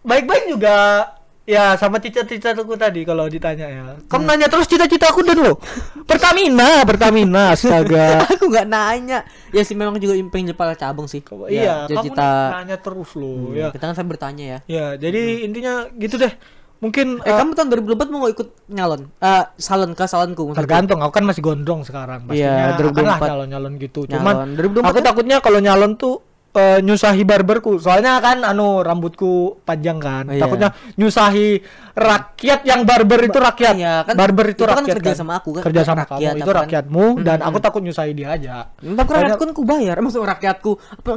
baik-baik 0.02 0.46
juga 0.48 1.02
ya 1.46 1.78
sama 1.78 1.96
cita-citaku 1.96 2.74
tadi 2.74 3.06
kalau 3.06 3.24
ditanya 3.26 3.66
ya. 3.66 3.84
Kamu 4.04 4.26
nanya 4.26 4.50
terus 4.50 4.66
cita-cita 4.66 5.08
aku 5.08 5.22
dan 5.22 5.38
lo. 5.38 5.62
Pertamina, 6.10 6.82
Pertamina, 6.82 7.54
astaga. 7.54 8.20
aku 8.34 8.50
nggak 8.50 8.66
nanya. 8.66 9.22
Ya 9.50 9.62
sih 9.62 9.72
memang 9.72 9.96
juga 9.96 10.18
pengen 10.28 10.52
kepala 10.52 10.74
cabang 10.74 11.06
sih. 11.06 11.22
iya, 11.48 11.86
Ya, 11.86 11.94
kamu 11.94 12.04
cita. 12.04 12.30
nanya 12.52 12.76
terus 12.76 13.14
lo. 13.14 13.50
Hmm, 13.50 13.54
Ya. 13.54 13.70
Kita 13.70 13.86
kan 13.86 13.94
saya 13.94 14.04
bertanya 14.04 14.44
ya. 14.44 14.58
Ya, 14.66 14.86
jadi 14.98 15.46
intinya 15.46 15.86
gitu 15.94 16.18
deh. 16.18 16.34
Mungkin 16.76 17.24
Eh 17.24 17.30
eh, 17.30 17.34
kamu 17.34 17.56
tahun 17.56 17.68
2024 17.88 18.12
mau 18.12 18.28
ikut 18.28 18.68
nyalon? 18.68 19.08
Eh 19.16 19.44
salon 19.56 19.96
ke 19.96 20.04
salonku 20.04 20.52
tergantung. 20.52 21.00
Aku 21.00 21.08
kan 21.08 21.24
masih 21.24 21.40
gondrong 21.40 21.80
sekarang. 21.82 22.28
Iya, 22.28 22.76
Pastinya 22.76 23.06
lah 23.08 23.16
2024. 23.16 23.30
nyalon-nyalon 23.32 23.72
gitu. 23.80 24.00
Nyalon. 24.04 24.12
Cuman 24.12 24.34
2024 24.60 24.84
aku 24.84 24.92
kan? 24.92 25.04
takutnya 25.08 25.36
kalau 25.40 25.58
nyalon 25.58 25.96
tuh 25.96 26.20
eh, 26.56 26.78
nyusahi 26.80 27.22
barberku. 27.22 27.76
Soalnya 27.76 28.18
kan 28.24 28.42
anu 28.42 28.80
rambutku 28.80 29.60
panjang 29.62 30.00
kan. 30.00 30.24
Oh, 30.26 30.34
iya. 30.34 30.42
Takutnya 30.42 30.68
nyusahi 30.96 31.48
rakyat 31.92 32.60
yang 32.64 32.82
barber 32.88 33.20
itu 33.28 33.38
rakyat. 33.38 33.74
Iya, 33.76 33.94
kan 34.08 34.14
barber 34.16 34.46
itu, 34.52 34.64
itu 34.64 34.64
kan 34.64 34.84
rakyat 34.84 34.96
kerja 35.00 35.14
sama 35.16 35.32
aku 35.40 35.50
kan, 35.56 35.62
Kerja 35.64 35.82
sama 35.84 36.04
rakyat, 36.04 36.32
kamu 36.32 36.40
itu 36.40 36.50
apa 36.50 36.56
kan? 36.56 36.64
rakyatmu 36.66 37.04
dan 37.22 37.38
aku 37.44 37.58
takut 37.60 37.80
nyusahi 37.84 38.12
dia 38.16 38.28
aja. 38.32 38.56
Tapi 38.80 39.10
rakyatku 39.12 39.42
kan 39.44 39.52
ku 39.52 39.62
bayar. 39.62 39.96
Maksud 40.04 40.24
rakyatku 40.24 40.70
apa 41.04 41.10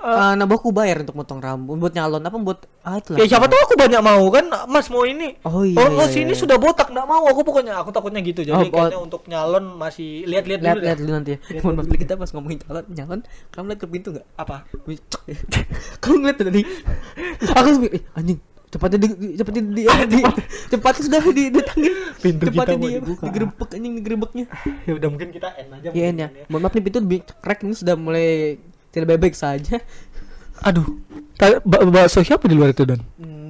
kan 0.00 0.32
eh 0.32 0.34
nabahku 0.34 0.68
bayar 0.70 1.04
untuk 1.04 1.12
motong 1.14 1.38
rambut, 1.38 1.76
buat 1.76 1.92
nyalon 1.92 2.20
apa 2.20 2.36
buat 2.36 2.60
ah 2.80 2.96
itulah. 2.96 3.20
Ya 3.20 3.28
siapa 3.28 3.46
tahu 3.46 3.60
aku 3.60 3.74
banyak 3.76 4.00
mau 4.00 4.24
kan 4.28 4.44
Mas 4.66 4.88
mau 4.88 5.04
ini 5.04 5.36
Oh 5.42 5.60
iya, 5.60 5.76
Oh, 5.76 5.92
iya, 5.92 6.08
sini 6.08 6.32
iya. 6.32 6.40
sudah 6.40 6.56
botak 6.56 6.88
nggak 6.88 7.04
mau 7.04 7.24
aku 7.24 7.44
pokoknya 7.44 7.76
aku 7.76 7.92
takutnya 7.92 8.20
gitu 8.20 8.40
jadi 8.40 8.56
Oh, 8.56 8.64
kayaknya 8.64 8.96
oh. 8.96 9.04
untuk 9.04 9.28
nyalon 9.28 9.76
masih 9.76 10.24
lihat-lihat 10.24 10.60
lihat 10.60 10.74
dulu 10.74 10.84
lihat 10.84 10.98
dulu 10.98 11.10
nanti 11.12 11.30
ya. 11.30 11.38
Mohon 11.60 11.74
maaf 11.76 11.94
kita 11.94 12.14
pas 12.14 12.30
ngomongin 12.30 12.58
nyalon, 12.64 12.84
nyalon, 12.90 13.20
kamu 13.50 13.64
lihat 13.68 13.80
ke 13.80 13.86
pintu 13.86 14.08
enggak? 14.10 14.26
apa 14.34 14.56
kamu 16.02 16.14
ngeliat 16.18 16.38
tadi? 16.40 16.62
Aku 17.50 17.68
eh, 17.86 18.02
anjing 18.14 18.38
cepatnya 18.70 18.98
di, 19.02 19.08
di- 19.10 19.34
cepatnya 19.34 19.62
di, 19.66 19.82
di, 20.06 20.20
cepatnya 20.70 21.02
sudah 21.02 21.20
di 21.28 21.44
ditangin 21.50 21.94
Pintu 22.16 22.44
cepatnya 22.46 22.54
kita 22.54 22.78
mau 22.78 22.86
di 22.86 22.90
dibuka. 22.94 23.22
digerebek 23.26 23.68
anjing 23.74 23.92
digerebeknya 23.98 24.44
ya 24.86 24.92
udah 24.94 25.08
mungkin 25.10 25.28
kita 25.34 25.48
end 25.58 25.70
aja 25.74 25.88
ya 25.90 25.90
mungkin 25.90 26.14
ya 26.16 26.28
mohon 26.46 26.60
maaf 26.62 26.72
nih 26.72 26.84
pintu 26.86 26.98
crack 27.36 27.60
ini 27.66 27.74
sudah 27.74 27.94
mulai 27.98 28.62
tidak 28.90 29.06
baik-baik 29.16 29.34
saja 29.34 29.78
aduh 30.60 30.84
bakso 31.88 32.20
siapa 32.20 32.44
di 32.46 32.54
luar 32.54 32.70
itu 32.74 32.84
dan 32.84 33.00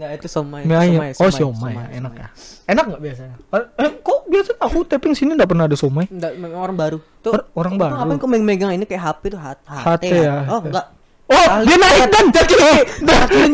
Nah, 0.01 0.17
itu 0.17 0.33
somai. 0.33 0.65
Mie 0.65 0.81
ayam. 0.81 1.13
oh 1.21 1.29
siomay 1.29 1.77
ya, 1.77 2.01
enak 2.01 2.13
ya 2.17 2.29
enak 2.73 2.85
nggak 2.89 3.01
biasanya 3.05 3.37
eh, 3.53 3.91
kok 4.01 4.19
biasa 4.33 4.51
aku 4.57 4.79
tapping 4.89 5.13
sini 5.13 5.37
nggak 5.37 5.51
pernah 5.53 5.69
ada 5.69 5.77
somai 5.77 6.09
Enggak, 6.09 6.41
memang 6.41 6.57
orang 6.57 6.77
baru. 6.81 6.99
Tuh. 7.21 7.37
Or- 7.37 7.47
orang 7.53 7.77
baru. 7.77 7.93
Apa 8.01 8.13
kau 8.17 8.25
megang 8.25 8.49
megang 8.49 8.73
ini 8.73 8.89
kayak 8.89 9.03
HP 9.05 9.37
tuh 9.37 9.41
HT, 9.45 9.69
HT 9.69 10.05
ya. 10.09 10.49
Oh, 10.49 10.65
enggak. 10.65 10.87
Oh, 11.31 11.47
dia 11.63 11.77
naik 11.79 12.11
dan 12.11 12.25
jadi. 12.35 12.57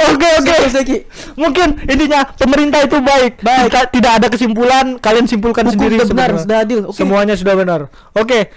Oke 0.06 0.28
oke. 0.40 0.96
Mungkin 1.36 1.68
intinya 1.84 2.24
pemerintah 2.32 2.80
itu 2.86 2.96
baik. 3.04 3.44
Baik. 3.44 3.70
tidak 3.92 4.12
ada 4.22 4.26
kesimpulan, 4.32 4.96
kalian 4.96 5.26
simpulkan 5.28 5.68
sendiri 5.68 6.00
sudah 6.00 6.08
benar, 6.08 6.30
sudah 6.40 6.58
adil. 6.64 6.78
Semuanya 6.94 7.34
sudah 7.36 7.54
benar. 7.58 7.80
Oke. 8.16 8.48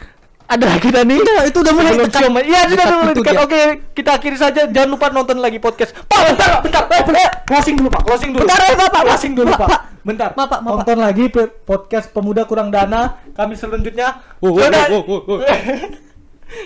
Ada 0.50 0.66
lagi 0.66 0.90
Dani? 0.90 1.14
Udah, 1.22 1.46
itu 1.46 1.58
udah 1.62 1.74
mulai 1.78 1.94
siomay. 2.10 2.44
Iya, 2.50 2.60
sudah 2.74 2.86
mulai 2.90 3.14
dekat. 3.14 3.34
Oke, 3.38 3.62
kita 3.94 4.18
akhiri 4.18 4.34
saja. 4.34 4.66
Jangan 4.66 4.90
lupa 4.90 5.14
nonton 5.14 5.38
lagi 5.38 5.62
podcast. 5.62 5.94
Pak, 6.10 6.20
bentar, 6.34 6.66
bentar. 6.66 6.84
Eh, 6.90 7.02
bentar. 7.06 7.46
Closing 7.46 7.78
dulu, 7.78 7.90
Pak. 7.94 8.02
Closing 8.02 8.30
dulu. 8.34 8.50
Bentar, 8.50 8.60
eh, 8.66 8.74
Pak. 8.74 9.04
Closing 9.06 9.34
dulu, 9.38 9.52
Pak. 9.54 9.70
Bentar. 10.02 10.30
Pak, 10.34 10.60
Nonton 10.66 10.98
lagi 11.06 11.30
podcast 11.70 12.10
Pemuda 12.10 12.50
Kurang 12.50 12.74
Dana. 12.74 13.22
Kami 13.38 13.54
selanjutnya. 13.54 14.26
Oh, 14.42 14.50
oh, 14.50 14.58
Yaudah. 14.58 14.90
oh, 14.90 15.06
oh, 15.06 15.22
oh. 15.38 15.40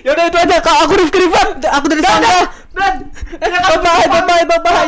Yaudah 0.08 0.32
itu 0.32 0.38
aja. 0.40 0.56
Kak, 0.64 0.88
aku 0.88 0.94
Rifki 1.04 1.20
Rifan. 1.28 1.60
Aku 1.60 1.86
dari 1.92 2.04
sana. 2.08 2.48
dan. 2.72 2.96
Bye 3.36 3.80
bye, 3.84 4.08
bye 4.08 4.24
bye, 4.24 4.44
bye 4.48 4.60
bye. 4.64 4.88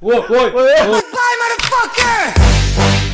Woi, 0.00 0.18
woi. 0.24 0.48
Bye, 0.88 1.36
motherfucker! 1.36 3.11